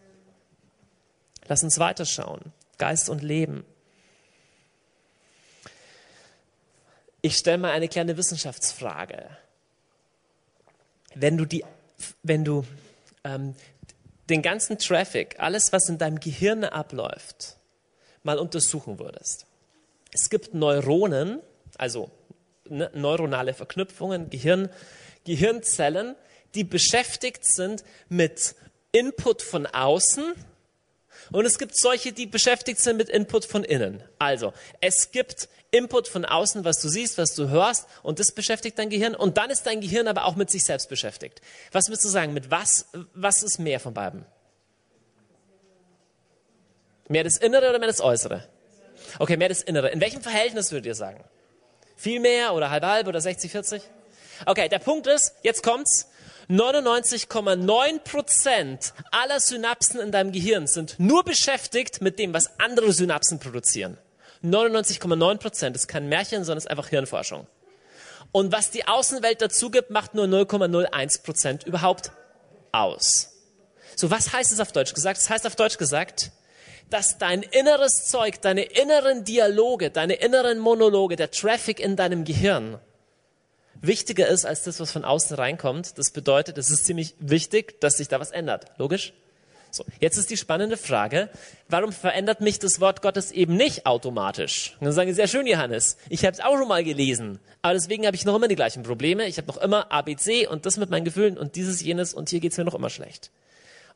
Lass 1.48 1.64
uns 1.64 1.80
weiterschauen. 1.80 2.42
Geist 2.78 3.10
und 3.10 3.24
Leben. 3.24 3.66
Ich 7.26 7.38
stelle 7.38 7.58
mal 7.58 7.72
eine 7.72 7.88
kleine 7.88 8.18
Wissenschaftsfrage. 8.18 9.26
Wenn 11.16 11.38
du, 11.38 11.46
die, 11.46 11.66
wenn 12.22 12.46
du 12.46 12.64
ähm, 13.24 13.56
den 14.30 14.44
ganzen 14.44 14.78
Traffic, 14.78 15.40
alles, 15.40 15.74
was 15.74 15.90
in 15.90 15.98
deinem 15.98 16.20
Gehirn 16.20 16.64
abläuft, 16.64 17.58
mal 18.22 18.38
untersuchen 18.38 19.00
würdest. 19.00 19.48
Es 20.14 20.30
gibt 20.30 20.54
Neuronen, 20.54 21.40
also 21.80 22.12
ne, 22.70 22.92
neuronale 22.94 23.56
Verknüpfungen, 23.56 24.30
Gehirn, 24.30 24.70
Gehirnzellen, 25.24 26.16
die 26.54 26.64
beschäftigt 26.64 27.44
sind 27.44 27.84
mit 28.08 28.54
Input 28.92 29.42
von 29.42 29.66
außen 29.66 30.36
und 31.32 31.46
es 31.46 31.58
gibt 31.58 31.78
solche, 31.78 32.12
die 32.12 32.26
beschäftigt 32.26 32.80
sind 32.80 32.98
mit 32.98 33.10
Input 33.10 33.46
von 33.46 33.64
innen. 33.64 34.04
Also, 34.20 34.54
es 34.82 35.12
gibt 35.12 35.50
Input 35.72 36.08
von 36.08 36.26
außen, 36.26 36.64
was 36.64 36.78
du 36.78 36.88
siehst, 36.88 37.18
was 37.18 37.36
du 37.36 37.50
hörst, 37.50 37.88
und 38.04 38.20
das 38.20 38.32
beschäftigt 38.32 38.80
dein 38.80 38.90
Gehirn. 38.90 39.16
Und 39.16 39.38
dann 39.38 39.50
ist 39.50 39.66
dein 39.66 39.82
Gehirn 39.82 40.08
aber 40.08 40.26
auch 40.26 40.36
mit 40.36 40.50
sich 40.50 40.64
selbst 40.64 40.90
beschäftigt. 40.90 41.42
Was 41.72 41.88
würdest 41.88 42.06
du 42.06 42.10
sagen? 42.10 42.34
Mit 42.34 42.52
was, 42.52 42.88
was 43.14 43.44
ist 43.44 43.60
mehr 43.60 43.80
von 43.80 43.94
beiden? 43.94 44.26
Mehr 47.08 47.24
das 47.24 47.38
Innere 47.38 47.70
oder 47.70 47.80
mehr 47.80 47.88
das 47.88 48.02
Äußere? 48.02 48.48
Okay, 49.20 49.38
mehr 49.38 49.50
das 49.50 49.62
Innere. 49.62 49.90
In 49.90 50.02
welchem 50.02 50.22
Verhältnis 50.22 50.72
würdet 50.72 50.88
ihr 50.88 50.96
sagen? 50.96 51.24
Viel 51.96 52.20
mehr 52.20 52.54
oder 52.54 52.70
halb 52.70 52.84
halb 52.84 53.08
oder 53.08 53.22
60, 53.22 53.52
40? 53.52 53.82
Okay, 54.46 54.68
der 54.70 54.80
Punkt 54.80 55.08
ist, 55.08 55.36
jetzt 55.44 55.64
kommt's. 55.64 56.08
99,9 56.50 58.00
Prozent 58.00 58.94
aller 59.12 59.40
Synapsen 59.40 60.00
in 60.00 60.12
deinem 60.12 60.32
Gehirn 60.32 60.68
sind 60.68 61.00
nur 61.00 61.24
beschäftigt 61.24 62.02
mit 62.02 62.20
dem, 62.20 62.34
was 62.34 62.60
andere 62.60 62.92
Synapsen 62.92 63.40
produzieren. 63.40 63.98
99,9 64.44 65.38
Prozent 65.38 65.76
ist 65.76 65.88
kein 65.88 66.08
Märchen, 66.08 66.44
sondern 66.44 66.60
ist 66.60 66.70
einfach 66.70 66.90
Hirnforschung. 66.90 67.48
Und 68.32 68.52
was 68.52 68.70
die 68.70 68.88
Außenwelt 68.88 69.42
dazu 69.42 69.72
gibt, 69.72 69.90
macht 69.90 70.14
nur 70.14 70.26
0,01 70.26 71.24
Prozent 71.24 71.64
überhaupt 71.64 72.12
aus. 72.72 73.32
So, 73.96 74.12
was 74.12 74.34
heißt 74.34 74.52
es 74.52 74.60
auf 74.60 74.72
Deutsch 74.72 74.94
gesagt? 74.94 75.20
Das 75.20 75.30
heißt 75.30 75.48
auf 75.48 75.56
Deutsch 75.56 75.78
gesagt, 75.78 76.32
dass 76.90 77.18
dein 77.18 77.42
inneres 77.42 78.06
Zeug, 78.06 78.42
deine 78.42 78.64
inneren 78.64 79.24
Dialoge, 79.24 79.90
deine 79.90 80.16
inneren 80.16 80.60
Monologe, 80.60 81.16
der 81.16 81.32
Traffic 81.32 81.80
in 81.80 81.96
deinem 81.96 82.26
Gehirn 82.26 82.80
wichtiger 83.88 84.28
ist 84.28 84.46
als 84.46 84.64
das, 84.64 84.80
was 84.80 84.92
von 84.92 85.06
außen 85.06 85.36
reinkommt. 85.36 85.98
Das 85.98 86.12
bedeutet, 86.12 86.58
es 86.58 86.70
ist 86.70 86.86
ziemlich 86.86 87.16
wichtig, 87.20 87.80
dass 87.82 87.98
sich 87.98 88.08
da 88.08 88.20
was 88.20 88.32
ändert. 88.32 88.66
Logisch? 88.78 89.14
So, 89.76 89.84
jetzt 90.00 90.18
ist 90.18 90.30
die 90.30 90.38
spannende 90.38 90.78
Frage, 90.78 91.30
warum 91.68 91.92
verändert 91.92 92.40
mich 92.40 92.60
das 92.60 92.80
Wort 92.80 93.02
Gottes 93.02 93.32
eben 93.34 93.58
nicht 93.58 93.86
automatisch? 93.86 94.78
Und 94.80 94.86
dann 94.86 94.94
sagen 94.94 95.10
Sie, 95.10 95.16
sehr 95.16 95.28
schön, 95.28 95.46
Johannes, 95.48 95.98
ich 96.08 96.24
habe 96.24 96.32
es 96.32 96.40
auch 96.40 96.58
schon 96.58 96.70
mal 96.70 96.82
gelesen, 96.82 97.40
aber 97.62 97.74
deswegen 97.74 98.06
habe 98.06 98.16
ich 98.16 98.24
noch 98.24 98.36
immer 98.36 98.48
die 98.48 98.56
gleichen 98.56 98.84
Probleme. 98.84 99.28
Ich 99.28 99.36
habe 99.38 99.48
noch 99.48 99.58
immer 99.58 99.92
ABC 99.92 100.48
und 100.48 100.66
das 100.66 100.78
mit 100.78 100.90
meinen 100.90 101.04
Gefühlen 101.04 101.38
und 101.38 101.58
dieses, 101.58 101.82
jenes 101.82 102.14
und 102.14 102.30
hier 102.30 102.40
geht's 102.40 102.56
mir 102.56 102.64
noch 102.64 102.74
immer 102.74 102.90
schlecht. 102.90 103.32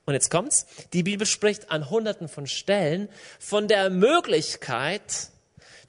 Und 0.05 0.15
jetzt 0.15 0.29
kommt's, 0.29 0.65
die 0.91 1.03
Bibel 1.03 1.25
spricht 1.25 1.71
an 1.71 1.89
hunderten 1.89 2.27
von 2.27 2.45
Stellen 2.45 3.07
von 3.39 3.69
der 3.69 3.89
Möglichkeit, 3.89 5.29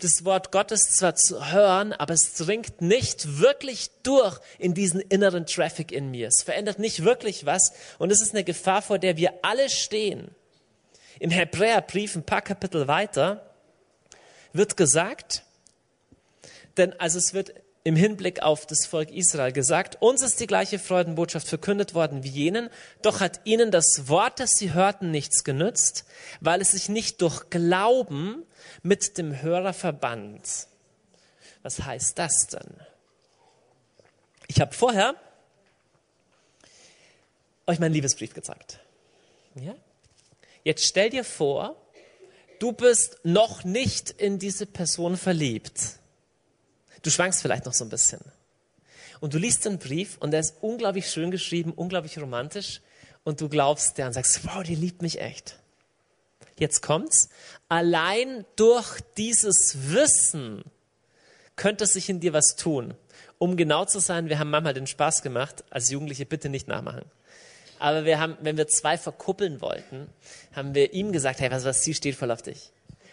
das 0.05 0.24
Wort 0.24 0.53
Gottes 0.53 0.92
zwar 0.96 1.14
zu 1.14 1.53
hören, 1.53 1.92
aber 1.92 2.14
es 2.14 2.34
dringt 2.34 2.80
nicht 2.80 3.40
wirklich 3.40 3.90
durch 4.03 4.38
in 4.59 4.74
diesen 4.74 5.01
inneren 5.01 5.46
Traffic 5.46 5.92
in 5.92 6.11
mir. 6.11 6.28
Es 6.28 6.42
verändert 6.42 6.78
nicht 6.78 7.05
wirklich 7.05 7.46
was 7.46 7.72
und 7.98 8.11
es 8.11 8.20
ist 8.20 8.34
eine 8.34 8.44
Gefahr, 8.44 8.82
vor 8.82 8.98
der 8.98 9.16
wir 9.16 9.32
alle 9.42 9.68
stehen. 9.68 10.34
Im 11.18 11.30
Hebräerbrief, 11.30 12.16
ein 12.16 12.24
paar 12.24 12.42
Kapitel 12.42 12.88
weiter, 12.88 13.55
wird 14.53 14.76
gesagt, 14.76 15.44
denn 16.76 16.98
also 16.98 17.18
es 17.18 17.34
wird 17.34 17.53
im 17.82 17.96
Hinblick 17.96 18.42
auf 18.42 18.66
das 18.66 18.84
Volk 18.84 19.10
Israel 19.10 19.52
gesagt, 19.52 19.96
uns 20.00 20.22
ist 20.22 20.38
die 20.40 20.46
gleiche 20.46 20.78
Freudenbotschaft 20.78 21.48
verkündet 21.48 21.94
worden 21.94 22.22
wie 22.22 22.28
jenen, 22.28 22.68
doch 23.00 23.20
hat 23.20 23.40
ihnen 23.44 23.70
das 23.70 24.02
Wort, 24.06 24.38
das 24.38 24.50
sie 24.50 24.74
hörten, 24.74 25.10
nichts 25.10 25.44
genützt, 25.44 26.04
weil 26.40 26.60
es 26.60 26.72
sich 26.72 26.88
nicht 26.88 27.22
durch 27.22 27.48
Glauben 27.48 28.44
mit 28.82 29.16
dem 29.16 29.40
Hörer 29.40 29.72
verband. 29.72 30.42
Was 31.62 31.82
heißt 31.82 32.18
das 32.18 32.48
denn? 32.48 32.74
Ich 34.46 34.60
habe 34.60 34.74
vorher 34.74 35.14
euch 37.66 37.78
meinen 37.78 37.92
Liebesbrief 37.92 38.34
gezeigt. 38.34 38.80
Ja? 39.54 39.74
Jetzt 40.64 40.84
stell 40.84 41.08
dir 41.08 41.24
vor, 41.24 41.76
du 42.58 42.72
bist 42.72 43.20
noch 43.22 43.64
nicht 43.64 44.10
in 44.10 44.38
diese 44.38 44.66
Person 44.66 45.16
verliebt 45.16 45.99
Du 47.03 47.11
schwankst 47.11 47.42
vielleicht 47.42 47.66
noch 47.66 47.72
so 47.72 47.84
ein 47.84 47.90
bisschen. 47.90 48.20
Und 49.20 49.34
du 49.34 49.38
liest 49.38 49.64
den 49.64 49.78
Brief 49.78 50.16
und 50.18 50.30
der 50.30 50.40
ist 50.40 50.57
unglaublich 50.61 51.11
schön 51.11 51.30
geschrieben, 51.30 51.72
unglaublich 51.72 52.18
romantisch. 52.18 52.80
Und 53.22 53.40
du 53.40 53.48
glaubst 53.48 53.98
der 53.98 54.07
und 54.07 54.14
sagst, 54.14 54.46
wow, 54.46 54.62
die 54.62 54.74
liebt 54.74 55.03
mich 55.03 55.20
echt. 55.20 55.57
Jetzt 56.59 56.82
kommt's. 56.82 57.28
Allein 57.68 58.44
durch 58.57 59.01
dieses 59.16 59.76
Wissen 59.92 60.64
könnte 61.57 61.86
sich 61.86 62.09
in 62.09 62.20
dir 62.20 62.32
was 62.32 62.57
tun. 62.57 62.94
Um 63.38 63.57
genau 63.57 63.84
zu 63.84 63.98
sein, 63.98 64.28
wir 64.28 64.38
haben 64.38 64.51
manchmal 64.51 64.74
den 64.74 64.86
Spaß 64.86 65.22
gemacht, 65.22 65.64
als 65.70 65.90
Jugendliche 65.90 66.26
bitte 66.26 66.48
nicht 66.48 66.68
nachmachen. 66.68 67.05
Aber 67.78 68.05
wir 68.05 68.20
haben, 68.20 68.36
wenn 68.42 68.59
wir 68.59 68.68
zwei 68.68 68.98
verkuppeln 68.98 69.62
wollten, 69.62 70.09
haben 70.55 70.74
wir 70.74 70.92
ihm 70.92 71.12
gesagt, 71.12 71.40
hey, 71.40 71.51
was, 71.51 71.64
was, 71.64 71.82
sie 71.82 71.94
steht 71.94 72.14
voll 72.14 72.30
auf 72.30 72.42
dich. 72.42 72.70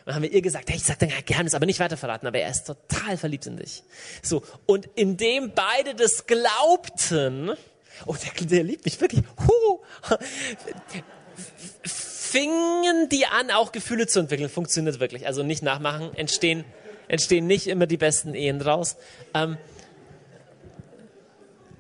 Und 0.08 0.16
haben 0.16 0.24
wir 0.24 0.32
ihr 0.32 0.42
gesagt, 0.42 0.70
hey, 0.70 0.78
ich 0.78 0.86
sag 0.86 1.00
dein 1.00 1.12
Geheimnis, 1.26 1.54
aber 1.54 1.66
nicht 1.66 1.82
weiter 1.82 1.98
verraten, 1.98 2.28
aber 2.28 2.40
er 2.40 2.50
ist 2.50 2.66
total 2.66 3.18
verliebt 3.18 3.46
in 3.46 3.58
dich. 3.58 3.84
So. 4.22 4.42
Und 4.66 4.88
indem 4.96 5.52
beide 5.54 5.96
das 5.96 6.26
glaubten, 6.28 7.52
oh, 8.06 8.16
der, 8.16 8.48
der 8.48 8.64
liebt 8.64 8.86
mich 8.86 9.02
wirklich, 9.02 9.22
huh, 9.46 9.82
fingen 11.84 13.10
die 13.10 13.26
an, 13.26 13.52
auch 13.52 13.74
Gefühle 13.74 14.08
zu 14.08 14.22
entwickeln. 14.22 14.48
Funktioniert 14.48 15.02
wirklich. 15.02 15.28
Also 15.28 15.44
nicht 15.44 15.62
nachmachen, 15.62 16.16
entstehen, 16.16 16.64
entstehen 17.10 17.46
nicht 17.46 17.68
immer 17.68 17.86
die 17.86 17.98
besten 17.98 18.34
Ehen 18.34 18.60
draus. 18.60 18.96
Ähm, 19.34 19.58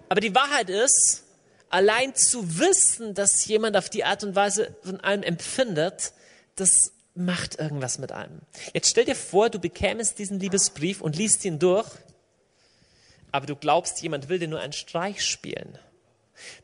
aber 0.09 0.19
die 0.19 0.35
Wahrheit 0.35 0.69
ist, 0.69 1.23
allein 1.69 2.13
zu 2.13 2.59
wissen, 2.59 3.13
dass 3.13 3.45
jemand 3.45 3.77
auf 3.77 3.89
die 3.89 4.03
Art 4.03 4.25
und 4.25 4.35
Weise 4.35 4.75
von 4.83 4.99
einem 4.99 5.23
empfindet, 5.23 6.11
das 6.57 6.91
macht 7.17 7.59
irgendwas 7.59 7.99
mit 7.99 8.11
einem. 8.11 8.41
Jetzt 8.73 8.89
stell 8.89 9.05
dir 9.05 9.15
vor, 9.15 9.49
du 9.49 9.59
bekämest 9.59 10.19
diesen 10.19 10.39
Liebesbrief 10.39 11.01
und 11.01 11.15
liest 11.15 11.43
ihn 11.45 11.59
durch, 11.59 11.87
aber 13.31 13.45
du 13.45 13.55
glaubst, 13.55 14.01
jemand 14.01 14.29
will 14.29 14.39
dir 14.39 14.47
nur 14.47 14.59
einen 14.59 14.73
Streich 14.73 15.25
spielen. 15.25 15.77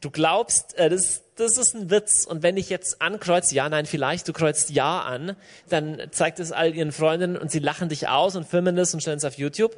Du 0.01 0.11
glaubst, 0.11 0.77
äh, 0.77 0.89
das, 0.89 1.23
das 1.35 1.57
ist 1.57 1.75
ein 1.75 1.89
Witz. 1.89 2.25
Und 2.25 2.43
wenn 2.43 2.57
ich 2.57 2.69
jetzt 2.69 3.01
ankreuze, 3.01 3.55
ja, 3.55 3.67
nein, 3.69 3.85
vielleicht, 3.85 4.27
du 4.27 4.33
kreuzt 4.33 4.69
ja 4.69 5.01
an, 5.01 5.35
dann 5.69 6.01
zeigt 6.11 6.39
es 6.39 6.51
all 6.51 6.75
ihren 6.75 6.91
Freundinnen 6.91 7.37
und 7.37 7.51
sie 7.51 7.59
lachen 7.59 7.89
dich 7.89 8.07
aus 8.07 8.35
und 8.35 8.47
filmen 8.47 8.75
das 8.75 8.93
und 8.93 9.01
stellen 9.01 9.17
es 9.17 9.25
auf 9.25 9.37
YouTube. 9.37 9.75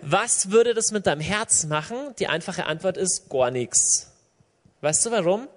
Was 0.00 0.50
würde 0.50 0.74
das 0.74 0.90
mit 0.90 1.06
deinem 1.06 1.20
Herz 1.20 1.64
machen? 1.64 1.96
Die 2.18 2.28
einfache 2.28 2.66
Antwort 2.66 2.96
ist 2.96 3.28
gar 3.30 3.50
nichts. 3.50 4.12
Weißt 4.80 5.04
du 5.06 5.10
warum? 5.10 5.48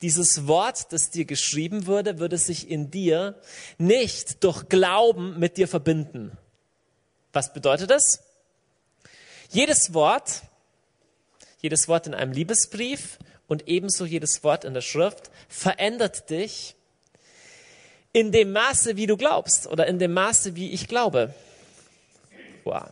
Dieses 0.00 0.46
Wort, 0.46 0.92
das 0.92 1.10
dir 1.10 1.24
geschrieben 1.24 1.86
wurde, 1.86 2.18
würde 2.18 2.38
sich 2.38 2.70
in 2.70 2.90
dir 2.90 3.40
nicht 3.78 4.44
durch 4.44 4.68
Glauben 4.68 5.38
mit 5.38 5.56
dir 5.56 5.66
verbinden. 5.66 6.36
Was 7.32 7.52
bedeutet 7.52 7.90
das? 7.90 8.22
Jedes 9.50 9.94
Wort, 9.94 10.42
jedes 11.60 11.88
Wort 11.88 12.06
in 12.06 12.14
einem 12.14 12.32
Liebesbrief 12.32 13.18
und 13.48 13.66
ebenso 13.66 14.04
jedes 14.04 14.44
Wort 14.44 14.64
in 14.64 14.74
der 14.74 14.82
Schrift 14.82 15.30
verändert 15.48 16.30
dich 16.30 16.76
in 18.12 18.30
dem 18.30 18.52
Maße, 18.52 18.96
wie 18.96 19.06
du 19.06 19.16
glaubst 19.16 19.66
oder 19.66 19.86
in 19.86 19.98
dem 19.98 20.12
Maße, 20.12 20.54
wie 20.54 20.70
ich 20.70 20.86
glaube. 20.86 21.34
Wow. 22.64 22.88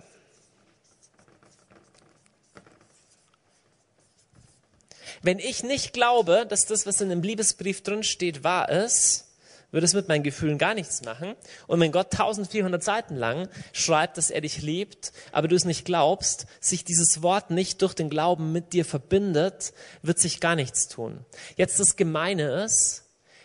Wenn 5.26 5.40
ich 5.40 5.64
nicht 5.64 5.92
glaube, 5.92 6.46
dass 6.48 6.66
das, 6.66 6.86
was 6.86 7.00
in 7.00 7.10
einem 7.10 7.20
Liebesbrief 7.20 7.82
drin 7.82 8.04
steht, 8.04 8.44
wahr 8.44 8.68
ist, 8.68 9.24
würde 9.72 9.84
es 9.84 9.92
mit 9.92 10.06
meinen 10.06 10.22
Gefühlen 10.22 10.56
gar 10.56 10.72
nichts 10.72 11.02
machen. 11.02 11.34
Und 11.66 11.80
wenn 11.80 11.90
Gott 11.90 12.12
1400 12.12 12.80
Seiten 12.80 13.16
lang 13.16 13.48
schreibt, 13.72 14.18
dass 14.18 14.30
er 14.30 14.42
dich 14.42 14.62
liebt, 14.62 15.12
aber 15.32 15.48
du 15.48 15.56
es 15.56 15.64
nicht 15.64 15.84
glaubst, 15.84 16.46
sich 16.60 16.84
dieses 16.84 17.24
Wort 17.24 17.50
nicht 17.50 17.82
durch 17.82 17.94
den 17.94 18.08
Glauben 18.08 18.52
mit 18.52 18.72
dir 18.72 18.84
verbindet, 18.84 19.72
wird 20.00 20.20
sich 20.20 20.38
gar 20.38 20.54
nichts 20.54 20.86
tun. 20.86 21.24
Jetzt 21.56 21.80
das 21.80 21.96
Gemeine 21.96 22.62
ist, 22.62 23.02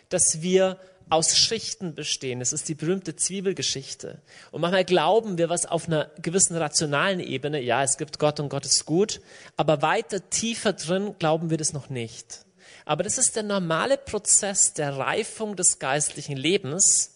dass 0.08 0.40
wir 0.40 0.78
aus 1.12 1.36
Schichten 1.36 1.94
bestehen. 1.94 2.40
Es 2.40 2.54
ist 2.54 2.70
die 2.70 2.74
berühmte 2.74 3.14
Zwiebelgeschichte. 3.14 4.22
Und 4.50 4.62
manchmal 4.62 4.86
glauben 4.86 5.36
wir 5.36 5.50
was 5.50 5.66
auf 5.66 5.86
einer 5.86 6.10
gewissen 6.22 6.56
rationalen 6.56 7.20
Ebene. 7.20 7.60
Ja, 7.60 7.82
es 7.82 7.98
gibt 7.98 8.18
Gott 8.18 8.40
und 8.40 8.48
Gott 8.48 8.64
ist 8.64 8.86
gut. 8.86 9.20
Aber 9.58 9.82
weiter 9.82 10.30
tiefer 10.30 10.72
drin 10.72 11.14
glauben 11.18 11.50
wir 11.50 11.58
das 11.58 11.74
noch 11.74 11.90
nicht. 11.90 12.46
Aber 12.86 13.02
das 13.02 13.18
ist 13.18 13.36
der 13.36 13.42
normale 13.42 13.98
Prozess 13.98 14.72
der 14.72 14.96
Reifung 14.96 15.54
des 15.54 15.78
geistlichen 15.78 16.36
Lebens, 16.36 17.10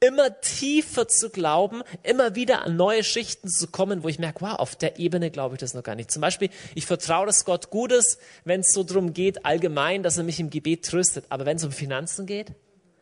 immer 0.00 0.40
tiefer 0.42 1.08
zu 1.08 1.30
glauben, 1.30 1.82
immer 2.02 2.34
wieder 2.34 2.62
an 2.62 2.76
neue 2.76 3.02
Schichten 3.02 3.48
zu 3.48 3.68
kommen, 3.68 4.02
wo 4.04 4.08
ich 4.08 4.18
merke, 4.18 4.42
wow, 4.42 4.58
auf 4.58 4.76
der 4.76 4.98
Ebene 4.98 5.30
glaube 5.30 5.54
ich 5.54 5.60
das 5.60 5.72
noch 5.72 5.82
gar 5.82 5.94
nicht. 5.94 6.10
Zum 6.10 6.20
Beispiel, 6.20 6.50
ich 6.74 6.84
vertraue, 6.84 7.24
dass 7.24 7.46
Gott 7.46 7.70
gut 7.70 7.90
ist, 7.90 8.18
wenn 8.44 8.60
es 8.60 8.72
so 8.72 8.84
darum 8.84 9.14
geht, 9.14 9.46
allgemein, 9.46 10.02
dass 10.02 10.18
er 10.18 10.24
mich 10.24 10.38
im 10.40 10.50
Gebet 10.50 10.84
tröstet. 10.84 11.24
Aber 11.30 11.46
wenn 11.46 11.56
es 11.56 11.64
um 11.64 11.72
Finanzen 11.72 12.26
geht, 12.26 12.52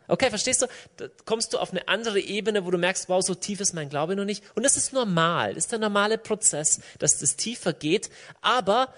Okay, 0.08 0.28
verstehst 0.28 0.62
du? 0.62 0.66
Da 0.96 1.06
kommst 1.24 1.52
du 1.52 1.58
auf 1.58 1.70
eine 1.70 1.88
andere 1.88 2.20
Ebene, 2.20 2.64
wo 2.64 2.70
du 2.70 2.78
merkst, 2.78 3.08
wow, 3.08 3.22
so 3.22 3.34
tief 3.34 3.60
ist 3.60 3.74
mein 3.74 3.88
Glaube 3.88 4.16
noch 4.16 4.24
nicht. 4.24 4.44
Und 4.54 4.64
das 4.64 4.76
ist 4.76 4.92
normal. 4.92 5.54
Das 5.54 5.64
ist 5.64 5.72
der 5.72 5.78
normale 5.78 6.18
Prozess, 6.18 6.80
dass 6.98 7.18
das 7.18 7.36
tiefer 7.36 7.72
geht. 7.72 8.10
Aber 8.40 8.92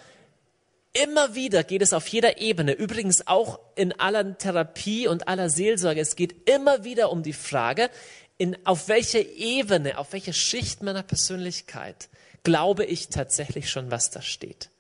immer 0.93 1.35
wieder 1.35 1.65
geht 1.65 1.83
es 1.83 1.93
auf 1.93 2.07
jeder 2.09 2.41
Ebene, 2.41 2.73
übrigens 2.73 3.27
auch 3.27 3.61
in 3.77 3.99
aller 3.99 4.37
Therapie 4.37 5.09
und 5.09 5.29
aller 5.29 5.51
Seelsorge. 5.51 6.01
Es 6.01 6.17
geht 6.17 6.49
immer 6.49 6.85
wieder 6.85 7.11
um 7.11 7.23
die 7.23 7.33
Frage, 7.33 7.91
in, 8.37 8.57
auf 8.65 8.89
welcher 8.89 9.21
Ebene, 9.21 9.99
auf 9.99 10.13
welcher 10.13 10.33
Schicht 10.33 10.83
meiner 10.83 11.03
Persönlichkeit 11.03 12.09
glaube 12.45 12.85
ich 12.85 13.09
tatsächlich 13.09 13.69
schon, 13.69 13.91
was 13.91 14.11
da 14.11 14.23
steht. 14.23 14.71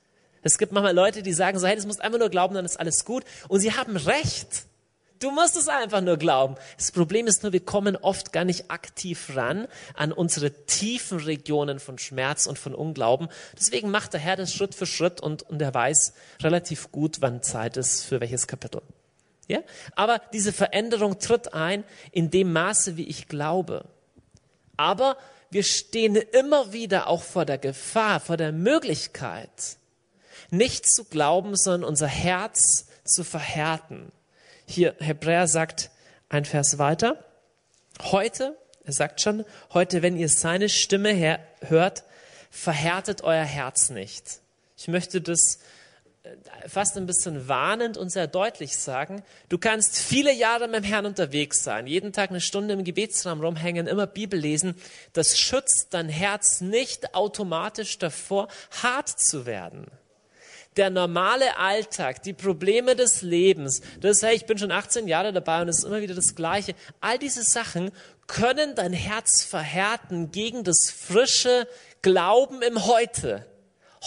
Es 0.42 0.58
gibt 0.58 0.72
manchmal 0.72 0.94
Leute, 0.94 1.22
die 1.22 1.32
sagen 1.32 1.58
so, 1.58 1.66
hey, 1.66 1.76
das 1.76 1.86
musst 1.86 2.00
einfach 2.00 2.18
nur 2.18 2.30
glauben, 2.30 2.54
dann 2.54 2.64
ist 2.64 2.78
alles 2.78 3.04
gut. 3.04 3.24
Und 3.48 3.60
sie 3.60 3.72
haben 3.72 3.96
recht. 3.96 4.64
Du 5.18 5.32
musst 5.32 5.56
es 5.56 5.68
einfach 5.68 6.00
nur 6.00 6.16
glauben. 6.16 6.54
Das 6.76 6.92
Problem 6.92 7.26
ist 7.26 7.42
nur, 7.42 7.52
wir 7.52 7.64
kommen 7.64 7.96
oft 7.96 8.32
gar 8.32 8.44
nicht 8.44 8.70
aktiv 8.70 9.30
ran 9.34 9.66
an 9.94 10.12
unsere 10.12 10.52
tiefen 10.66 11.18
Regionen 11.18 11.80
von 11.80 11.98
Schmerz 11.98 12.46
und 12.46 12.58
von 12.58 12.74
Unglauben. 12.74 13.28
Deswegen 13.58 13.90
macht 13.90 14.12
der 14.12 14.20
Herr 14.20 14.36
das 14.36 14.54
Schritt 14.54 14.74
für 14.76 14.86
Schritt 14.86 15.20
und, 15.20 15.42
und 15.42 15.60
er 15.60 15.74
weiß 15.74 16.12
relativ 16.40 16.92
gut, 16.92 17.16
wann 17.20 17.42
Zeit 17.42 17.76
ist 17.76 18.04
für 18.04 18.20
welches 18.20 18.46
Kapitel. 18.46 18.82
Ja? 19.48 19.60
Aber 19.96 20.20
diese 20.32 20.52
Veränderung 20.52 21.18
tritt 21.18 21.52
ein 21.52 21.82
in 22.12 22.30
dem 22.30 22.52
Maße, 22.52 22.96
wie 22.96 23.08
ich 23.08 23.26
glaube. 23.26 23.86
Aber 24.76 25.16
wir 25.50 25.64
stehen 25.64 26.14
immer 26.14 26.72
wieder 26.72 27.08
auch 27.08 27.22
vor 27.22 27.44
der 27.44 27.58
Gefahr, 27.58 28.20
vor 28.20 28.36
der 28.36 28.52
Möglichkeit, 28.52 29.78
nicht 30.50 30.88
zu 30.88 31.04
glauben, 31.04 31.56
sondern 31.56 31.88
unser 31.88 32.06
Herz 32.06 32.86
zu 33.04 33.24
verhärten 33.24 34.12
hier, 34.68 34.94
Hebräer 34.98 35.48
sagt 35.48 35.90
ein 36.28 36.44
Vers 36.44 36.78
weiter. 36.78 37.24
Heute, 38.02 38.56
er 38.84 38.92
sagt 38.92 39.20
schon, 39.20 39.44
heute, 39.72 40.02
wenn 40.02 40.16
ihr 40.16 40.28
seine 40.28 40.68
Stimme 40.68 41.38
hört, 41.62 42.04
verhärtet 42.50 43.22
euer 43.22 43.44
Herz 43.44 43.90
nicht. 43.90 44.40
Ich 44.76 44.88
möchte 44.88 45.20
das 45.20 45.58
äh, 46.22 46.68
fast 46.68 46.96
ein 46.96 47.06
bisschen 47.06 47.48
warnend 47.48 47.96
und 47.96 48.10
sehr 48.10 48.26
deutlich 48.26 48.76
sagen. 48.76 49.22
Du 49.48 49.58
kannst 49.58 49.96
viele 49.98 50.32
Jahre 50.32 50.68
mit 50.68 50.76
dem 50.76 50.84
Herrn 50.84 51.06
unterwegs 51.06 51.64
sein, 51.64 51.86
jeden 51.86 52.12
Tag 52.12 52.30
eine 52.30 52.40
Stunde 52.40 52.74
im 52.74 52.84
Gebetsraum 52.84 53.40
rumhängen, 53.40 53.86
immer 53.86 54.06
Bibel 54.06 54.38
lesen. 54.38 54.74
Das 55.14 55.38
schützt 55.38 55.88
dein 55.90 56.08
Herz 56.08 56.60
nicht 56.60 57.14
automatisch 57.14 57.98
davor, 57.98 58.48
hart 58.82 59.08
zu 59.08 59.46
werden 59.46 59.86
der 60.78 60.90
normale 60.90 61.58
Alltag, 61.58 62.22
die 62.22 62.32
Probleme 62.32 62.94
des 62.94 63.22
Lebens, 63.22 63.82
das, 64.00 64.22
hey, 64.22 64.36
ich 64.36 64.46
bin 64.46 64.56
schon 64.56 64.70
18 64.70 65.08
Jahre 65.08 65.32
dabei 65.32 65.60
und 65.60 65.68
es 65.68 65.78
ist 65.78 65.84
immer 65.84 66.00
wieder 66.00 66.14
das 66.14 66.34
Gleiche. 66.34 66.74
All 67.00 67.18
diese 67.18 67.42
Sachen 67.42 67.90
können 68.26 68.74
dein 68.74 68.92
Herz 68.92 69.42
verhärten 69.42 70.30
gegen 70.30 70.64
das 70.64 70.90
frische 70.90 71.66
Glauben 72.02 72.62
im 72.62 72.86
Heute. 72.86 73.44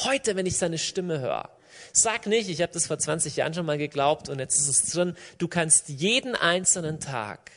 Heute, 0.05 0.35
wenn 0.35 0.45
ich 0.45 0.57
seine 0.57 0.77
Stimme 0.77 1.19
höre. 1.19 1.49
Sag 1.93 2.25
nicht, 2.25 2.49
ich 2.49 2.61
habe 2.61 2.71
das 2.71 2.87
vor 2.87 2.97
20 2.97 3.35
Jahren 3.35 3.53
schon 3.53 3.65
mal 3.65 3.77
geglaubt 3.77 4.29
und 4.29 4.39
jetzt 4.39 4.59
ist 4.59 4.69
es 4.69 4.91
drin. 4.91 5.15
Du 5.37 5.49
kannst 5.49 5.89
jeden 5.89 6.35
einzelnen 6.35 6.99
Tag 7.01 7.51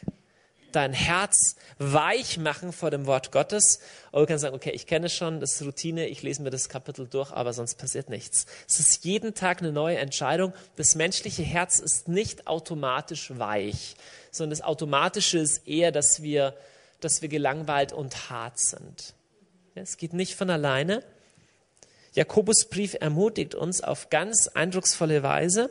dein 0.75 0.93
Herz 0.93 1.57
weich 1.79 2.39
machen 2.39 2.73
vor 2.73 2.91
dem 2.91 3.07
Wort 3.07 3.33
Gottes. 3.33 3.81
Oder 4.13 4.23
du 4.23 4.27
kannst 4.27 4.43
sagen, 4.43 4.55
okay, 4.55 4.71
ich 4.71 4.87
kenne 4.87 5.07
es 5.07 5.15
schon, 5.15 5.41
das 5.41 5.55
ist 5.55 5.63
Routine, 5.63 6.07
ich 6.07 6.23
lese 6.23 6.43
mir 6.43 6.51
das 6.51 6.69
Kapitel 6.69 7.07
durch, 7.07 7.33
aber 7.33 7.53
sonst 7.53 7.77
passiert 7.77 8.09
nichts. 8.11 8.47
Es 8.69 8.81
ist 8.81 9.05
jeden 9.05 9.35
Tag 9.35 9.61
eine 9.61 9.73
neue 9.73 9.99
Entscheidung. 9.99 10.53
Das 10.77 10.95
menschliche 10.95 11.43
Herz 11.43 11.79
ist 11.79 12.09
nicht 12.09 12.47
automatisch 12.47 13.37
weich, 13.39 13.97
sondern 14.31 14.51
das 14.51 14.63
Automatische 14.63 15.39
ist 15.39 15.67
eher, 15.67 15.93
dass 15.93 16.23
wir, 16.23 16.55
dass 17.01 17.23
wir 17.23 17.29
gelangweilt 17.29 17.93
und 17.93 18.31
hart 18.31 18.59
sind. 18.59 19.15
Es 19.75 19.97
geht 19.97 20.13
nicht 20.13 20.35
von 20.35 20.51
alleine. 20.51 21.03
Jakobusbrief 22.13 22.97
ermutigt 23.01 23.55
uns 23.55 23.81
auf 23.83 24.09
ganz 24.09 24.49
eindrucksvolle 24.49 25.23
Weise. 25.23 25.71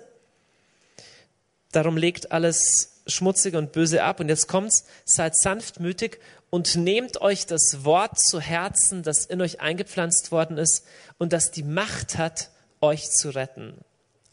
Darum 1.72 1.97
legt 1.97 2.32
alles 2.32 2.92
Schmutzige 3.08 3.58
und 3.58 3.72
Böse 3.72 4.04
ab. 4.04 4.20
Und 4.20 4.30
jetzt 4.30 4.47
kommt's, 4.47 4.86
seid 5.06 5.36
sanftmütig 5.36 6.20
und 6.49 6.76
nehmt 6.76 7.22
euch 7.22 7.45
das 7.45 7.84
Wort 7.84 8.20
zu 8.20 8.39
Herzen, 8.39 9.04
das 9.04 9.26
in 9.26 9.41
euch 9.41 9.60
eingepflanzt 9.60 10.32
worden 10.32 10.58
ist 10.58 10.86
und 11.18 11.34
das 11.34 11.51
die 11.51 11.64
Macht 11.64 12.18
hat, 12.18 12.51
euch 12.82 13.10
zu 13.10 13.30
retten. 13.30 13.78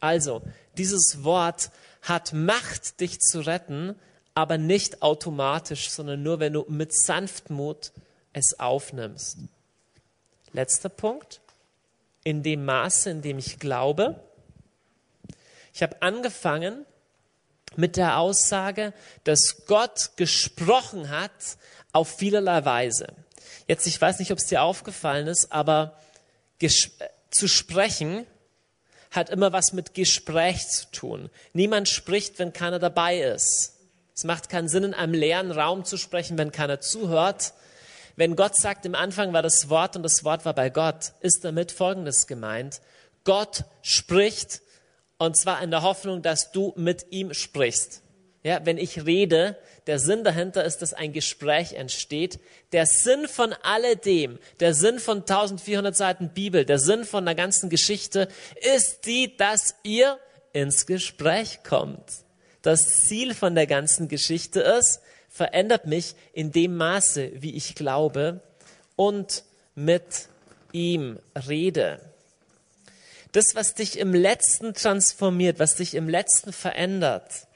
Also, 0.00 0.42
dieses 0.76 1.24
Wort 1.24 1.70
hat 2.02 2.32
Macht, 2.32 3.00
dich 3.00 3.20
zu 3.20 3.40
retten, 3.40 3.94
aber 4.34 4.58
nicht 4.58 5.02
automatisch, 5.02 5.90
sondern 5.90 6.22
nur, 6.22 6.40
wenn 6.40 6.52
du 6.52 6.64
mit 6.68 6.94
Sanftmut 6.94 7.92
es 8.32 8.58
aufnimmst. 8.58 9.38
Letzter 10.52 10.88
Punkt. 10.88 11.40
in 12.22 12.42
dem 12.42 12.66
Maße, 12.66 13.08
in 13.08 13.22
dem 13.22 13.38
ich 13.38 13.58
glaube. 13.58 14.22
Ich 15.72 15.82
habe 15.82 16.02
angefangen 16.02 16.84
mit 17.76 17.96
der 17.96 18.18
Aussage, 18.18 18.92
dass 19.24 19.64
Gott 19.66 20.10
gesprochen 20.16 21.10
hat 21.10 21.30
auf 21.92 22.08
vielerlei 22.16 22.64
Weise. 22.64 23.08
Jetzt, 23.66 23.86
ich 23.86 24.00
weiß 24.00 24.18
nicht, 24.18 24.32
ob 24.32 24.38
es 24.38 24.46
dir 24.46 24.62
aufgefallen 24.62 25.26
ist, 25.26 25.52
aber 25.52 25.96
zu 27.30 27.48
sprechen 27.48 28.26
hat 29.10 29.30
immer 29.30 29.52
was 29.52 29.72
mit 29.72 29.94
Gespräch 29.94 30.68
zu 30.68 30.90
tun. 30.90 31.30
Niemand 31.52 31.88
spricht, 31.88 32.38
wenn 32.38 32.52
keiner 32.52 32.78
dabei 32.78 33.20
ist. 33.20 33.76
Es 34.14 34.24
macht 34.24 34.48
keinen 34.48 34.68
Sinn, 34.68 34.84
in 34.84 34.94
einem 34.94 35.14
leeren 35.14 35.50
Raum 35.50 35.84
zu 35.84 35.96
sprechen, 35.96 36.38
wenn 36.38 36.52
keiner 36.52 36.80
zuhört. 36.80 37.54
Wenn 38.16 38.36
Gott 38.36 38.56
sagt, 38.56 38.84
im 38.84 38.94
Anfang 38.94 39.32
war 39.32 39.42
das 39.42 39.68
Wort 39.68 39.96
und 39.96 40.02
das 40.02 40.24
Wort 40.24 40.44
war 40.44 40.52
bei 40.52 40.68
Gott, 40.70 41.12
ist 41.20 41.44
damit 41.44 41.72
Folgendes 41.72 42.26
gemeint. 42.26 42.80
Gott 43.24 43.64
spricht 43.82 44.60
und 45.20 45.36
zwar 45.36 45.62
in 45.62 45.70
der 45.70 45.82
Hoffnung, 45.82 46.22
dass 46.22 46.50
du 46.50 46.72
mit 46.76 47.08
ihm 47.10 47.34
sprichst. 47.34 48.00
Ja, 48.42 48.64
wenn 48.64 48.78
ich 48.78 49.04
rede, 49.04 49.58
der 49.86 49.98
Sinn 49.98 50.24
dahinter 50.24 50.64
ist, 50.64 50.78
dass 50.78 50.94
ein 50.94 51.12
Gespräch 51.12 51.74
entsteht. 51.74 52.40
Der 52.72 52.86
Sinn 52.86 53.28
von 53.28 53.52
alledem, 53.62 54.38
der 54.60 54.72
Sinn 54.72 54.98
von 54.98 55.18
1400 55.18 55.94
Seiten 55.94 56.30
Bibel, 56.30 56.64
der 56.64 56.78
Sinn 56.78 57.04
von 57.04 57.26
der 57.26 57.34
ganzen 57.34 57.68
Geschichte 57.68 58.28
ist 58.74 59.04
die, 59.04 59.36
dass 59.36 59.74
ihr 59.82 60.18
ins 60.54 60.86
Gespräch 60.86 61.64
kommt. 61.64 62.10
Das 62.62 62.80
Ziel 63.06 63.34
von 63.34 63.54
der 63.54 63.66
ganzen 63.66 64.08
Geschichte 64.08 64.60
ist, 64.60 65.00
verändert 65.28 65.84
mich 65.84 66.14
in 66.32 66.50
dem 66.50 66.78
Maße, 66.78 67.30
wie 67.34 67.54
ich 67.56 67.74
glaube 67.74 68.40
und 68.96 69.44
mit 69.74 70.28
ihm 70.72 71.18
rede. 71.46 72.09
Das, 73.32 73.54
was 73.54 73.74
dich 73.74 73.98
im 73.98 74.12
Letzten 74.12 74.74
transformiert, 74.74 75.58
was 75.58 75.76
dich 75.76 75.94
im 75.94 76.08
Letzten 76.08 76.52
verändert, 76.52 77.46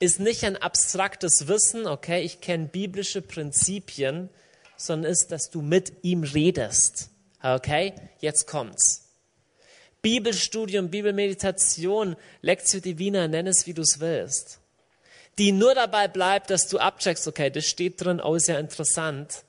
ist 0.00 0.18
nicht 0.18 0.44
ein 0.44 0.56
abstraktes 0.56 1.46
Wissen, 1.46 1.86
okay, 1.86 2.22
ich 2.22 2.40
kenne 2.40 2.66
biblische 2.66 3.22
Prinzipien, 3.22 4.28
sondern 4.76 5.12
ist, 5.12 5.28
dass 5.28 5.50
du 5.50 5.62
mit 5.62 5.92
ihm 6.02 6.24
redest. 6.24 7.10
Okay, 7.42 7.94
jetzt 8.20 8.46
kommt's. 8.46 9.02
Bibelstudium, 10.02 10.90
Bibelmeditation, 10.90 12.16
Lectio 12.42 12.80
Divina, 12.80 13.28
nenn 13.28 13.46
es 13.46 13.66
wie 13.66 13.72
du 13.72 13.82
es 13.82 14.00
willst. 14.00 14.58
Die 15.38 15.52
nur 15.52 15.74
dabei 15.74 16.08
bleibt, 16.08 16.50
dass 16.50 16.68
du 16.68 16.78
abcheckst, 16.78 17.26
okay, 17.28 17.50
das 17.50 17.66
steht 17.66 18.04
drin, 18.04 18.20
oh, 18.20 18.34
ist 18.34 18.48
ja 18.48 18.58
interessant, 18.58 19.44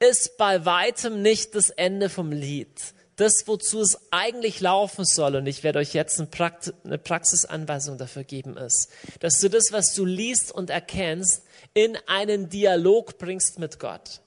ist 0.00 0.36
bei 0.38 0.64
weitem 0.64 1.22
nicht 1.22 1.54
das 1.54 1.70
Ende 1.70 2.08
vom 2.08 2.32
Lied 2.32 2.94
das, 3.18 3.42
wozu 3.46 3.80
es 3.80 3.98
eigentlich 4.12 4.60
laufen 4.60 5.04
soll, 5.04 5.34
und 5.36 5.46
ich 5.46 5.64
werde 5.64 5.80
euch 5.80 5.92
jetzt 5.92 6.20
eine 6.20 6.98
Praxisanweisung 6.98 7.98
dafür 7.98 8.22
geben, 8.22 8.56
ist, 8.56 8.90
dass 9.18 9.40
du 9.40 9.50
das, 9.50 9.72
was 9.72 9.92
du 9.92 10.04
liest 10.04 10.52
und 10.52 10.70
erkennst, 10.70 11.42
in 11.74 11.98
einen 12.06 12.48
Dialog 12.48 13.18
bringst 13.18 13.58
mit 13.58 13.80
Gott. 13.80 14.20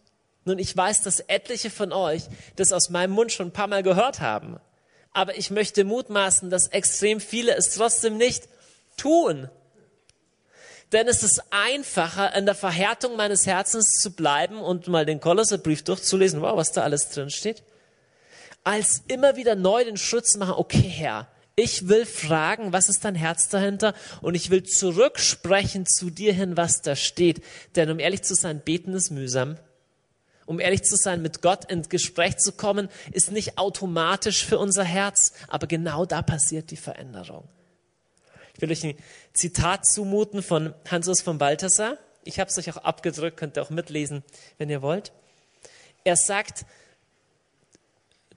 Nun, 0.44 0.60
ich 0.60 0.76
weiß, 0.76 1.04
dass 1.04 1.22
etliche 1.22 1.70
von 1.70 1.94
euch 1.94 2.24
das 2.58 2.74
aus 2.74 2.90
meinem 2.90 3.12
Mund 3.12 3.32
schon 3.32 3.48
ein 3.48 3.54
paar 3.54 3.68
Mal 3.68 3.82
gehört 3.82 4.20
haben. 4.20 4.60
Aber 5.14 5.38
ich 5.38 5.52
möchte 5.52 5.86
mutmaßen, 5.86 6.50
dass 6.50 6.68
extrem 6.68 7.22
viele 7.22 7.56
es 7.56 7.76
trotzdem 7.76 8.18
nicht 8.18 8.50
tun. 8.98 9.50
Denn 10.92 11.08
es 11.08 11.24
ist 11.24 11.44
einfacher, 11.52 12.36
in 12.36 12.46
der 12.46 12.56
Verhärtung 12.56 13.16
meines 13.16 13.46
Herzens 13.46 14.00
zu 14.02 14.12
bleiben 14.12 14.60
und 14.60 14.90
mal 14.90 15.06
den 15.06 15.22
Kolosserbrief 15.22 15.84
durchzulesen, 15.84 16.42
wow, 16.42 16.58
was 16.58 16.74
da 16.74 16.82
alles 16.84 17.10
drin 17.10 17.30
steht, 17.30 17.64
als 18.64 19.04
immer 19.08 19.36
wieder 19.36 19.56
neu 19.56 19.84
den 19.84 19.98
Schritt 19.98 20.28
zu 20.28 20.38
machen, 20.38 20.54
okay 20.58 20.78
Herr, 20.78 21.28
ich 21.56 21.88
will 21.88 22.06
fragen, 22.06 22.74
was 22.74 22.90
ist 22.90 23.04
dein 23.04 23.16
Herz 23.16 23.50
dahinter? 23.50 23.94
Und 24.22 24.36
ich 24.36 24.50
will 24.50 24.64
zurücksprechen 24.64 25.86
zu 25.86 26.10
dir 26.10 26.34
hin, 26.34 26.58
was 26.58 26.82
da 26.82 26.96
steht. 26.96 27.44
Denn 27.76 27.90
um 27.92 28.00
ehrlich 28.00 28.24
zu 28.24 28.36
sein, 28.36 28.62
beten 28.62 28.94
ist 28.94 29.12
mühsam. 29.12 29.58
Um 30.46 30.60
ehrlich 30.60 30.84
zu 30.84 30.96
sein, 30.96 31.22
mit 31.22 31.42
Gott 31.42 31.70
ins 31.70 31.90
Gespräch 31.90 32.38
zu 32.38 32.52
kommen, 32.54 32.90
ist 33.12 33.32
nicht 33.32 33.58
automatisch 33.58 34.46
für 34.46 34.58
unser 34.58 34.84
Herz, 34.84 35.34
aber 35.48 35.68
genau 35.68 36.06
da 36.06 36.22
passiert 36.22 36.72
die 36.72 36.78
Veränderung. 36.78 37.48
Ich 38.56 38.62
will 38.62 38.72
euch 38.72 38.84
ein 38.84 38.98
Zitat 39.34 39.86
zumuten 39.86 40.42
von 40.42 40.74
Hansus 40.90 41.22
von 41.22 41.38
Balthasar. 41.38 41.98
Ich 42.24 42.40
habe 42.40 42.50
es 42.50 42.58
euch 42.58 42.70
auch 42.72 42.84
abgedrückt, 42.84 43.38
könnt 43.38 43.58
ihr 43.58 43.64
auch 43.64 43.70
mitlesen, 43.70 44.24
wenn 44.58 44.70
ihr 44.70 44.82
wollt. 44.82 45.12
Er 46.04 46.16
sagt, 46.16 46.66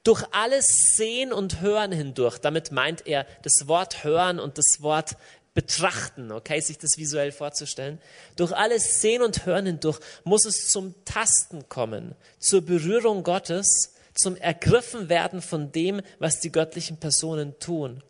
durch 0.05 0.25
alles 0.33 0.67
Sehen 0.97 1.33
und 1.33 1.61
Hören 1.61 1.91
hindurch. 1.91 2.39
Damit 2.39 2.71
meint 2.71 3.07
er 3.07 3.27
das 3.43 3.67
Wort 3.67 4.05
Hören 4.05 4.39
und 4.39 4.59
das 4.59 4.81
Wort 4.81 5.17
betrachten, 5.55 6.33
okay, 6.33 6.61
sich 6.61 6.79
das 6.79 6.99
visuell 6.99 7.33
vorzustellen. 7.33 8.01
Durch 8.37 8.53
alles 8.53 9.01
Sehen 9.01 9.23
und 9.23 9.47
Hören 9.47 9.67
hindurch 9.67 9.99
muss 10.25 10.45
es 10.45 10.69
zum 10.69 10.95
Tasten 11.05 11.69
kommen, 11.69 12.15
zur 12.39 12.63
Berührung 12.63 13.23
Gottes, 13.23 13.95
zum 14.15 14.37
Ergriffenwerden 14.37 15.43
von 15.43 15.73
dem, 15.73 16.03
was 16.19 16.41
die 16.41 16.53
göttlichen 16.53 16.99
Personen 16.99 17.59
tun. 17.59 18.03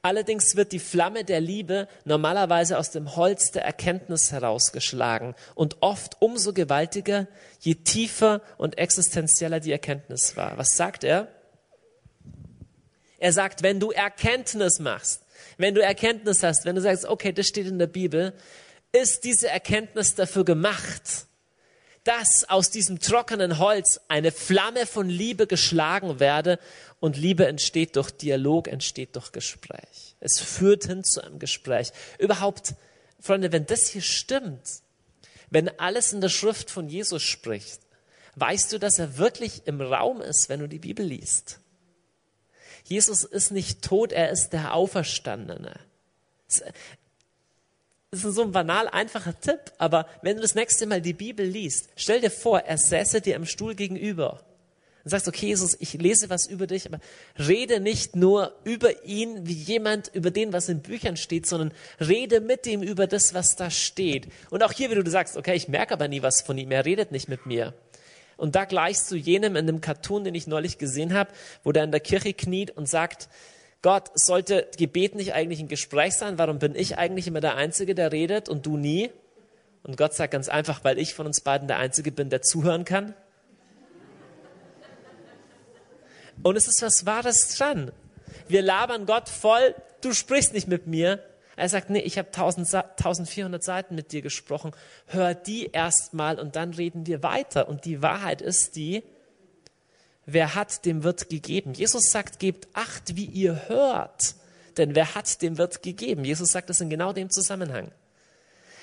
Allerdings 0.00 0.56
wird 0.56 0.72
die 0.72 0.78
Flamme 0.78 1.24
der 1.24 1.40
Liebe 1.40 1.88
normalerweise 2.04 2.78
aus 2.78 2.90
dem 2.90 3.16
Holz 3.16 3.50
der 3.50 3.64
Erkenntnis 3.64 4.32
herausgeschlagen 4.32 5.34
und 5.54 5.76
oft 5.80 6.16
umso 6.20 6.52
gewaltiger, 6.52 7.28
je 7.60 7.74
tiefer 7.74 8.40
und 8.56 8.78
existenzieller 8.78 9.60
die 9.60 9.72
Erkenntnis 9.72 10.36
war. 10.36 10.56
Was 10.56 10.70
sagt 10.76 11.04
er? 11.04 11.28
Er 13.18 13.32
sagt, 13.32 13.62
wenn 13.62 13.78
du 13.78 13.90
Erkenntnis 13.90 14.80
machst, 14.80 15.22
wenn 15.56 15.74
du 15.74 15.82
Erkenntnis 15.82 16.42
hast, 16.42 16.64
wenn 16.64 16.74
du 16.74 16.80
sagst, 16.80 17.04
okay, 17.04 17.32
das 17.32 17.46
steht 17.46 17.66
in 17.66 17.78
der 17.78 17.86
Bibel, 17.86 18.32
ist 18.92 19.24
diese 19.24 19.48
Erkenntnis 19.48 20.14
dafür 20.14 20.44
gemacht, 20.44 21.26
dass 22.04 22.44
aus 22.48 22.70
diesem 22.70 22.98
trockenen 22.98 23.58
Holz 23.58 24.00
eine 24.08 24.32
Flamme 24.32 24.86
von 24.86 25.08
Liebe 25.08 25.46
geschlagen 25.46 26.18
werde 26.20 26.58
und 27.00 27.16
Liebe 27.16 27.46
entsteht 27.46 27.96
durch 27.96 28.10
Dialog, 28.10 28.68
entsteht 28.68 29.14
durch 29.16 29.32
Gespräch. 29.32 30.16
Es 30.20 30.40
führt 30.40 30.86
hin 30.86 31.04
zu 31.04 31.22
einem 31.22 31.38
Gespräch. 31.38 31.92
Überhaupt, 32.18 32.74
Freunde, 33.20 33.52
wenn 33.52 33.66
das 33.66 33.88
hier 33.88 34.02
stimmt, 34.02 34.62
wenn 35.50 35.68
alles 35.78 36.12
in 36.12 36.20
der 36.20 36.28
Schrift 36.28 36.70
von 36.70 36.88
Jesus 36.88 37.22
spricht, 37.22 37.80
weißt 38.36 38.72
du, 38.72 38.78
dass 38.78 38.98
er 38.98 39.18
wirklich 39.18 39.62
im 39.66 39.80
Raum 39.80 40.20
ist, 40.20 40.48
wenn 40.48 40.60
du 40.60 40.68
die 40.68 40.78
Bibel 40.78 41.04
liest. 41.04 41.60
Jesus 42.84 43.22
ist 43.22 43.52
nicht 43.52 43.82
tot, 43.82 44.12
er 44.12 44.30
ist 44.30 44.50
der 44.50 44.74
Auferstandene. 44.74 45.78
Das 48.14 48.24
ist 48.24 48.34
so 48.34 48.42
ein 48.42 48.52
banal 48.52 48.88
einfacher 48.88 49.40
Tipp, 49.40 49.72
aber 49.78 50.06
wenn 50.20 50.36
du 50.36 50.42
das 50.42 50.54
nächste 50.54 50.84
Mal 50.84 51.00
die 51.00 51.14
Bibel 51.14 51.46
liest, 51.46 51.88
stell 51.96 52.20
dir 52.20 52.30
vor, 52.30 52.58
er 52.58 52.76
säße 52.76 53.22
dir 53.22 53.36
am 53.36 53.46
Stuhl 53.46 53.74
gegenüber 53.74 54.42
und 55.02 55.10
sagst, 55.10 55.28
okay, 55.28 55.46
Jesus, 55.46 55.74
ich 55.80 55.94
lese 55.94 56.28
was 56.28 56.46
über 56.46 56.66
dich, 56.66 56.84
aber 56.84 56.98
rede 57.38 57.80
nicht 57.80 58.14
nur 58.14 58.52
über 58.64 59.06
ihn 59.06 59.46
wie 59.46 59.54
jemand, 59.54 60.10
über 60.12 60.30
den, 60.30 60.52
was 60.52 60.68
in 60.68 60.82
Büchern 60.82 61.16
steht, 61.16 61.46
sondern 61.46 61.72
rede 62.00 62.42
mit 62.42 62.66
ihm 62.66 62.82
über 62.82 63.06
das, 63.06 63.32
was 63.32 63.56
da 63.56 63.70
steht. 63.70 64.28
Und 64.50 64.62
auch 64.62 64.72
hier, 64.72 64.90
wie 64.90 65.02
du 65.02 65.10
sagst, 65.10 65.38
okay, 65.38 65.54
ich 65.54 65.68
merke 65.68 65.94
aber 65.94 66.06
nie 66.06 66.20
was 66.20 66.42
von 66.42 66.58
ihm, 66.58 66.70
er 66.70 66.84
redet 66.84 67.12
nicht 67.12 67.30
mit 67.30 67.46
mir. 67.46 67.72
Und 68.36 68.56
da 68.56 68.66
gleichst 68.66 69.10
du 69.10 69.16
jenem 69.16 69.56
in 69.56 69.66
dem 69.66 69.80
Cartoon, 69.80 70.24
den 70.24 70.34
ich 70.34 70.46
neulich 70.46 70.76
gesehen 70.76 71.14
habe, 71.14 71.30
wo 71.64 71.72
der 71.72 71.84
in 71.84 71.92
der 71.92 72.00
Kirche 72.00 72.34
kniet 72.34 72.72
und 72.72 72.90
sagt, 72.90 73.30
Gott, 73.82 74.10
sollte 74.14 74.68
Gebet 74.78 75.16
nicht 75.16 75.34
eigentlich 75.34 75.58
ein 75.58 75.68
Gespräch 75.68 76.14
sein? 76.14 76.38
Warum 76.38 76.60
bin 76.60 76.76
ich 76.76 76.98
eigentlich 76.98 77.26
immer 77.26 77.40
der 77.40 77.56
Einzige, 77.56 77.96
der 77.96 78.12
redet 78.12 78.48
und 78.48 78.64
du 78.64 78.76
nie? 78.76 79.10
Und 79.82 79.96
Gott 79.96 80.14
sagt 80.14 80.32
ganz 80.32 80.48
einfach, 80.48 80.84
weil 80.84 80.98
ich 80.98 81.14
von 81.14 81.26
uns 81.26 81.40
beiden 81.40 81.66
der 81.66 81.78
Einzige 81.78 82.12
bin, 82.12 82.30
der 82.30 82.42
zuhören 82.42 82.84
kann. 82.84 83.14
Und 86.44 86.56
es 86.56 86.68
ist 86.68 86.80
was 86.82 87.06
Wahres 87.06 87.56
dran. 87.56 87.90
Wir 88.48 88.62
labern 88.62 89.06
Gott 89.06 89.28
voll, 89.28 89.74
du 90.00 90.12
sprichst 90.12 90.54
nicht 90.54 90.68
mit 90.68 90.86
mir. 90.86 91.20
Er 91.56 91.68
sagt, 91.68 91.90
nee, 91.90 92.00
ich 92.00 92.18
habe 92.18 92.28
1400 92.28 93.62
Seiten 93.62 93.94
mit 93.94 94.12
dir 94.12 94.22
gesprochen. 94.22 94.72
Hör 95.06 95.34
die 95.34 95.66
erst 95.66 96.14
mal 96.14 96.38
und 96.38 96.56
dann 96.56 96.72
reden 96.72 97.06
wir 97.06 97.22
weiter. 97.22 97.68
Und 97.68 97.84
die 97.84 98.00
Wahrheit 98.00 98.40
ist 98.40 98.76
die, 98.76 99.02
wer 100.26 100.54
hat, 100.54 100.84
dem 100.84 101.02
wird 101.02 101.28
gegeben. 101.28 101.74
Jesus 101.74 102.10
sagt, 102.10 102.38
gebt 102.38 102.68
acht, 102.74 103.16
wie 103.16 103.24
ihr 103.24 103.68
hört. 103.68 104.34
Denn 104.76 104.94
wer 104.94 105.14
hat, 105.14 105.42
dem 105.42 105.58
wird 105.58 105.82
gegeben. 105.82 106.24
Jesus 106.24 106.52
sagt 106.52 106.70
das 106.70 106.80
in 106.80 106.90
genau 106.90 107.12
dem 107.12 107.30
Zusammenhang. 107.30 107.90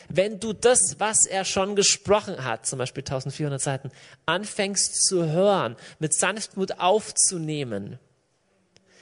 Wenn 0.10 0.40
du 0.40 0.54
das, 0.54 1.00
was 1.00 1.26
er 1.26 1.46
schon 1.46 1.76
gesprochen 1.76 2.44
hat, 2.44 2.66
zum 2.66 2.80
Beispiel 2.80 3.02
1400 3.02 3.62
Seiten, 3.62 3.92
anfängst 4.26 5.06
zu 5.06 5.28
hören, 5.32 5.76
mit 6.00 6.16
Sanftmut 6.16 6.80
aufzunehmen, 6.80 8.00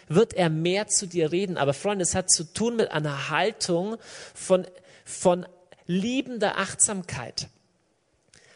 wird 0.09 0.33
er 0.33 0.49
mehr 0.49 0.88
zu 0.88 1.07
dir 1.07 1.31
reden. 1.31 1.57
Aber 1.57 1.73
Freunde, 1.73 2.03
es 2.03 2.13
hat 2.13 2.29
zu 2.29 2.43
tun 2.43 2.75
mit 2.75 2.91
einer 2.91 3.29
Haltung 3.29 3.97
von, 4.33 4.67
von 5.05 5.45
liebender 5.85 6.57
Achtsamkeit. 6.57 7.47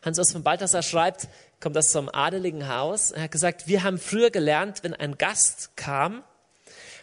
Hans 0.03 0.19
Urs 0.19 0.31
von 0.31 0.43
Balthasar 0.43 0.83
schreibt, 0.83 1.29
kommt 1.61 1.75
das 1.75 1.91
zum 1.91 2.09
adeligen 2.13 2.67
Haus. 2.67 3.11
Er 3.11 3.23
hat 3.23 3.31
gesagt, 3.31 3.67
wir 3.67 3.83
haben 3.83 3.99
früher 3.99 4.31
gelernt, 4.31 4.83
wenn 4.83 4.93
ein 4.93 5.17
Gast 5.17 5.71
kam, 5.75 6.23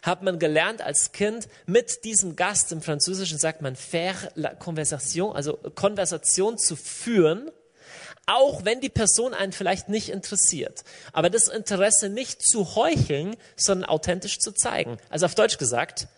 hat 0.03 0.23
man 0.23 0.39
gelernt 0.39 0.83
als 0.83 1.13
Kind, 1.13 1.49
mit 1.67 2.05
diesem 2.05 2.37
Gast, 2.37 2.73
im 2.73 2.83
Französischen 2.83 3.39
sagt 3.39 3.63
man 3.63 3.77
faire 3.77 4.31
la 4.35 4.55
conversation, 4.55 5.35
also 5.35 5.55
Konversation 5.75 6.59
zu 6.59 6.77
führen, 6.77 7.51
auch 8.27 8.65
wenn 8.65 8.81
die 8.81 8.91
Person 8.91 9.33
einen 9.33 9.53
vielleicht 9.53 9.89
nicht 9.89 10.11
interessiert. 10.11 10.85
Aber 11.13 11.31
das 11.31 11.49
Interesse 11.49 12.09
nicht 12.09 12.43
zu 12.43 12.75
heucheln, 12.75 13.37
sondern 13.57 13.89
authentisch 13.89 14.39
zu 14.39 14.53
zeigen. 14.53 14.99
Also 15.09 15.27
auf 15.27 15.35
Deutsch 15.35 15.59
gesagt, 15.59 16.09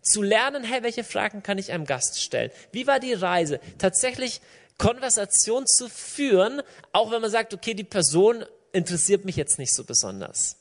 zu 0.00 0.22
lernen, 0.22 0.64
hey, 0.64 0.82
welche 0.82 1.04
Fragen 1.04 1.42
kann 1.42 1.58
ich 1.58 1.72
einem 1.72 1.84
Gast 1.84 2.22
stellen? 2.22 2.50
Wie 2.72 2.86
war 2.86 3.00
die 3.00 3.12
Reise? 3.12 3.60
Tatsächlich 3.76 4.40
Konversation 4.78 5.66
zu 5.66 5.88
führen, 5.88 6.62
auch 6.92 7.10
wenn 7.10 7.20
man 7.20 7.30
sagt, 7.30 7.52
okay, 7.52 7.74
die 7.74 7.84
Person 7.84 8.44
interessiert 8.72 9.24
mich 9.24 9.36
jetzt 9.36 9.58
nicht 9.58 9.74
so 9.74 9.84
besonders. 9.84 10.56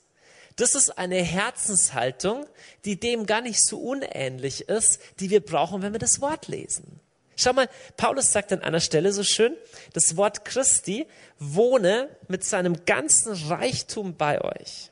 Das 0.55 0.73
ist 0.73 0.97
eine 0.97 1.21
Herzenshaltung, 1.21 2.47
die 2.83 2.99
dem 2.99 3.27
gar 3.27 3.41
nicht 3.41 3.63
so 3.63 3.79
unähnlich 3.79 4.67
ist, 4.69 4.99
die 5.19 5.29
wir 5.29 5.39
brauchen, 5.39 5.83
wenn 5.83 5.93
wir 5.93 5.99
das 5.99 6.19
Wort 6.19 6.47
lesen. 6.47 6.99
Schau 7.35 7.53
mal, 7.53 7.69
Paulus 7.95 8.31
sagt 8.31 8.51
an 8.51 8.61
einer 8.61 8.79
Stelle 8.79 9.13
so 9.13 9.23
schön, 9.23 9.55
das 9.93 10.17
Wort 10.17 10.43
Christi 10.43 11.05
wohne 11.37 12.09
mit 12.27 12.43
seinem 12.43 12.85
ganzen 12.85 13.33
Reichtum 13.33 14.15
bei 14.15 14.41
euch. 14.41 14.89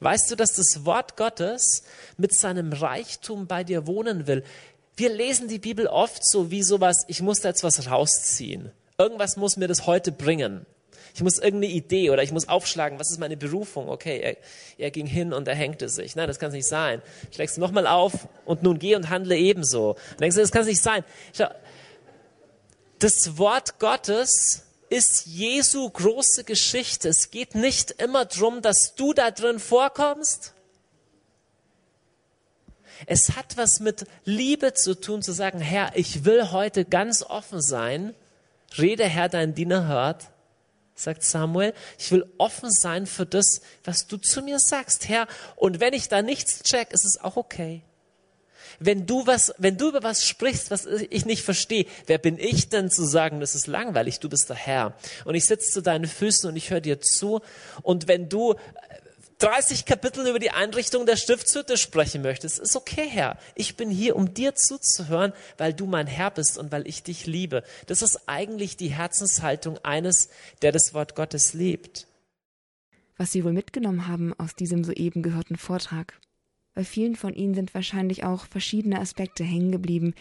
Weißt 0.00 0.30
du, 0.30 0.36
dass 0.36 0.54
das 0.54 0.86
Wort 0.86 1.18
Gottes 1.18 1.82
mit 2.16 2.34
seinem 2.34 2.72
Reichtum 2.72 3.46
bei 3.46 3.64
dir 3.64 3.86
wohnen 3.86 4.26
will? 4.26 4.42
Wir 4.96 5.10
lesen 5.10 5.48
die 5.48 5.58
Bibel 5.58 5.86
oft 5.86 6.24
so 6.24 6.50
wie 6.50 6.62
sowas, 6.62 7.04
ich 7.08 7.20
muss 7.20 7.40
da 7.40 7.48
jetzt 7.48 7.64
was 7.64 7.90
rausziehen. 7.90 8.70
Irgendwas 8.98 9.36
muss 9.36 9.56
mir 9.56 9.66
das 9.66 9.86
heute 9.86 10.12
bringen. 10.12 10.66
Ich 11.14 11.22
muss 11.22 11.38
irgendeine 11.38 11.72
Idee 11.72 12.10
oder 12.10 12.22
ich 12.22 12.32
muss 12.32 12.48
aufschlagen, 12.48 12.98
was 12.98 13.10
ist 13.10 13.20
meine 13.20 13.36
Berufung? 13.36 13.88
Okay, 13.88 14.20
er, 14.20 14.36
er 14.78 14.90
ging 14.90 15.06
hin 15.06 15.32
und 15.32 15.46
er 15.46 15.54
hängte 15.54 15.88
sich. 15.88 16.16
Nein, 16.16 16.26
das 16.26 16.38
kann 16.38 16.48
es 16.48 16.54
nicht 16.54 16.68
sein. 16.68 17.02
Schlägst 17.32 17.56
du 17.56 17.60
nochmal 17.60 17.86
auf 17.86 18.28
und 18.44 18.62
nun 18.62 18.78
geh 18.78 18.96
und 18.96 19.10
handle 19.10 19.36
ebenso. 19.36 19.90
Und 19.90 20.20
denkst 20.20 20.34
du, 20.34 20.40
das 20.40 20.50
kann 20.50 20.62
es 20.62 20.68
nicht 20.68 20.82
sein. 20.82 21.04
Schau, 21.32 21.46
das 22.98 23.36
Wort 23.38 23.78
Gottes 23.78 24.64
ist 24.88 25.26
Jesu 25.26 25.88
große 25.88 26.44
Geschichte. 26.44 27.08
Es 27.08 27.30
geht 27.30 27.54
nicht 27.54 27.90
immer 27.92 28.24
darum, 28.24 28.62
dass 28.62 28.94
du 28.96 29.12
da 29.12 29.30
drin 29.30 29.58
vorkommst. 29.58 30.53
Es 33.06 33.36
hat 33.36 33.56
was 33.56 33.80
mit 33.80 34.04
Liebe 34.24 34.74
zu 34.74 34.94
tun, 34.98 35.22
zu 35.22 35.32
sagen, 35.32 35.60
Herr, 35.60 35.92
ich 35.94 36.24
will 36.24 36.50
heute 36.50 36.84
ganz 36.84 37.22
offen 37.22 37.60
sein. 37.60 38.14
Rede, 38.78 39.04
Herr, 39.04 39.28
dein 39.28 39.54
Diener 39.54 39.86
hört, 39.86 40.30
sagt 40.94 41.22
Samuel. 41.22 41.74
Ich 41.98 42.10
will 42.12 42.26
offen 42.38 42.70
sein 42.70 43.06
für 43.06 43.26
das, 43.26 43.60
was 43.84 44.06
du 44.06 44.16
zu 44.16 44.42
mir 44.42 44.58
sagst, 44.58 45.08
Herr. 45.08 45.26
Und 45.56 45.80
wenn 45.80 45.92
ich 45.92 46.08
da 46.08 46.22
nichts 46.22 46.62
check, 46.62 46.92
ist 46.92 47.04
es 47.04 47.20
auch 47.20 47.36
okay 47.36 47.82
wenn 48.78 49.06
du 49.06 49.26
was, 49.26 49.54
wenn 49.58 49.76
du 49.76 49.88
über 49.88 50.02
was 50.02 50.26
sprichst, 50.26 50.70
was 50.70 50.86
ich 50.86 51.26
nicht 51.26 51.42
verstehe, 51.42 51.86
wer 52.06 52.18
bin 52.18 52.38
ich 52.38 52.68
denn 52.68 52.90
zu 52.90 53.04
sagen, 53.04 53.40
das 53.40 53.54
ist 53.54 53.66
langweilig, 53.66 54.20
du 54.20 54.28
bist 54.28 54.48
der 54.48 54.56
Herr. 54.56 54.94
Und 55.24 55.34
ich 55.34 55.44
sitze 55.46 55.70
zu 55.70 55.82
deinen 55.82 56.06
Füßen 56.06 56.48
und 56.48 56.56
ich 56.56 56.70
höre 56.70 56.80
dir 56.80 57.00
zu. 57.00 57.40
Und 57.82 58.08
wenn 58.08 58.28
du 58.28 58.54
30 59.38 59.84
Kapitel 59.84 60.26
über 60.26 60.38
die 60.38 60.50
Einrichtung 60.50 61.06
der 61.06 61.16
Stiftshütte 61.16 61.76
sprechen 61.76 62.22
möchtest, 62.22 62.60
ist 62.60 62.76
okay, 62.76 63.06
Herr. 63.08 63.36
Ich 63.54 63.76
bin 63.76 63.90
hier, 63.90 64.16
um 64.16 64.32
dir 64.32 64.54
zuzuhören, 64.54 65.32
weil 65.58 65.74
du 65.74 65.86
mein 65.86 66.06
Herr 66.06 66.30
bist 66.30 66.56
und 66.56 66.70
weil 66.70 66.86
ich 66.86 67.02
dich 67.02 67.26
liebe. 67.26 67.64
Das 67.86 68.02
ist 68.02 68.28
eigentlich 68.28 68.76
die 68.76 68.88
Herzenshaltung 68.88 69.78
eines, 69.78 70.28
der 70.62 70.72
das 70.72 70.94
Wort 70.94 71.14
Gottes 71.16 71.52
liebt. 71.52 72.06
Was 73.16 73.32
Sie 73.32 73.44
wohl 73.44 73.52
mitgenommen 73.52 74.08
haben 74.08 74.32
aus 74.38 74.54
diesem 74.54 74.84
soeben 74.84 75.22
gehörten 75.22 75.56
Vortrag. 75.56 76.18
Bei 76.74 76.84
vielen 76.84 77.16
von 77.16 77.34
ihnen 77.34 77.54
sind 77.54 77.74
wahrscheinlich 77.74 78.24
auch 78.24 78.46
verschiedene 78.46 79.00
Aspekte 79.00 79.44
hängen 79.44 79.72
geblieben, 79.72 80.14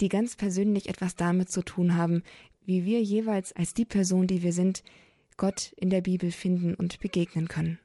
die 0.00 0.08
ganz 0.08 0.36
persönlich 0.36 0.88
etwas 0.88 1.14
damit 1.16 1.50
zu 1.50 1.62
tun 1.62 1.96
haben, 1.96 2.22
wie 2.64 2.84
wir 2.84 3.02
jeweils 3.02 3.52
als 3.52 3.74
die 3.74 3.84
Person, 3.84 4.26
die 4.26 4.42
wir 4.42 4.52
sind, 4.52 4.82
Gott 5.36 5.72
in 5.76 5.90
der 5.90 6.00
Bibel 6.00 6.30
finden 6.30 6.74
und 6.74 7.00
begegnen 7.00 7.48
können. 7.48 7.78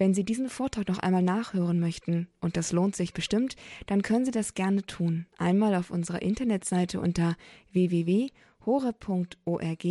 Wenn 0.00 0.14
Sie 0.14 0.24
diesen 0.24 0.48
Vortrag 0.48 0.88
noch 0.88 1.00
einmal 1.00 1.20
nachhören 1.20 1.78
möchten, 1.78 2.26
und 2.40 2.56
das 2.56 2.72
lohnt 2.72 2.96
sich 2.96 3.12
bestimmt, 3.12 3.56
dann 3.86 4.00
können 4.00 4.24
Sie 4.24 4.30
das 4.30 4.54
gerne 4.54 4.86
tun. 4.86 5.26
Einmal 5.36 5.74
auf 5.74 5.90
unserer 5.90 6.22
Internetseite 6.22 7.02
unter 7.02 7.36
www.hore.org 7.72 9.86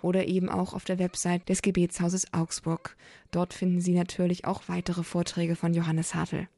oder 0.00 0.26
eben 0.28 0.48
auch 0.48 0.72
auf 0.72 0.86
der 0.86 0.98
Website 0.98 1.46
des 1.50 1.60
Gebetshauses 1.60 2.32
Augsburg. 2.32 2.96
Dort 3.32 3.52
finden 3.52 3.82
Sie 3.82 3.92
natürlich 3.92 4.46
auch 4.46 4.62
weitere 4.68 5.02
Vorträge 5.02 5.56
von 5.56 5.74
Johannes 5.74 6.14
Hartl. 6.14 6.48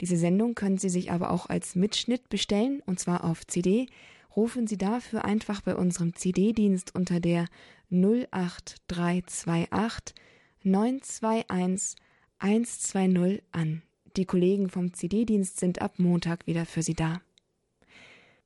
Diese 0.00 0.16
Sendung 0.16 0.56
können 0.56 0.78
Sie 0.78 0.90
sich 0.90 1.12
aber 1.12 1.30
auch 1.30 1.48
als 1.48 1.76
Mitschnitt 1.76 2.28
bestellen, 2.30 2.82
und 2.84 2.98
zwar 2.98 3.22
auf 3.22 3.46
CD. 3.46 3.86
Rufen 4.34 4.66
Sie 4.66 4.76
dafür 4.76 5.24
einfach 5.24 5.60
bei 5.60 5.76
unserem 5.76 6.16
CD-Dienst 6.16 6.96
unter 6.96 7.20
der 7.20 7.46
08328 7.92 10.16
921 10.62 11.96
120 12.38 13.42
an. 13.50 13.80
Die 14.18 14.26
Kollegen 14.26 14.68
vom 14.68 14.92
CD-Dienst 14.92 15.58
sind 15.58 15.80
ab 15.80 15.94
Montag 15.96 16.46
wieder 16.46 16.66
für 16.66 16.82
Sie 16.82 16.92
da. 16.92 17.22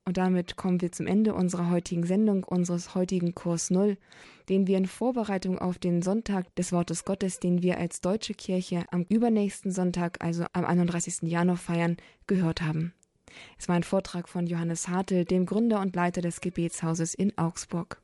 Und 0.05 0.15
damit 0.15 0.55
kommen 0.55 0.79
wir 0.79 0.93
zum 0.93 1.07
Ende 1.07 1.33
unserer 1.33 1.69
heutigen 1.69 2.05
Sendung, 2.05 2.45
unseres 2.45 2.95
heutigen 2.95 3.35
Kurs 3.35 3.69
Null, 3.69 3.97
den 4.47 4.65
wir 4.65 4.77
in 4.77 4.85
Vorbereitung 4.85 5.59
auf 5.59 5.77
den 5.77 6.01
Sonntag 6.01 6.55
des 6.55 6.71
Wortes 6.71 7.03
Gottes, 7.03 7.41
den 7.41 7.61
wir 7.61 7.79
als 7.79 7.99
Deutsche 7.99 8.33
Kirche 8.33 8.85
am 8.91 9.05
übernächsten 9.09 9.71
Sonntag, 9.71 10.23
also 10.23 10.45
am 10.53 10.63
31. 10.63 11.23
Januar 11.23 11.57
feiern, 11.57 11.97
gehört 12.27 12.61
haben. 12.61 12.93
Es 13.57 13.67
war 13.67 13.75
ein 13.75 13.83
Vortrag 13.83 14.29
von 14.29 14.47
Johannes 14.47 14.87
Hartl, 14.87 15.25
dem 15.25 15.45
Gründer 15.45 15.81
und 15.81 15.95
Leiter 15.97 16.21
des 16.21 16.39
Gebetshauses 16.39 17.13
in 17.13 17.37
Augsburg. 17.37 18.01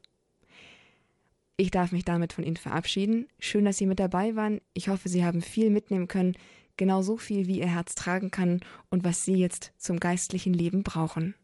Ich 1.61 1.69
darf 1.69 1.91
mich 1.91 2.05
damit 2.05 2.33
von 2.33 2.43
Ihnen 2.43 2.57
verabschieden. 2.57 3.27
Schön, 3.37 3.65
dass 3.65 3.77
Sie 3.77 3.85
mit 3.85 3.99
dabei 3.99 4.35
waren. 4.35 4.61
Ich 4.73 4.89
hoffe, 4.89 5.09
Sie 5.09 5.23
haben 5.23 5.43
viel 5.43 5.69
mitnehmen 5.69 6.07
können, 6.07 6.35
genauso 6.75 7.17
viel, 7.17 7.45
wie 7.45 7.59
Ihr 7.59 7.67
Herz 7.67 7.93
tragen 7.93 8.31
kann 8.31 8.61
und 8.89 9.03
was 9.03 9.25
Sie 9.25 9.35
jetzt 9.35 9.71
zum 9.77 9.99
geistlichen 9.99 10.55
Leben 10.55 10.81
brauchen. 10.81 11.35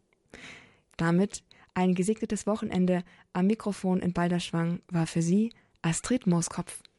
Damit 0.96 1.44
ein 1.72 1.94
gesegnetes 1.94 2.48
Wochenende 2.48 3.04
am 3.32 3.46
Mikrofon 3.46 4.00
in 4.00 4.12
Balderschwang 4.12 4.80
war 4.90 5.06
für 5.06 5.22
Sie 5.22 5.52
Astrid 5.82 6.26
Mooskopf. 6.26 6.82